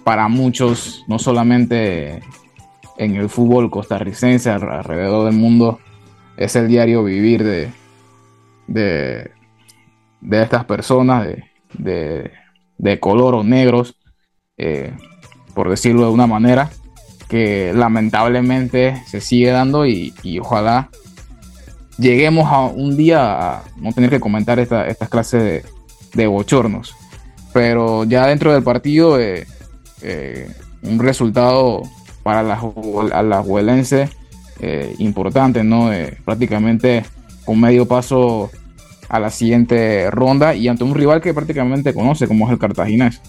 para 0.04 0.28
muchos, 0.28 1.04
no 1.08 1.18
solamente 1.18 2.20
en 2.98 3.16
el 3.16 3.28
fútbol 3.28 3.70
costarricense, 3.70 4.50
alrededor 4.50 5.26
del 5.26 5.34
mundo, 5.34 5.80
es 6.36 6.54
el 6.56 6.68
diario 6.68 7.02
vivir 7.04 7.44
de, 7.44 7.70
de, 8.66 9.30
estas 10.30 10.64
personas 10.64 11.26
de, 11.72 12.30
de 12.78 13.00
color 13.00 13.34
o 13.34 13.42
negros 13.42 13.96
eh, 14.58 14.94
por 15.54 15.68
decirlo 15.68 16.06
de 16.06 16.12
una 16.12 16.26
manera, 16.26 16.70
que 17.28 17.72
lamentablemente 17.74 19.02
se 19.06 19.20
sigue 19.20 19.50
dando 19.50 19.86
y, 19.86 20.12
ojalá 20.40 20.90
lleguemos 21.98 22.50
a 22.52 22.60
un 22.60 22.96
día 22.96 23.56
a 23.56 23.62
no 23.76 23.92
tener 23.92 24.10
que 24.10 24.20
comentar 24.20 24.58
esta, 24.58 24.86
estas 24.86 25.08
clases 25.08 25.64
de, 26.14 26.26
bochornos. 26.26 26.94
Pero 27.56 28.04
ya 28.04 28.26
dentro 28.26 28.52
del 28.52 28.62
partido, 28.62 29.18
eh, 29.18 29.46
eh, 30.02 30.46
un 30.82 30.98
resultado 30.98 31.80
para 32.22 32.42
la, 32.42 33.22
la 33.22 33.40
huelense 33.40 34.10
importante, 34.98 35.64
¿no? 35.64 35.90
prácticamente 36.26 37.02
con 37.46 37.58
medio 37.58 37.86
paso 37.86 38.50
a 39.08 39.18
la 39.18 39.30
siguiente 39.30 40.10
ronda 40.10 40.54
y 40.54 40.68
ante 40.68 40.84
un 40.84 40.94
rival 40.94 41.22
que 41.22 41.32
prácticamente 41.32 41.94
conoce, 41.94 42.28
como 42.28 42.44
es 42.44 42.52
el 42.52 42.58
Cartaginés. 42.58 43.22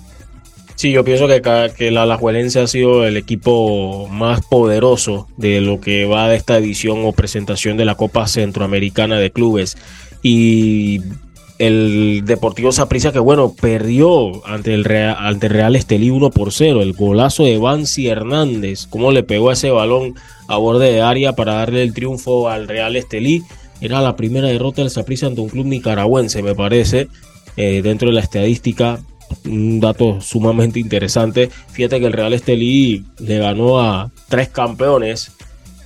Sí, 0.75 0.91
yo 0.91 1.05
pienso 1.05 1.25
que, 1.29 1.41
que 1.77 1.89
la 1.89 2.03
Alajuelense 2.03 2.59
ha 2.59 2.67
sido 2.67 3.07
el 3.07 3.15
equipo 3.15 4.09
más 4.09 4.41
poderoso 4.45 5.29
de 5.37 5.61
lo 5.61 5.79
que 5.79 6.05
va 6.05 6.27
de 6.27 6.35
esta 6.35 6.57
edición 6.57 7.05
o 7.05 7.13
presentación 7.13 7.77
de 7.77 7.85
la 7.85 7.95
Copa 7.95 8.27
Centroamericana 8.27 9.19
de 9.19 9.31
Clubes. 9.31 9.77
Y 10.21 11.01
el 11.59 12.23
Deportivo 12.25 12.71
Saprissa 12.71 13.11
que 13.11 13.19
bueno, 13.19 13.53
perdió 13.59 14.45
ante 14.45 14.73
el 14.73 14.83
Real, 14.83 15.15
ante 15.19 15.47
Estelí 15.77 16.09
1 16.09 16.29
por 16.31 16.51
0. 16.51 16.81
El 16.81 16.93
golazo 16.93 17.43
de 17.43 17.57
Bansi 17.57 18.07
Hernández, 18.07 18.87
cómo 18.87 19.11
le 19.11 19.23
pegó 19.23 19.51
ese 19.51 19.71
balón 19.71 20.15
a 20.47 20.57
borde 20.57 20.91
de 20.91 21.01
área 21.01 21.33
para 21.33 21.53
darle 21.53 21.83
el 21.83 21.93
triunfo 21.93 22.49
al 22.49 22.67
Real 22.67 22.95
Estelí. 22.95 23.43
Era 23.81 24.01
la 24.01 24.15
primera 24.15 24.47
derrota 24.47 24.81
del 24.81 24.91
Saprissa 24.91 25.27
ante 25.27 25.41
un 25.41 25.49
club 25.49 25.65
nicaragüense, 25.65 26.41
me 26.41 26.55
parece, 26.55 27.07
eh, 27.57 27.81
dentro 27.83 28.09
de 28.09 28.15
la 28.15 28.21
estadística 28.21 28.99
un 29.45 29.79
dato 29.79 30.21
sumamente 30.21 30.79
interesante. 30.79 31.49
Fíjate 31.71 31.99
que 31.99 32.05
el 32.05 32.13
Real 32.13 32.33
Estelí 32.33 33.05
le 33.19 33.39
ganó 33.39 33.79
a 33.79 34.11
tres 34.29 34.49
campeones 34.49 35.31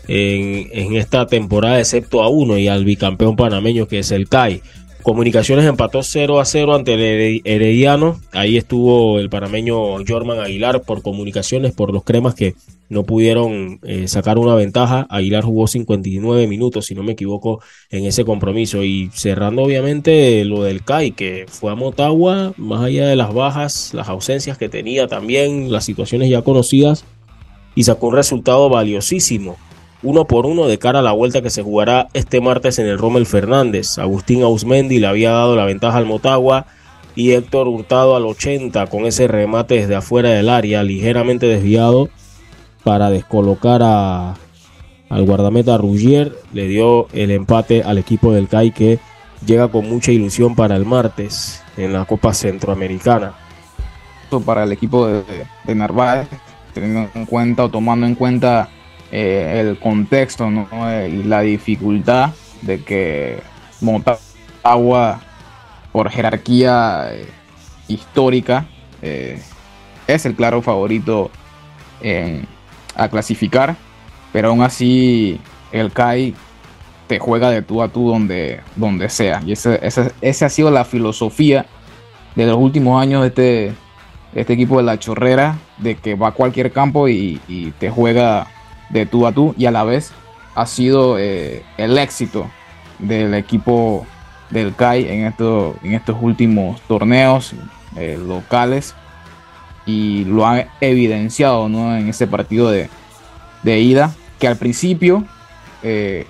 en, 0.08 0.96
esta 0.96 1.26
temporada, 1.28 1.80
excepto 1.80 2.22
a 2.22 2.30
uno 2.30 2.58
y 2.58 2.68
al 2.68 2.86
bicampeón 2.86 3.36
panameño 3.36 3.88
que 3.88 4.00
es 4.00 4.12
el 4.12 4.28
CAI. 4.28 4.62
Comunicaciones 5.04 5.66
empató 5.66 6.04
0 6.04 6.40
a 6.40 6.46
0 6.46 6.76
ante 6.76 6.94
el 6.94 7.42
Herediano. 7.44 8.20
Ahí 8.32 8.58
estuvo 8.58 9.20
el 9.20 9.30
panameño 9.30 9.76
Jorman 10.08 10.40
Aguilar 10.40 10.82
por 10.84 11.02
comunicaciones, 11.02 11.74
por 11.74 11.94
los 11.94 12.04
cremas 12.04 12.36
que 12.36 12.56
no 12.90 13.04
pudieron 13.04 13.80
eh, 13.84 14.08
sacar 14.08 14.38
una 14.38 14.56
ventaja. 14.56 15.08
Aguilar 15.10 15.44
jugó 15.44 15.68
59 15.68 16.48
minutos, 16.48 16.86
si 16.86 16.96
no 16.96 17.04
me 17.04 17.14
equivoco, 17.14 17.62
en 17.90 18.06
ese 18.06 18.26
compromiso. 18.26 18.84
Y 18.84 19.10
cerrando, 19.14 19.64
obviamente, 19.64 20.44
lo 20.46 20.64
del 20.64 20.84
CAI, 20.84 21.12
que 21.12 21.46
fue 21.48 21.72
a 21.72 21.76
Motagua, 21.76 22.54
más 22.58 22.82
allá 22.82 23.08
de 23.08 23.16
las 23.16 23.34
bajas, 23.34 23.94
las 23.94 24.10
ausencias 24.10 24.58
que 24.58 24.70
tenía 24.70 25.08
también, 25.08 25.72
las 25.72 25.86
situaciones 25.86 26.30
ya 26.30 26.42
conocidas, 26.42 27.06
y 27.76 27.84
sacó 27.84 28.08
un 28.08 28.16
resultado 28.16 28.70
valiosísimo 28.70 29.58
uno 30.04 30.26
por 30.26 30.46
uno 30.46 30.68
de 30.68 30.80
cara 30.80 31.00
a 31.00 31.04
la 31.04 31.12
vuelta 31.12 31.42
que 31.42 31.50
se 31.50 31.62
jugará 31.62 32.08
este 32.14 32.42
martes 32.42 32.80
en 32.80 32.88
el 32.88 32.98
Rommel 32.98 33.26
Fernández. 33.26 34.00
Agustín 34.00 34.42
Ausmendi 34.44 35.00
le 35.00 35.08
había 35.08 35.32
dado 35.32 35.56
la 35.56 35.66
ventaja 35.66 35.98
al 35.98 36.06
Motagua 36.06 36.66
y 37.16 37.32
Héctor 37.32 37.68
Hurtado 37.68 38.16
al 38.16 38.26
80 38.26 38.88
con 38.88 39.06
ese 39.06 39.28
remate 39.28 39.76
desde 39.76 39.96
afuera 39.96 40.30
del 40.30 40.50
área, 40.50 40.84
ligeramente 40.84 41.46
desviado 41.46 42.10
para 42.84 43.10
descolocar 43.10 43.82
a, 43.84 44.36
al 45.10 45.26
guardameta 45.26 45.78
Ruggier. 45.78 46.36
Le 46.54 46.68
dio 46.68 47.08
el 47.14 47.32
empate 47.32 47.84
al 47.84 47.98
equipo 47.98 48.34
del 48.34 48.48
CAI 48.48 48.72
que 48.72 49.00
llega 49.46 49.68
con 49.68 49.88
mucha 49.88 50.12
ilusión 50.12 50.56
para 50.56 50.76
el 50.76 50.86
martes 50.86 51.62
en 51.78 51.94
la 51.94 52.06
Copa 52.06 52.34
Centroamericana. 52.34 53.34
Para 54.46 54.64
el 54.64 54.72
equipo 54.72 55.08
de, 55.08 55.24
de 55.66 55.76
Narváez, 55.76 56.28
teniendo 56.74 57.10
en 57.14 57.26
cuenta 57.26 57.66
o 57.66 57.70
tomando 57.70 58.06
en 58.06 58.16
cuenta 58.16 58.70
eh, 59.12 59.60
el 59.60 59.78
contexto 59.78 60.50
eh, 60.72 61.20
y 61.20 61.24
la 61.24 61.42
dificultad 61.42 62.32
de 62.62 62.82
que 62.82 63.42
Motagua, 63.82 65.20
por 65.92 66.10
jerarquía 66.10 67.10
eh, 67.12 67.28
histórica, 67.90 68.68
es 69.02 70.26
el 70.26 70.36
claro 70.36 70.62
favorito 70.62 71.32
a 72.96 73.10
clasificar, 73.10 73.76
pero 74.32 74.50
aún 74.50 74.62
así 74.62 75.42
el 75.72 75.92
CAI 75.92 76.36
te 77.08 77.18
juega 77.18 77.50
de 77.50 77.64
tú 77.64 77.82
a 77.82 77.90
tú 77.90 78.10
donde, 78.10 78.62
donde 78.76 79.10
sea. 79.10 79.42
Y 79.44 79.54
esa 79.54 80.46
ha 80.46 80.50
sido 80.50 80.70
la 80.70 80.86
filosofía 80.86 81.66
de 82.36 82.46
los 82.46 82.58
últimos 82.58 83.02
años 83.02 83.22
de 83.24 83.28
este, 83.28 83.74
este 84.36 84.54
equipo 84.54 84.78
de 84.78 84.84
la 84.84 85.00
chorrera, 85.00 85.58
de 85.80 85.96
que 85.96 86.14
va 86.14 86.28
a 86.28 86.32
cualquier 86.32 86.72
campo 86.72 87.10
y, 87.10 87.42
y 87.48 87.72
te 87.72 87.90
juega 87.90 88.48
de 88.92 89.06
tú 89.06 89.26
a 89.26 89.32
tú 89.32 89.56
y 89.58 89.66
a 89.66 89.72
la 89.72 89.84
vez 89.84 90.12
ha 90.56 90.66
sido 90.66 91.18
eh, 91.18 91.64
el 91.78 91.98
éxito 91.98 92.50
del 93.00 93.34
equipo 93.34 94.06
del 94.50 94.76
CAI 94.76 95.08
en, 95.08 95.26
esto, 95.26 95.76
en 95.84 95.94
estos 95.94 96.18
últimos 96.22 96.82
torneos 96.82 97.54
eh, 97.96 98.20
locales 98.22 98.94
y 99.86 100.26
lo 100.26 100.46
han 100.46 100.68
evidenciado 100.82 101.66
en 101.66 102.08
ese 102.08 102.28
partido 102.28 102.70
de, 102.70 102.90
ida 103.64 104.14
que 104.40 104.48
al 104.48 104.58
principio 104.58 105.24
eh, 105.84 106.28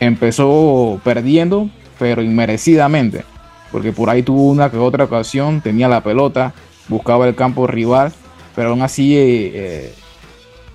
empezó 0.00 1.00
perdiendo 1.04 1.68
pero 1.98 2.22
inmerecidamente 2.22 3.24
porque 3.72 3.92
por 3.92 4.08
ahí 4.08 4.22
tuvo 4.22 4.48
una 4.48 4.70
que 4.70 4.78
otra 4.78 5.04
ocasión 5.04 5.60
tenía 5.60 5.88
la 5.88 6.02
pelota 6.02 6.54
buscaba 6.88 7.26
el 7.28 7.34
campo 7.34 7.66
rival 7.66 8.12
pero 8.54 8.70
aún 8.70 8.82
así 8.82 9.14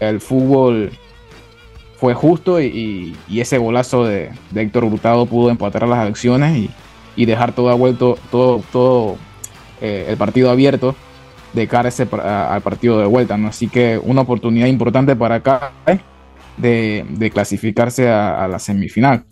el 0.10 0.22
fútbol 0.22 0.92
fue 1.98 2.14
justo 2.14 2.60
y, 2.60 3.16
y 3.30 3.40
ese 3.40 3.58
golazo 3.58 4.06
de, 4.06 4.32
de, 4.52 4.62
Héctor 4.62 4.84
Hurtado 4.84 5.26
pudo 5.26 5.50
empatar 5.50 5.88
las 5.88 6.00
acciones 6.00 6.58
y, 6.58 6.70
y 7.16 7.26
dejar 7.26 7.54
todo 7.54 7.76
vuelto, 7.78 8.18
todo, 8.32 8.62
todo 8.72 9.16
eh, 9.82 10.08
el 10.10 10.18
partido 10.18 10.50
abierto 10.50 10.96
de 11.54 11.68
cara 11.68 11.90
ese, 11.90 12.08
al 12.12 12.62
partido 12.62 13.00
de 13.00 13.06
vuelta. 13.06 13.38
¿no? 13.38 13.48
Así 13.48 13.70
que 13.70 14.00
una 14.04 14.22
oportunidad 14.22 14.68
importante 14.68 15.16
para 15.16 15.36
acá 15.36 15.72
¿eh? 15.86 16.00
de, 16.58 17.06
de, 17.10 17.32
clasificarse 17.32 18.10
a, 18.10 18.44
a, 18.44 18.48
la 18.48 18.60
semifinal. 18.60 19.26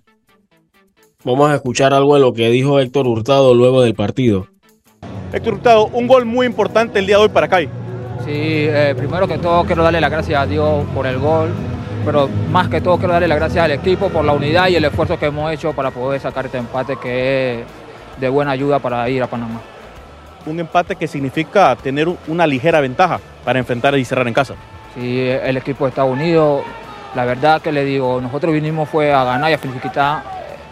Vamos 1.23 1.51
a 1.51 1.55
escuchar 1.55 1.93
algo 1.93 2.15
de 2.15 2.21
lo 2.21 2.33
que 2.33 2.49
dijo 2.49 2.79
Héctor 2.79 3.07
Hurtado 3.07 3.53
luego 3.53 3.81
del 3.81 3.95
partido. 3.95 4.47
Héctor 5.33 5.55
Hurtado, 5.55 5.87
un 5.87 6.07
gol 6.07 6.25
muy 6.25 6.45
importante 6.45 6.99
el 6.99 7.05
día 7.05 7.17
de 7.17 7.23
hoy 7.23 7.29
para 7.29 7.47
acá. 7.47 7.59
Sí, 8.25 8.67
eh, 8.69 8.93
primero 8.95 9.27
que 9.27 9.39
todo 9.39 9.63
quiero 9.63 9.83
darle 9.83 9.99
las 9.99 10.11
gracias 10.11 10.39
a 10.39 10.45
Dios 10.45 10.85
por 10.93 11.07
el 11.07 11.17
gol, 11.17 11.49
pero 12.05 12.29
más 12.51 12.67
que 12.67 12.79
todo 12.79 12.97
quiero 12.97 13.13
darle 13.13 13.27
las 13.27 13.39
gracias 13.39 13.65
al 13.65 13.71
equipo 13.71 14.09
por 14.09 14.23
la 14.23 14.33
unidad 14.33 14.67
y 14.67 14.75
el 14.75 14.85
esfuerzo 14.85 15.17
que 15.17 15.25
hemos 15.25 15.51
hecho 15.51 15.73
para 15.73 15.89
poder 15.89 16.21
sacar 16.21 16.45
este 16.45 16.59
empate 16.59 16.97
que 16.97 17.61
es 17.61 17.65
de 18.19 18.29
buena 18.29 18.51
ayuda 18.51 18.79
para 18.79 19.09
ir 19.09 19.23
a 19.23 19.27
Panamá. 19.27 19.59
Un 20.45 20.59
empate 20.59 20.95
que 20.95 21.07
significa 21.07 21.75
tener 21.75 22.07
una 22.27 22.45
ligera 22.45 22.79
ventaja 22.79 23.19
para 23.43 23.59
enfrentar 23.59 23.97
y 23.97 24.05
cerrar 24.05 24.27
en 24.27 24.33
casa. 24.33 24.53
Sí, 24.95 25.27
el 25.27 25.57
equipo 25.57 25.87
está 25.87 26.03
unido. 26.03 26.63
La 27.15 27.25
verdad 27.25 27.61
que 27.61 27.71
le 27.71 27.83
digo, 27.83 28.21
nosotros 28.21 28.53
vinimos 28.53 28.87
fue 28.87 29.11
a 29.11 29.23
ganar 29.23 29.49
y 29.49 29.53
a 29.53 29.57
felicitar 29.57 30.23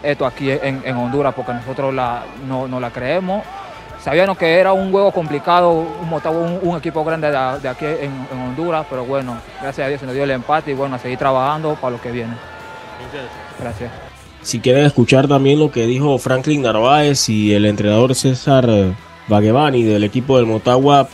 esto 0.02 0.24
aquí 0.24 0.50
en, 0.50 0.82
en 0.84 0.96
Honduras 0.96 1.34
porque 1.34 1.52
nosotros 1.52 1.92
la, 1.92 2.22
no, 2.48 2.66
no 2.68 2.80
la 2.80 2.90
creemos 2.90 3.42
Sabíamos 4.02 4.38
que 4.38 4.58
era 4.58 4.72
un 4.72 4.90
juego 4.90 5.12
complicado, 5.12 5.72
un, 5.72 6.58
un, 6.62 6.78
equipo 6.78 7.04
grande 7.04 7.30
de, 7.30 7.68
aquí 7.68 7.84
en, 7.84 8.26
Honduras, 8.32 8.86
pero 8.88 9.04
bueno, 9.04 9.36
gracias 9.60 9.84
a 9.84 9.88
Dios 9.88 10.00
se 10.00 10.06
nos 10.06 10.14
dio 10.14 10.24
el 10.24 10.30
empate 10.30 10.70
y 10.70 10.74
bueno, 10.74 10.96
a 10.96 10.98
seguir 10.98 11.18
trabajando 11.18 11.74
para 11.74 11.96
lo 11.96 12.00
que 12.00 12.10
viene. 12.10 12.32
Gracias. 13.60 13.90
Si 14.40 14.60
quieren 14.60 14.86
escuchar 14.86 15.28
también 15.28 15.58
lo 15.58 15.70
que 15.70 15.86
dijo 15.86 16.16
Franklin 16.16 16.62
Narváez 16.62 17.28
y 17.28 17.52
el 17.52 17.66
entrenador 17.66 18.14
César 18.14 18.66
Baguevani 19.28 19.82
del 19.82 20.02
equipo 20.02 20.38
del 20.38 20.46
Motagua, 20.46 21.08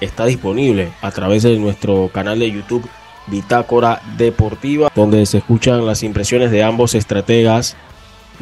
está 0.00 0.24
disponible 0.24 0.90
a 1.02 1.10
través 1.10 1.42
de 1.42 1.58
nuestro 1.58 2.08
canal 2.12 2.38
de 2.38 2.52
YouTube 2.52 2.88
Bitácora 3.26 4.00
Deportiva, 4.16 4.92
donde 4.94 5.26
se 5.26 5.38
escuchan 5.38 5.84
las 5.84 6.04
impresiones 6.04 6.52
de 6.52 6.62
ambos 6.62 6.94
estrategas 6.94 7.76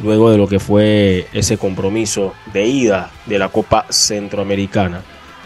luego 0.01 0.31
de 0.31 0.37
lo 0.37 0.47
que 0.47 0.59
fue 0.59 1.27
ese 1.33 1.57
compromiso 1.57 2.33
de 2.53 2.65
ida 2.65 3.11
de 3.25 3.39
la 3.39 3.49
Copa 3.49 3.85
Centroamericana. 3.89 5.01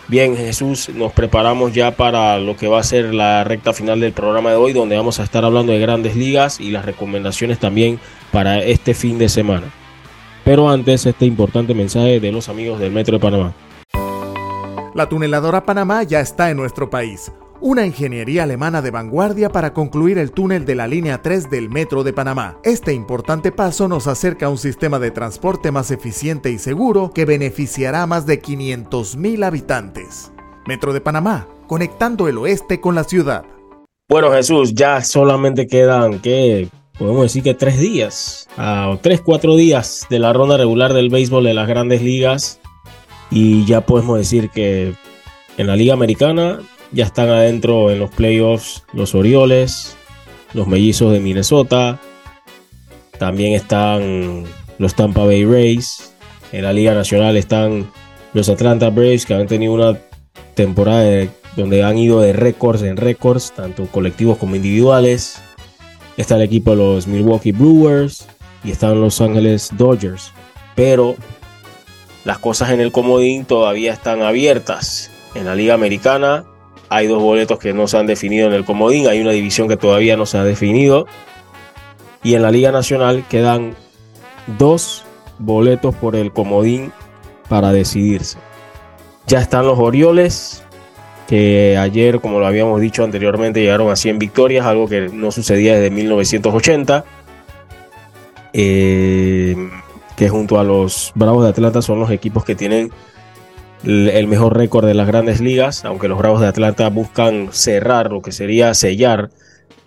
Bien, 0.08 0.36
Jesús, 0.36 0.90
nos 0.90 1.14
preparamos 1.14 1.74
ya 1.74 1.92
para 1.92 2.38
lo 2.38 2.58
que 2.58 2.68
va 2.68 2.80
a 2.80 2.84
ser 2.84 3.14
la 3.14 3.44
recta 3.44 3.72
final 3.72 4.00
del 4.00 4.12
programa 4.12 4.50
de 4.50 4.58
hoy, 4.58 4.74
donde 4.74 4.98
vamos 4.98 5.20
a 5.20 5.24
estar 5.24 5.46
hablando 5.46 5.72
de 5.72 5.80
grandes 5.80 6.16
ligas 6.16 6.60
y 6.60 6.72
las 6.72 6.84
recomendaciones 6.84 7.60
también 7.60 8.00
para 8.32 8.62
este 8.62 8.94
fin 8.94 9.18
de 9.18 9.30
semana. 9.30 9.68
Pero 10.44 10.70
antes, 10.70 11.06
este 11.06 11.26
importante 11.26 11.74
mensaje 11.74 12.20
de 12.20 12.32
los 12.32 12.50
amigos 12.50 12.80
del 12.80 12.92
Metro 12.92 13.18
de 13.18 13.22
Panamá. 13.22 13.54
La 14.94 15.08
tuneladora 15.08 15.66
Panamá 15.66 16.04
ya 16.04 16.20
está 16.20 16.50
en 16.50 16.58
nuestro 16.58 16.90
país 16.90 17.32
una 17.62 17.86
ingeniería 17.86 18.44
alemana 18.44 18.82
de 18.82 18.92
vanguardia 18.92 19.50
para 19.50 19.74
concluir 19.74 20.18
el 20.18 20.32
túnel 20.32 20.66
de 20.66 20.76
la 20.76 20.88
línea 20.88 21.22
3 21.22 21.50
del 21.50 21.70
Metro 21.70 22.04
de 22.04 22.12
Panamá. 22.12 22.58
Este 22.64 22.94
importante 22.94 23.52
paso 23.52 23.88
nos 23.88 24.08
acerca 24.08 24.48
a 24.48 24.50
un 24.50 24.58
sistema 24.58 25.00
de 25.00 25.12
transporte 25.12 25.72
más 25.72 25.92
eficiente 25.92 26.50
y 26.50 26.58
seguro 26.58 27.12
que 27.14 27.26
beneficiará 27.26 28.04
a 28.04 28.08
más 28.08 28.26
de 28.26 28.42
500.000 28.42 29.46
habitantes. 29.46 30.32
Metro 30.66 30.92
de 30.92 31.02
Panamá, 31.02 31.48
conectando 31.68 32.28
el 32.28 32.40
oeste 32.40 32.82
con 32.82 32.96
la 32.96 33.04
ciudad. 33.04 33.46
Bueno 34.10 34.32
Jesús, 34.32 34.74
ya 34.74 35.02
solamente 35.02 35.68
quedan, 35.68 36.20
que 36.20 36.68
Podemos 37.02 37.24
decir 37.24 37.42
que 37.42 37.56
tres 37.56 37.80
días, 37.80 38.48
o 38.60 39.00
tres, 39.02 39.22
cuatro 39.22 39.56
días 39.56 40.06
de 40.12 40.20
la 40.20 40.34
ronda 40.34 40.56
regular 40.56 40.94
del 40.94 41.10
béisbol 41.10 41.44
de 41.46 41.56
las 41.56 41.68
grandes 41.68 42.04
ligas. 42.04 42.60
Y 43.32 43.66
ya 43.66 43.82
podemos 43.82 44.20
decir 44.20 44.52
que 44.52 44.94
en 45.58 45.66
la 45.66 45.76
Liga 45.76 45.96
Americana 45.96 46.60
ya 46.92 47.06
están 47.06 47.30
adentro 47.30 47.92
en 47.92 48.00
los 48.00 48.12
playoffs 48.12 48.84
los 48.94 49.16
Orioles, 49.16 49.96
los 50.54 50.68
Mellizos 50.68 51.12
de 51.12 51.20
Minnesota. 51.20 52.00
También 53.18 53.54
están 53.54 54.44
los 54.78 54.96
Tampa 54.96 55.26
Bay 55.26 55.46
Rays. 55.46 56.14
En 56.52 56.64
la 56.64 56.74
Liga 56.74 56.94
Nacional 56.94 57.38
están 57.38 57.90
los 58.34 58.50
Atlanta 58.50 58.90
Braves 58.90 59.26
que 59.26 59.34
han 59.34 59.48
tenido 59.48 59.74
una 59.74 59.98
temporada 60.56 61.28
donde 61.56 61.84
han 61.84 61.98
ido 61.98 62.22
de 62.22 62.34
récords 62.34 62.82
en 62.82 62.98
récords, 62.98 63.54
tanto 63.56 63.86
colectivos 63.88 64.38
como 64.38 64.56
individuales. 64.56 65.42
Está 66.18 66.36
el 66.36 66.42
equipo 66.42 66.72
de 66.72 66.78
los 66.78 67.08
Milwaukee 67.08 67.52
Brewers 67.52 68.28
y 68.64 68.72
están 68.72 69.00
los 69.00 69.22
Ángeles 69.22 69.70
Dodgers. 69.78 70.34
Pero 70.76 71.16
las 72.26 72.40
cosas 72.40 72.72
en 72.72 72.82
el 72.82 72.92
comodín 72.92 73.46
todavía 73.46 73.94
están 73.94 74.22
abiertas. 74.22 75.10
En 75.36 75.46
la 75.46 75.56
Liga 75.56 75.74
Americana 75.74 76.46
hay 76.92 77.08
dos 77.08 77.24
boletos 77.24 77.58
que 77.58 77.74
no 77.74 77.88
se 77.88 77.98
han 77.98 78.06
definido 78.06 78.48
en 78.48 78.54
el 78.54 78.66
comodín, 78.66 79.08
hay 79.08 79.22
una 79.22 79.32
división 79.32 79.70
que 79.70 79.78
todavía 79.78 80.18
no 80.18 80.26
se 80.26 80.38
ha 80.38 80.44
definido. 80.44 81.08
Y 82.22 82.36
en 82.36 82.42
la 82.42 82.52
Liga 82.52 82.74
Nacional 82.74 83.24
quedan 83.30 83.76
dos 84.60 85.06
boletos 85.40 85.96
por 85.96 86.18
el 86.18 86.34
comodín 86.34 86.92
para 87.48 87.72
decidirse. 87.72 88.40
Ya 89.26 89.40
están 89.40 89.66
los 89.68 89.80
Orioles, 89.80 90.64
que 91.30 91.78
ayer, 91.78 92.20
como 92.20 92.42
lo 92.42 92.46
habíamos 92.46 92.82
dicho 92.82 93.06
anteriormente, 93.06 93.62
llegaron 93.62 93.90
a 93.90 93.96
100 93.96 94.20
victorias, 94.20 94.66
algo 94.66 94.90
que 94.90 95.08
no 95.08 95.32
sucedía 95.32 95.76
desde 95.76 95.92
1980. 95.92 97.06
Eh, 98.52 99.56
que 100.18 100.28
junto 100.28 100.60
a 100.60 100.66
los 100.66 101.14
Bravos 101.16 101.46
de 101.46 101.52
Atlanta 101.52 101.82
son 101.82 102.02
los 102.02 102.12
equipos 102.12 102.44
que 102.44 102.54
tienen 102.54 102.92
el 103.84 104.28
mejor 104.28 104.58
récord 104.58 104.86
de 104.86 104.94
las 104.94 105.08
grandes 105.08 105.42
ligas, 105.42 105.86
aunque 105.86 106.08
los 106.08 106.18
Bravos 106.18 106.42
de 106.42 106.48
Atlanta 106.48 106.90
buscan 106.90 107.50
cerrar 107.52 108.12
lo 108.12 108.22
que 108.22 108.32
sería 108.32 108.74
sellar 108.74 109.30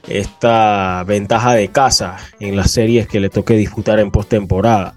esta 0.09 1.05
ventaja 1.05 1.55
de 1.55 1.69
casa 1.69 2.17
en 2.41 2.57
las 2.57 2.71
series 2.71 3.09
que 3.09 3.21
le 3.21 3.31
toque 3.31 3.55
disputar 3.55 4.01
en 4.01 4.11
postemporada. 4.11 4.95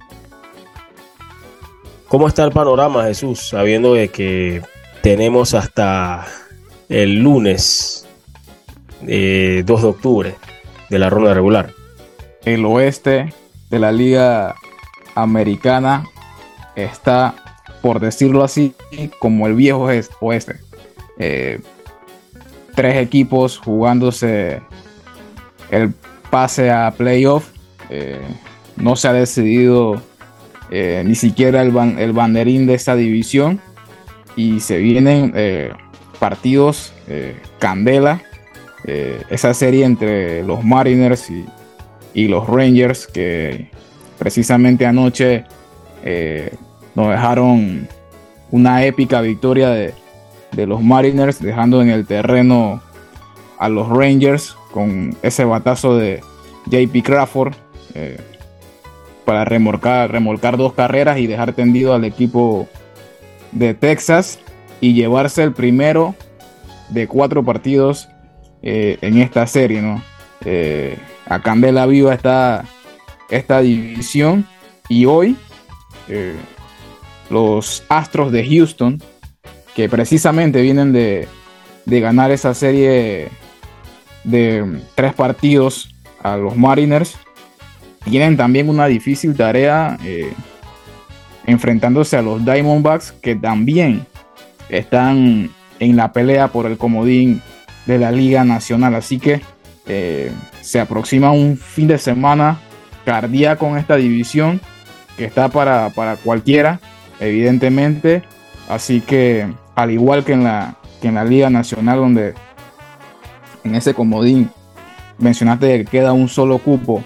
¿Cómo 2.07 2.27
está 2.27 2.43
el 2.43 2.51
panorama, 2.51 3.03
Jesús? 3.03 3.49
Sabiendo 3.49 3.93
que 3.93 4.61
tenemos 5.01 5.53
hasta 5.53 6.25
el 6.89 7.19
lunes 7.19 8.05
2 9.01 9.09
eh, 9.09 9.63
de 9.65 9.73
octubre 9.73 10.35
de 10.89 10.99
la 10.99 11.09
ronda 11.09 11.33
regular. 11.33 11.73
El 12.45 12.65
oeste 12.65 13.33
de 13.69 13.79
la 13.79 13.91
liga 13.91 14.55
americana 15.15 16.05
está, 16.75 17.35
por 17.87 18.01
decirlo 18.01 18.43
así, 18.43 18.73
como 19.17 19.47
el 19.47 19.53
viejo 19.53 19.87
oeste. 20.19 20.57
Eh, 21.19 21.61
tres 22.75 22.97
equipos 22.97 23.57
jugándose 23.57 24.59
el 25.71 25.93
pase 26.29 26.69
a 26.69 26.91
playoff. 26.91 27.47
Eh, 27.89 28.19
no 28.75 28.97
se 28.97 29.07
ha 29.07 29.13
decidido 29.13 30.01
eh, 30.69 31.01
ni 31.05 31.15
siquiera 31.15 31.61
el, 31.61 31.73
el, 31.97 32.11
banderín 32.11 32.67
de 32.67 32.73
esta 32.73 32.97
división. 32.97 33.61
Y 34.35 34.59
se 34.59 34.79
vienen 34.79 35.31
partidos 36.19 36.91
candela. 37.57 38.21
esa 38.83 39.53
serie 39.53 39.85
entre 39.85 40.43
los 40.43 40.61
Mariners 40.61 41.29
y, 41.29 41.45
y 42.13 42.27
los 42.27 42.47
Rangers 42.47 43.07
que 43.07 43.71
precisamente 44.19 44.85
anoche 44.85 45.45
eh, 46.03 46.51
nos 46.97 47.09
dejaron 47.09 47.87
una 48.49 48.83
épica 48.83 49.21
victoria 49.21 49.69
de, 49.69 49.93
los 50.65 50.81
Mariners, 50.81 51.39
dejando 51.39 51.83
en 51.83 51.89
el 51.89 52.07
terreno 52.07 52.81
a 53.59 53.69
los 53.69 53.87
Rangers 53.87 54.55
con 54.71 55.15
ese 55.21 55.45
batazo 55.45 55.95
de 55.95 56.23
JP 56.65 57.03
Crawford 57.03 57.53
eh, 57.93 58.19
para 59.25 59.45
remolcar, 59.45 60.11
remolcar 60.11 60.57
dos 60.57 60.73
carreras 60.73 61.19
y 61.19 61.27
dejar 61.27 61.53
tendido 61.53 61.93
al 61.93 62.03
equipo 62.03 62.67
de 63.51 63.75
Texas 63.75 64.39
y 64.81 64.95
llevarse 64.95 65.43
el 65.43 65.53
primero 65.53 66.15
de 66.89 67.07
cuatro 67.07 67.43
partidos 67.43 68.09
eh, 68.63 68.97
en 69.01 69.19
esta 69.19 69.45
serie. 69.45 69.83
¿no? 69.83 70.01
a 71.29 71.41
Candela 71.43 71.85
Viva 71.85 72.15
está 72.15 72.65
esta 73.29 73.59
división. 73.59 74.47
Y 74.89 75.05
hoy 75.05 75.35
eh, 76.07 76.35
los 77.29 77.83
Astros 77.89 78.31
de 78.31 78.45
Houston, 78.47 79.01
que 79.75 79.89
precisamente 79.89 80.61
vienen 80.61 80.93
de, 80.93 81.27
ganar 81.85 82.31
esa 82.31 82.53
serie 82.53 83.29
de 84.23 84.81
tres 84.95 85.13
partidos 85.13 85.93
a 86.23 86.37
los 86.37 86.55
Mariners, 86.55 87.17
tienen 88.03 88.37
también 88.37 88.69
una 88.69 88.87
difícil 88.87 89.35
tarea 89.35 89.97
eh, 90.03 90.33
enfrentándose 91.45 92.17
a 92.17 92.21
los 92.21 92.43
Diamondbacks, 92.43 93.11
que 93.13 93.35
también 93.35 94.05
están 94.69 95.49
en 95.79 95.95
la 95.95 96.11
pelea 96.11 96.49
por 96.49 96.65
el 96.65 96.77
comodín 96.77 97.41
de 97.85 97.97
la 97.97 98.11
Liga 98.11 98.43
Nacional. 98.43 98.95
Así 98.95 99.19
que 99.19 99.41
eh, 99.87 100.31
se 100.61 100.79
aproxima 100.79 101.31
un 101.31 101.57
fin 101.57 101.87
de 101.87 101.97
semana 101.97 102.59
cardíaco 103.05 103.67
con 103.67 103.77
esta 103.77 103.95
división 103.95 104.59
que 105.17 105.25
está 105.25 105.49
para, 105.49 105.89
cualquiera, 106.23 106.79
evidentemente. 107.19 108.23
Así 108.69 109.01
que, 109.01 109.47
al 109.75 109.91
igual 109.91 110.23
que 110.23 110.33
en 110.33 110.43
la, 110.43 110.75
que 111.01 111.07
en 111.07 111.15
la 111.15 111.23
Liga 111.23 111.49
Nacional, 111.49 111.99
donde 111.99 112.33
en 113.63 113.75
ese 113.75 113.93
comodín 113.93 114.49
mencionaste 115.17 115.79
que 115.79 115.85
queda 115.85 116.13
un 116.13 116.29
solo 116.29 116.57
cupo 116.59 117.03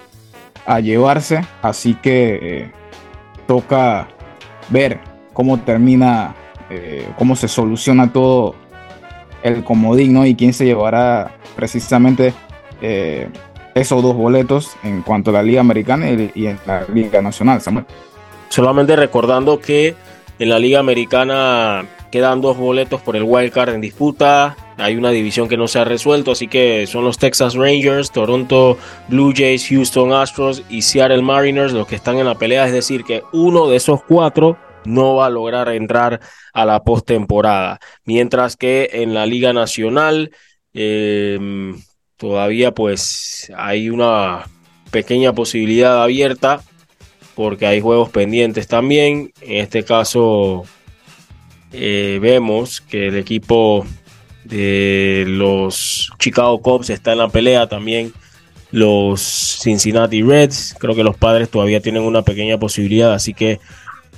a 0.66 0.80
llevarse, 0.80 1.42
así 1.62 1.96
que 1.96 2.40
eh, 2.42 2.72
toca 3.48 4.08
ver 4.70 5.00
cómo 5.34 5.60
termina, 5.60 6.36
eh, 6.70 7.08
cómo 7.18 7.36
se 7.36 7.48
soluciona 7.48 8.12
todo 8.12 8.56
el 9.44 9.64
comodín, 9.64 10.14
¿no? 10.14 10.26
Y 10.26 10.36
quién 10.36 10.54
se 10.54 10.66
llevará 10.66 11.32
precisamente 11.56 12.34
eh, 12.82 13.30
esos 13.76 14.04
dos 14.04 14.16
boletos 14.16 14.72
en 14.84 15.02
cuanto 15.02 15.32
a 15.32 15.34
la 15.34 15.44
Liga 15.44 15.62
Americana 15.62 16.10
y, 16.10 16.48
en 16.48 16.60
la 16.66 16.86
Liga 16.94 17.22
Nacional, 17.22 17.62
Samuel. 17.62 17.86
Solamente 18.52 18.98
recordando 18.98 19.62
que 19.62 19.96
en 20.38 20.50
la 20.50 20.60
Liga 20.60 20.80
Americana 20.80 21.88
quedan 22.12 22.42
dos 22.42 22.58
boletos 22.58 23.00
por 23.00 23.16
el 23.16 23.24
wild 23.24 23.54
card 23.54 23.74
en 23.76 23.80
disputa. 23.80 24.58
Hay 24.78 24.98
una 24.98 25.10
división 25.12 25.48
que 25.48 25.56
no 25.56 25.70
se 25.70 25.80
ha 25.80 25.86
resuelto, 25.86 26.34
así 26.34 26.50
que 26.50 26.86
son 26.86 27.06
los 27.06 27.18
Texas 27.18 27.56
Rangers, 27.56 28.12
Toronto 28.12 28.78
Blue 29.08 29.32
Jays, 29.34 29.70
Houston 29.70 30.12
Astros 30.12 30.64
y 30.70 30.82
Seattle 30.82 31.22
Mariners 31.22 31.72
los 31.72 31.88
que 31.88 31.96
están 31.96 32.18
en 32.18 32.26
la 32.26 32.38
pelea. 32.38 32.68
Es 32.68 32.74
decir, 32.74 33.06
que 33.06 33.24
uno 33.32 33.70
de 33.70 33.78
esos 33.78 34.04
cuatro 34.04 34.58
no 34.84 35.16
va 35.16 35.28
a 35.28 35.30
lograr 35.30 35.70
entrar 35.70 36.20
a 36.52 36.66
la 36.66 36.84
postemporada. 36.84 37.80
Mientras 38.04 38.58
que 38.58 38.90
en 38.92 39.14
la 39.14 39.26
Liga 39.26 39.54
Nacional, 39.54 40.32
eh, 40.74 41.40
todavía 42.18 42.74
pues 42.74 43.50
hay 43.56 43.90
una 43.90 44.44
pequeña 44.92 45.32
posibilidad 45.32 46.04
abierta 46.04 46.64
porque 47.42 47.66
hay 47.66 47.82
juegos 47.82 48.10
pendientes 48.10 48.68
también. 48.68 49.32
En 49.42 49.58
este 49.58 49.84
caso 49.84 50.64
eh, 51.74 52.20
vemos 52.22 52.82
que 52.82 53.08
el 53.08 53.18
equipo 53.18 53.86
de 54.44 55.26
los 55.28 56.12
Chicago 56.20 56.62
Cubs 56.62 56.90
está 56.90 57.12
en 57.12 57.18
la 57.20 57.30
pelea 57.30 57.68
también. 57.68 58.14
Los 58.72 59.22
Cincinnati 59.62 60.22
Reds, 60.22 60.76
creo 60.80 60.96
que 60.96 61.04
los 61.04 61.18
padres 61.18 61.50
todavía 61.50 61.82
tienen 61.82 62.04
una 62.04 62.22
pequeña 62.22 62.58
posibilidad, 62.58 63.14
así 63.14 63.34
que 63.34 63.60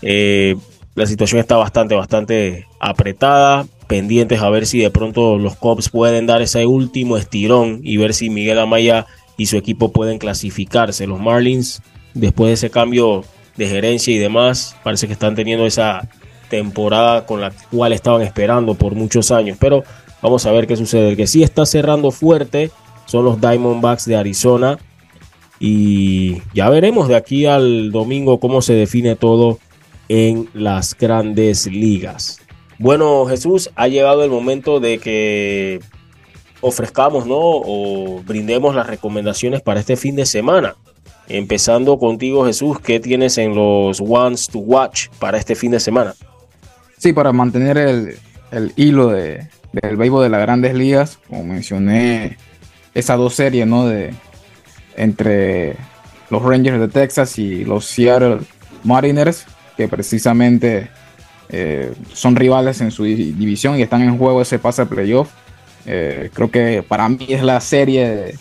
eh, 0.03 0.55
la 0.93 1.07
situación 1.07 1.39
está 1.39 1.55
bastante, 1.55 1.95
bastante 1.95 2.67
apretada 2.79 3.65
pendientes 3.87 4.41
a 4.41 4.49
ver 4.49 4.65
si 4.65 4.79
de 4.79 4.89
pronto 4.89 5.37
los 5.37 5.55
Cubs 5.55 5.89
pueden 5.89 6.25
dar 6.25 6.41
ese 6.41 6.65
último 6.65 7.17
estirón 7.17 7.81
y 7.83 7.97
ver 7.97 8.13
si 8.13 8.29
Miguel 8.29 8.59
Amaya 8.59 9.05
y 9.37 9.47
su 9.47 9.57
equipo 9.57 9.91
pueden 9.91 10.19
clasificarse. 10.19 11.07
Los 11.07 11.19
Marlins, 11.19 11.81
después 12.13 12.49
de 12.49 12.53
ese 12.53 12.69
cambio 12.69 13.23
de 13.57 13.67
gerencia 13.67 14.13
y 14.13 14.17
demás, 14.17 14.75
parece 14.83 15.07
que 15.07 15.13
están 15.13 15.35
teniendo 15.35 15.65
esa 15.65 16.07
temporada 16.49 17.25
con 17.25 17.41
la 17.41 17.51
cual 17.71 17.93
estaban 17.93 18.21
esperando 18.21 18.75
por 18.75 18.95
muchos 18.95 19.31
años. 19.31 19.57
Pero 19.59 19.83
vamos 20.21 20.45
a 20.45 20.51
ver 20.51 20.67
qué 20.67 20.75
sucede. 20.75 21.15
Que 21.15 21.27
sí 21.27 21.43
está 21.43 21.65
cerrando 21.65 22.11
fuerte 22.11 22.71
son 23.05 23.25
los 23.25 23.39
Diamondbacks 23.41 24.05
de 24.05 24.15
Arizona. 24.15 24.79
Y 25.59 26.41
ya 26.53 26.69
veremos 26.69 27.07
de 27.07 27.15
aquí 27.15 27.45
al 27.45 27.91
domingo 27.91 28.39
cómo 28.39 28.61
se 28.61 28.73
define 28.73 29.15
todo 29.15 29.59
en 30.09 30.49
las 30.53 30.97
grandes 30.97 31.67
ligas. 31.67 32.39
Bueno, 32.79 33.25
Jesús, 33.25 33.69
ha 33.75 33.87
llegado 33.87 34.23
el 34.23 34.29
momento 34.29 34.79
de 34.79 34.97
que 34.97 35.79
ofrezcamos, 36.59 37.25
¿no? 37.25 37.37
O 37.39 38.21
brindemos 38.25 38.75
las 38.75 38.87
recomendaciones 38.87 39.61
para 39.61 39.79
este 39.79 39.95
fin 39.95 40.15
de 40.15 40.25
semana. 40.25 40.75
Empezando 41.27 41.97
contigo, 41.97 42.45
Jesús, 42.45 42.79
¿qué 42.79 42.99
tienes 42.99 43.37
en 43.37 43.55
los 43.55 44.01
Ones 44.01 44.47
to 44.47 44.59
Watch 44.59 45.07
para 45.19 45.37
este 45.37 45.55
fin 45.55 45.71
de 45.71 45.79
semana? 45.79 46.13
Sí, 46.97 47.13
para 47.13 47.31
mantener 47.31 47.77
el, 47.77 48.73
hilo 48.75 49.07
de, 49.07 49.47
del 49.71 49.97
béisbol 49.97 50.23
de 50.23 50.29
las 50.29 50.41
grandes 50.41 50.73
ligas, 50.73 51.19
como 51.27 51.43
mencioné, 51.43 52.37
esas 52.93 53.17
dos 53.17 53.35
series, 53.35 53.65
¿no? 53.65 53.87
De, 53.87 54.13
entre 54.95 55.75
los 56.29 56.41
Rangers 56.41 56.79
de 56.79 56.87
Texas 56.87 57.37
y 57.37 57.63
los 57.63 57.85
Seattle 57.85 58.39
Mariners, 58.83 59.45
que 59.77 59.87
precisamente 59.87 60.89
eh, 61.49 61.93
son 62.13 62.35
rivales 62.35 62.81
en 62.81 62.91
su 62.91 63.03
división 63.03 63.77
y 63.77 63.81
están 63.81 64.01
en 64.01 64.17
juego 64.17 64.41
ese 64.41 64.59
pase 64.59 64.85
playoff. 64.85 65.29
Eh, 65.85 66.29
creo 66.33 66.49
que 66.49 66.83
para 66.83 67.09
mí 67.09 67.27
es 67.29 67.43
la 67.43 67.59
serie 67.59 68.35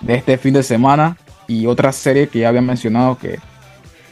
de, 0.00 0.14
este 0.14 0.38
fin 0.38 0.54
de 0.54 0.62
semana 0.62 1.16
y 1.50 1.66
otra 1.66 1.92
serie 1.92 2.28
que 2.28 2.40
ya 2.40 2.48
había 2.48 2.60
mencionado 2.60 3.18
que, 3.18 3.38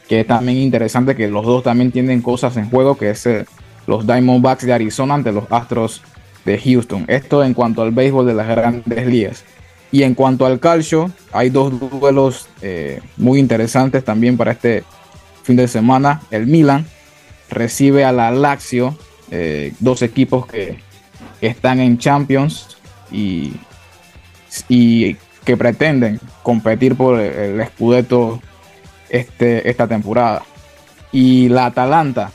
que 0.08 0.20
es 0.20 0.26
también 0.26 0.58
interesante, 0.58 1.14
que 1.14 1.28
los 1.28 1.44
dos 1.44 1.62
también 1.62 1.92
tienen 1.92 2.22
cosas 2.22 2.56
en 2.56 2.68
juego, 2.68 2.96
que 2.96 3.10
es 3.10 3.26
eh, 3.26 3.46
los 3.86 4.06
Diamondbacks 4.06 4.66
de 4.66 4.72
Arizona 4.72 5.14
ante 5.14 5.32
los 5.32 5.44
Astros 5.50 6.02
de 6.44 6.58
Houston. 6.58 7.04
Esto 7.08 7.44
en 7.44 7.54
cuanto 7.54 7.82
al 7.82 7.92
béisbol 7.92 8.26
de 8.26 8.34
las 8.34 8.48
grandes 8.48 9.06
ligas. 9.06 9.44
Y 9.92 10.02
en 10.02 10.14
cuanto 10.14 10.44
al 10.46 10.60
calcio, 10.60 11.10
hay 11.32 11.48
dos 11.48 11.72
duelos 11.78 12.48
muy 13.16 13.38
interesantes 13.38 14.04
también 14.04 14.36
para 14.36 14.52
este 14.52 14.84
fin 15.44 15.56
de 15.56 15.66
semana. 15.66 16.20
El 16.30 16.46
Milan 16.46 16.84
recibe 17.48 18.04
a 18.04 18.12
la 18.12 18.30
Lazio, 18.30 18.96
eh, 19.30 19.72
dos 19.80 20.02
equipos 20.02 20.46
que, 20.46 20.86
están 21.40 21.78
en 21.78 21.98
Champions 21.98 22.76
y, 23.12 23.52
y, 24.68 25.16
que 25.48 25.56
pretenden 25.56 26.20
competir 26.42 26.94
por 26.94 27.18
el 27.18 27.64
Scudetto 27.68 28.38
este, 29.08 29.66
esta 29.70 29.88
temporada. 29.88 30.42
Y 31.10 31.48
la 31.48 31.64
Atalanta 31.64 32.30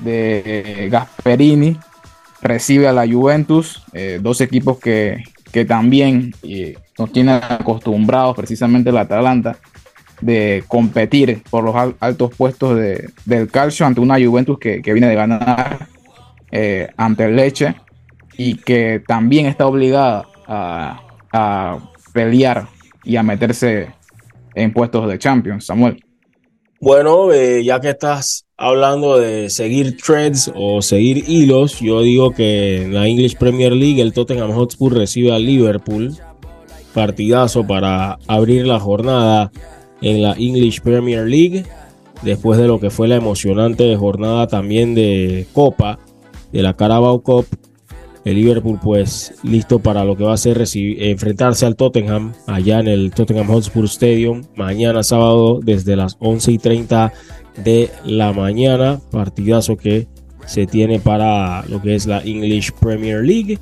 de 0.00 0.86
Gasperini 0.92 1.78
recibe 2.42 2.86
a 2.86 2.92
la 2.92 3.08
Juventus, 3.08 3.84
eh, 3.94 4.18
dos 4.20 4.42
equipos 4.42 4.78
que, 4.78 5.24
también 5.66 6.34
nos 6.98 7.10
tienen 7.10 7.40
acostumbrados, 7.42 8.36
precisamente 8.36 8.92
la 8.92 9.00
Atalanta, 9.00 9.56
de 10.20 10.62
competir 10.68 11.42
por 11.48 11.64
los 11.64 11.74
altos 12.00 12.34
puestos 12.36 12.78
del 13.24 13.50
calcio 13.50 13.86
ante 13.86 14.02
una 14.02 14.22
Juventus 14.22 14.58
que, 14.58 14.82
viene 14.84 15.08
de 15.08 15.14
ganar 15.14 15.88
eh, 16.52 16.88
ante 16.98 17.24
el 17.24 17.34
Leche 17.34 17.76
y 18.36 18.56
que 18.56 19.02
también 19.06 19.46
está 19.46 19.66
obligada 19.66 20.26
a 20.46 21.78
pelear 22.12 22.68
y 23.04 23.16
a 23.16 23.22
meterse 23.22 23.88
en 24.54 24.72
puestos 24.72 25.08
de 25.08 25.18
Champions, 25.18 25.66
Samuel. 25.66 26.02
Bueno, 26.80 27.32
eh, 27.32 27.64
ya 27.64 27.80
que 27.80 27.90
estás 27.90 28.46
hablando 28.56 29.18
de 29.18 29.50
seguir 29.50 29.96
threads 29.96 30.52
o 30.54 30.80
seguir 30.80 31.24
hilos, 31.28 31.80
yo 31.80 32.02
digo 32.02 32.32
que 32.32 32.82
en 32.82 32.94
la 32.94 33.08
English 33.08 33.36
Premier 33.36 33.72
League 33.72 34.00
el 34.00 34.12
Tottenham 34.12 34.52
Hotspur 34.52 34.94
recibe 34.94 35.32
al 35.32 35.44
Liverpool. 35.44 36.14
Partidazo 36.94 37.66
para 37.66 38.18
abrir 38.26 38.66
la 38.66 38.78
jornada 38.80 39.50
en 40.00 40.22
la 40.22 40.34
English 40.34 40.80
Premier 40.80 41.26
League. 41.26 41.64
Después 42.22 42.58
de 42.58 42.66
lo 42.66 42.80
que 42.80 42.90
fue 42.90 43.08
la 43.08 43.16
emocionante 43.16 43.94
jornada 43.96 44.46
también 44.46 44.94
de 44.94 45.46
Copa, 45.52 45.98
de 46.52 46.62
la 46.62 46.74
Carabao 46.74 47.22
Cup 47.22 47.46
el 48.28 48.34
Liverpool 48.34 48.78
pues 48.82 49.34
listo 49.42 49.78
para 49.78 50.04
lo 50.04 50.16
que 50.16 50.24
va 50.24 50.34
a 50.34 50.36
ser 50.36 50.62
enfrentarse 50.74 51.64
al 51.64 51.76
Tottenham 51.76 52.34
allá 52.46 52.80
en 52.80 52.88
el 52.88 53.10
Tottenham 53.10 53.46
Hotspur 53.46 53.86
Stadium 53.86 54.42
mañana 54.54 55.02
sábado 55.02 55.60
desde 55.62 55.96
las 55.96 56.16
11 56.18 56.52
y 56.52 56.58
30 56.58 57.12
de 57.64 57.90
la 58.04 58.32
mañana. 58.32 59.00
Partidazo 59.10 59.76
que 59.76 60.08
se 60.46 60.66
tiene 60.66 61.00
para 61.00 61.64
lo 61.68 61.80
que 61.80 61.94
es 61.94 62.06
la 62.06 62.20
English 62.20 62.72
Premier 62.72 63.24
League. 63.24 63.58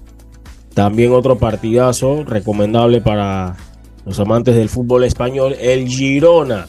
También 0.74 1.12
otro 1.12 1.38
partidazo 1.38 2.24
recomendable 2.24 3.00
para 3.00 3.56
los 4.04 4.18
amantes 4.20 4.56
del 4.56 4.68
fútbol 4.68 5.04
español, 5.04 5.54
el 5.60 5.86
Girona. 5.86 6.66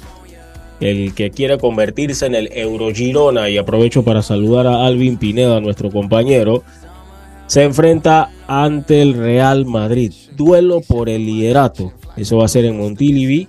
El 0.79 1.15
que 1.15 1.31
quiere 1.31 1.57
convertirse 1.57 2.27
en 2.27 2.35
el 2.35 2.49
Euro 2.53 2.93
Girona 2.93 3.49
y 3.49 3.57
aprovecho 3.57 4.03
para 4.03 4.21
saludar 4.21 4.67
a 4.67 4.85
Alvin 4.85 5.17
Pineda, 5.17 5.59
nuestro 5.59 5.89
compañero, 5.89 6.63
se 7.47 7.63
enfrenta 7.63 8.29
ante 8.47 9.01
el 9.01 9.13
Real 9.13 9.65
Madrid. 9.65 10.13
Duelo 10.35 10.81
por 10.81 11.09
el 11.09 11.25
liderato. 11.25 11.93
Eso 12.15 12.37
va 12.37 12.45
a 12.45 12.49
ser 12.49 12.65
en 12.65 12.77
Montilivi, 12.77 13.47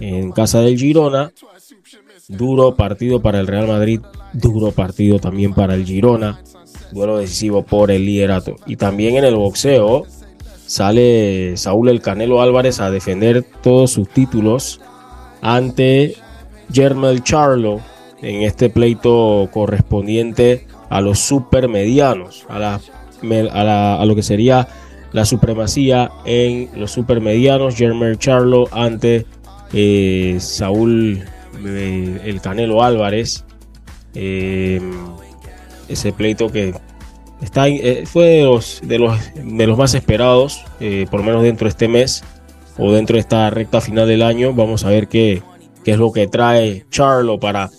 en 0.00 0.32
casa 0.32 0.60
del 0.60 0.78
Girona. 0.78 1.32
Duro 2.28 2.76
partido 2.76 3.20
para 3.20 3.40
el 3.40 3.46
Real 3.46 3.66
Madrid, 3.66 4.00
duro 4.32 4.70
partido 4.70 5.18
también 5.18 5.54
para 5.54 5.74
el 5.74 5.84
Girona. 5.84 6.40
Duelo 6.92 7.18
decisivo 7.18 7.62
por 7.62 7.90
el 7.90 8.04
liderato. 8.04 8.56
Y 8.66 8.76
también 8.76 9.16
en 9.16 9.24
el 9.24 9.34
boxeo 9.34 10.06
sale 10.66 11.56
Saúl 11.56 11.88
El 11.88 12.00
Canelo 12.00 12.40
Álvarez 12.42 12.80
a 12.80 12.90
defender 12.90 13.44
todos 13.62 13.90
sus 13.90 14.08
títulos 14.08 14.80
ante 15.40 16.16
Germel 16.72 17.22
Charlo 17.22 17.80
en 18.22 18.42
este 18.42 18.70
pleito 18.70 19.48
correspondiente 19.52 20.66
a 20.88 21.00
los 21.00 21.18
supermedianos, 21.18 22.46
a 22.48 22.58
las 22.58 22.90
a, 23.52 24.04
lo 24.06 24.14
que 24.14 24.22
sería 24.22 24.68
la 25.12 25.24
supremacía 25.24 26.10
en 26.24 26.70
los 26.76 26.92
supermedianos. 26.92 27.76
Jermer 27.76 28.18
Charlo 28.18 28.68
ante 28.72 29.26
eh, 29.72 30.36
Saúl 30.40 31.22
eh, 31.64 32.20
el 32.24 32.40
Canelo 32.40 32.82
Álvarez. 32.82 33.44
Eh, 34.14 34.80
ese 35.88 36.12
pleito 36.12 36.50
que 36.50 36.74
está, 37.42 37.66
fue 38.04 38.24
de 38.24 38.44
los, 38.44 38.80
de, 38.82 38.98
los, 38.98 39.18
de 39.34 39.66
los 39.66 39.76
más 39.76 39.94
esperados, 39.94 40.64
por 41.10 41.20
lo 41.20 41.26
menos 41.26 41.42
dentro 41.42 41.66
de 41.66 41.70
este 41.70 41.88
mes 41.88 42.22
o 42.78 42.92
dentro 42.92 43.14
de 43.14 43.20
esta 43.20 43.50
recta 43.50 43.80
final 43.80 44.06
del 44.06 44.22
año. 44.22 44.54
Vamos 44.54 44.84
a 44.84 44.88
ver 44.88 45.08
qué, 45.08 45.42
qué 45.84 45.92
es 45.92 45.98
lo 45.98 46.12
que 46.12 46.28
trae 46.28 46.86
Charlo 46.90 47.38
para 47.38 47.70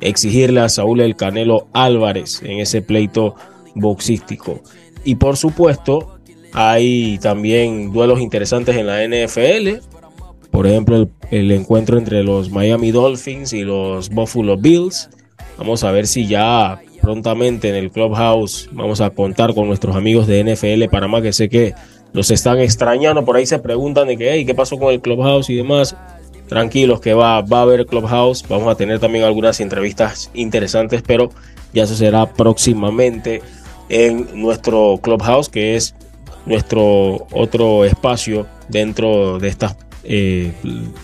exigirle 0.00 0.60
a 0.60 0.68
Saúl 0.68 1.00
el 1.00 1.16
Canelo 1.16 1.68
Álvarez 1.72 2.42
en 2.42 2.58
ese 2.58 2.82
pleito 2.82 3.36
boxístico. 3.74 4.62
Y 5.04 5.16
por 5.16 5.36
supuesto, 5.36 6.18
hay 6.52 7.18
también 7.18 7.92
duelos 7.92 8.20
interesantes 8.20 8.76
en 8.76 8.86
la 8.86 9.04
NFL. 9.04 9.82
Por 10.50 10.66
ejemplo, 10.66 11.08
el, 11.30 11.50
encuentro 11.52 11.96
entre 11.96 12.24
los 12.24 12.50
Miami 12.50 12.90
Dolphins 12.90 13.52
y 13.52 13.62
los 13.62 14.10
Buffalo 14.10 14.56
Bills. 14.56 15.10
Vamos 15.56 15.84
a 15.84 15.92
ver 15.92 16.06
si 16.06 16.26
ya 16.26 16.80
prontamente 17.00 17.68
en 17.68 17.76
el 17.76 17.90
Clubhouse 17.90 18.68
vamos 18.72 19.00
a 19.00 19.10
contar 19.10 19.54
con 19.54 19.68
nuestros 19.68 19.96
amigos 19.96 20.26
de 20.26 20.44
NFL 20.44 20.90
Panamá, 20.90 21.22
que 21.22 21.32
sé 21.32 21.48
que 21.48 21.74
los 22.12 22.30
están 22.30 22.58
extrañando. 22.58 23.24
Por 23.24 23.36
ahí 23.36 23.46
se 23.46 23.58
preguntan 23.58 24.08
de 24.08 24.16
que, 24.16 24.44
¿qué 24.44 24.54
pasó 24.54 24.78
con 24.78 24.92
el 24.92 25.00
Clubhouse 25.00 25.50
y 25.50 25.56
demás? 25.56 25.96
Tranquilos 26.48 27.00
que 27.00 27.14
va, 27.14 27.42
va 27.42 27.60
a 27.60 27.62
haber 27.62 27.86
Clubhouse. 27.86 28.44
Vamos 28.48 28.68
a 28.68 28.74
tener 28.74 28.98
también 28.98 29.24
algunas 29.24 29.60
entrevistas 29.60 30.30
interesantes, 30.34 31.02
pero 31.06 31.30
ya 31.72 31.84
eso 31.84 31.94
será 31.94 32.26
próximamente 32.26 33.40
en 33.90 34.40
nuestro 34.40 34.98
Clubhouse, 35.02 35.48
que 35.48 35.76
es 35.76 35.94
nuestro 36.46 37.26
otro 37.32 37.84
espacio 37.84 38.46
dentro 38.68 39.38
de 39.38 39.48
estas 39.48 39.76
eh, 40.04 40.52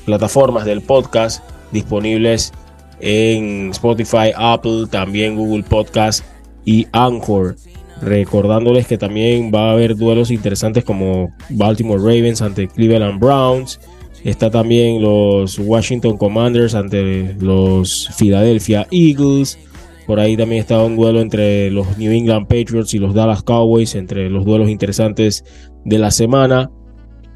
plataformas 0.07 0.64
del 0.64 0.80
podcast 0.80 1.45
disponibles 1.72 2.53
en 3.01 3.70
Spotify, 3.70 4.32
Apple, 4.34 4.87
también 4.91 5.37
Google 5.37 5.64
Podcast 5.64 6.24
y 6.64 6.87
Anchor. 6.93 7.57
Recordándoles 8.01 8.87
que 8.87 8.99
también 8.99 9.51
va 9.55 9.70
a 9.70 9.72
haber 9.72 9.97
duelos 9.97 10.30
interesantes 10.30 10.84
como 10.84 11.30
Baltimore 11.49 11.99
Ravens 11.99 12.43
ante 12.43 12.68
Cleveland 12.68 13.18
Browns. 13.18 13.80
Está 14.22 14.51
también 14.51 15.01
los 15.01 15.59
Washington 15.59 16.16
Commanders 16.16 16.74
ante 16.74 17.34
los 17.39 18.11
Philadelphia 18.18 18.87
Eagles. 18.91 19.59
Por 20.07 20.20
ahí 20.20 20.36
también 20.36 20.61
estaba 20.61 20.84
un 20.84 20.96
duelo 20.96 21.20
entre 21.20 21.70
los 21.70 21.98
New 21.98 22.12
England 22.12 22.46
Patriots 22.46 22.94
y 22.94 22.98
los 22.98 23.14
Dallas 23.14 23.42
Cowboys, 23.42 23.94
entre 23.94 24.30
los 24.30 24.44
duelos 24.44 24.70
interesantes 24.70 25.44
de 25.84 25.98
la 25.98 26.11
semana 26.11 26.70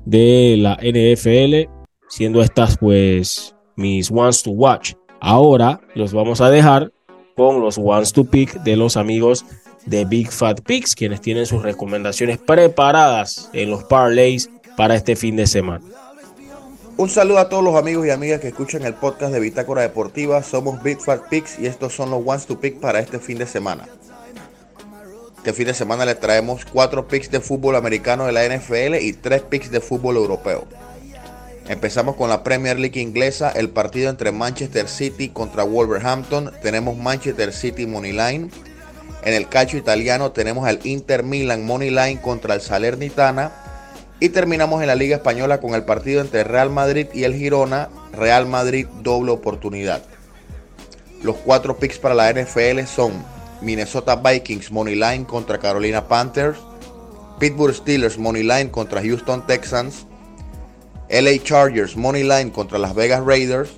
de 0.05 0.57
la 0.59 0.79
NFL, 0.81 1.69
siendo 2.09 2.43
estas 2.43 2.79
pues 2.79 3.57
mis 3.77 4.11
ones 4.11 4.43
to 4.43 4.53
watch. 4.53 4.95
Ahora 5.21 5.81
los 5.95 6.13
vamos 6.13 6.41
a 6.41 6.51
dejar 6.51 6.93
con 7.37 7.61
los 7.61 7.77
ones 7.79 8.13
to 8.13 8.25
pick 8.25 8.63
de 8.63 8.77
los 8.77 8.97
amigos 8.97 9.45
de 9.87 10.05
Big 10.05 10.31
Fat 10.31 10.61
Picks, 10.61 10.95
quienes 10.95 11.21
tienen 11.21 11.47
sus 11.47 11.63
recomendaciones 11.63 12.39
preparadas 12.39 13.51
en 13.53 13.71
los 13.71 13.85
parlays 13.85 14.51
para 14.77 14.95
este 14.95 15.17
fin 15.17 15.37
de 15.37 15.47
semana. 15.47 15.85
Un 17.01 17.09
saludo 17.09 17.39
a 17.39 17.49
todos 17.49 17.65
los 17.65 17.77
amigos 17.77 18.07
y 18.07 18.11
amigas 18.11 18.41
que 18.41 18.49
escuchan 18.49 18.83
el 18.83 18.93
podcast 18.93 19.33
de 19.33 19.41
Bitácora 19.41 19.81
Deportiva. 19.81 20.43
Somos 20.43 20.83
Big 20.83 21.01
Fat 21.01 21.31
Picks 21.31 21.59
y 21.59 21.65
estos 21.65 21.95
son 21.95 22.11
los 22.11 22.21
Ones 22.27 22.45
to 22.45 22.61
Pick 22.61 22.79
para 22.79 23.01
este 23.01 23.19
fin 23.19 23.39
de 23.39 23.47
semana. 23.47 23.89
Este 25.39 25.55
fin 25.55 25.65
de 25.65 25.73
semana 25.73 26.05
les 26.05 26.21
traemos 26.21 26.67
cuatro 26.67 27.09
picks 27.09 27.31
de 27.31 27.41
fútbol 27.41 27.77
americano 27.77 28.27
de 28.27 28.33
la 28.33 28.45
NFL 28.45 28.97
y 28.97 29.15
tres 29.15 29.41
picks 29.41 29.71
de 29.71 29.81
fútbol 29.81 30.17
europeo. 30.17 30.67
Empezamos 31.69 32.17
con 32.17 32.29
la 32.29 32.45
Premier 32.45 32.79
League 32.79 33.01
inglesa, 33.01 33.51
el 33.51 33.71
partido 33.71 34.11
entre 34.11 34.31
Manchester 34.31 34.87
City 34.87 35.31
contra 35.31 35.63
Wolverhampton. 35.63 36.53
Tenemos 36.63 36.99
Manchester 36.99 37.55
City 37.55 37.87
Money 37.87 38.13
Line. 38.13 38.51
En 39.25 39.33
el 39.33 39.49
calcio 39.49 39.79
italiano 39.79 40.33
tenemos 40.33 40.69
al 40.69 40.81
Inter 40.85 41.23
Milan 41.23 41.65
Money 41.65 41.89
Line 41.89 42.21
contra 42.21 42.53
el 42.53 42.61
Salernitana. 42.61 43.70
Y 44.23 44.29
terminamos 44.29 44.83
en 44.83 44.89
la 44.89 44.95
Liga 44.95 45.17
Española 45.17 45.61
con 45.61 45.75
el 45.75 45.85
partido 45.85 46.21
entre 46.21 46.45
Real 46.45 46.69
Madrid 46.69 47.07
y 47.15 47.25
el 47.25 47.35
Girona. 47.35 47.89
Real 48.13 48.47
Madrid 48.47 48.87
doble 49.01 49.33
oportunidad. 49.33 50.03
Los 51.23 51.37
cuatro 51.37 51.79
picks 51.79 51.99
para 51.99 52.15
la 52.15 52.31
NFL 52.31 52.85
son 52.85 53.13
Minnesota 53.63 54.17
Vikings 54.17 54.71
Money 54.71 54.95
Line 54.95 55.25
contra 55.25 55.59
Carolina 55.59 56.07
Panthers. 56.07 56.59
Pittsburgh 57.39 57.75
Steelers 57.75 58.19
Money 58.19 58.43
Line 58.43 58.71
contra 58.71 59.01
Houston 59.01 59.47
Texans. 59.47 60.05
LA 61.09 61.43
Chargers 61.43 61.97
Money 61.97 62.23
Line 62.23 62.53
contra 62.53 62.79
Las 62.79 62.95
Vegas 62.95 63.25
Raiders. 63.25 63.71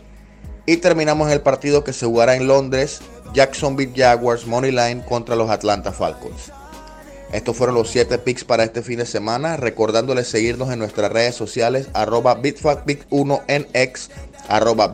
Y 0.66 0.78
terminamos 0.78 1.30
el 1.30 1.40
partido 1.40 1.84
que 1.84 1.92
se 1.92 2.06
jugará 2.06 2.34
en 2.34 2.48
Londres. 2.48 3.00
Jacksonville 3.32 3.92
Jaguars 3.94 4.44
Money 4.46 4.72
Line 4.72 5.04
contra 5.08 5.36
los 5.36 5.50
Atlanta 5.50 5.92
Falcons. 5.92 6.50
Estos 7.32 7.56
fueron 7.56 7.74
los 7.74 7.88
7 7.88 8.18
picks 8.18 8.44
para 8.44 8.64
este 8.64 8.82
fin 8.82 8.98
de 8.98 9.06
semana. 9.06 9.56
Recordándoles 9.56 10.28
seguirnos 10.28 10.70
en 10.70 10.78
nuestras 10.78 11.10
redes 11.10 11.34
sociales, 11.34 11.88
arroba 11.94 12.40
BitFatPix1 12.40 13.42
en 13.48 13.66
X, 13.72 14.10
arroba 14.48 14.92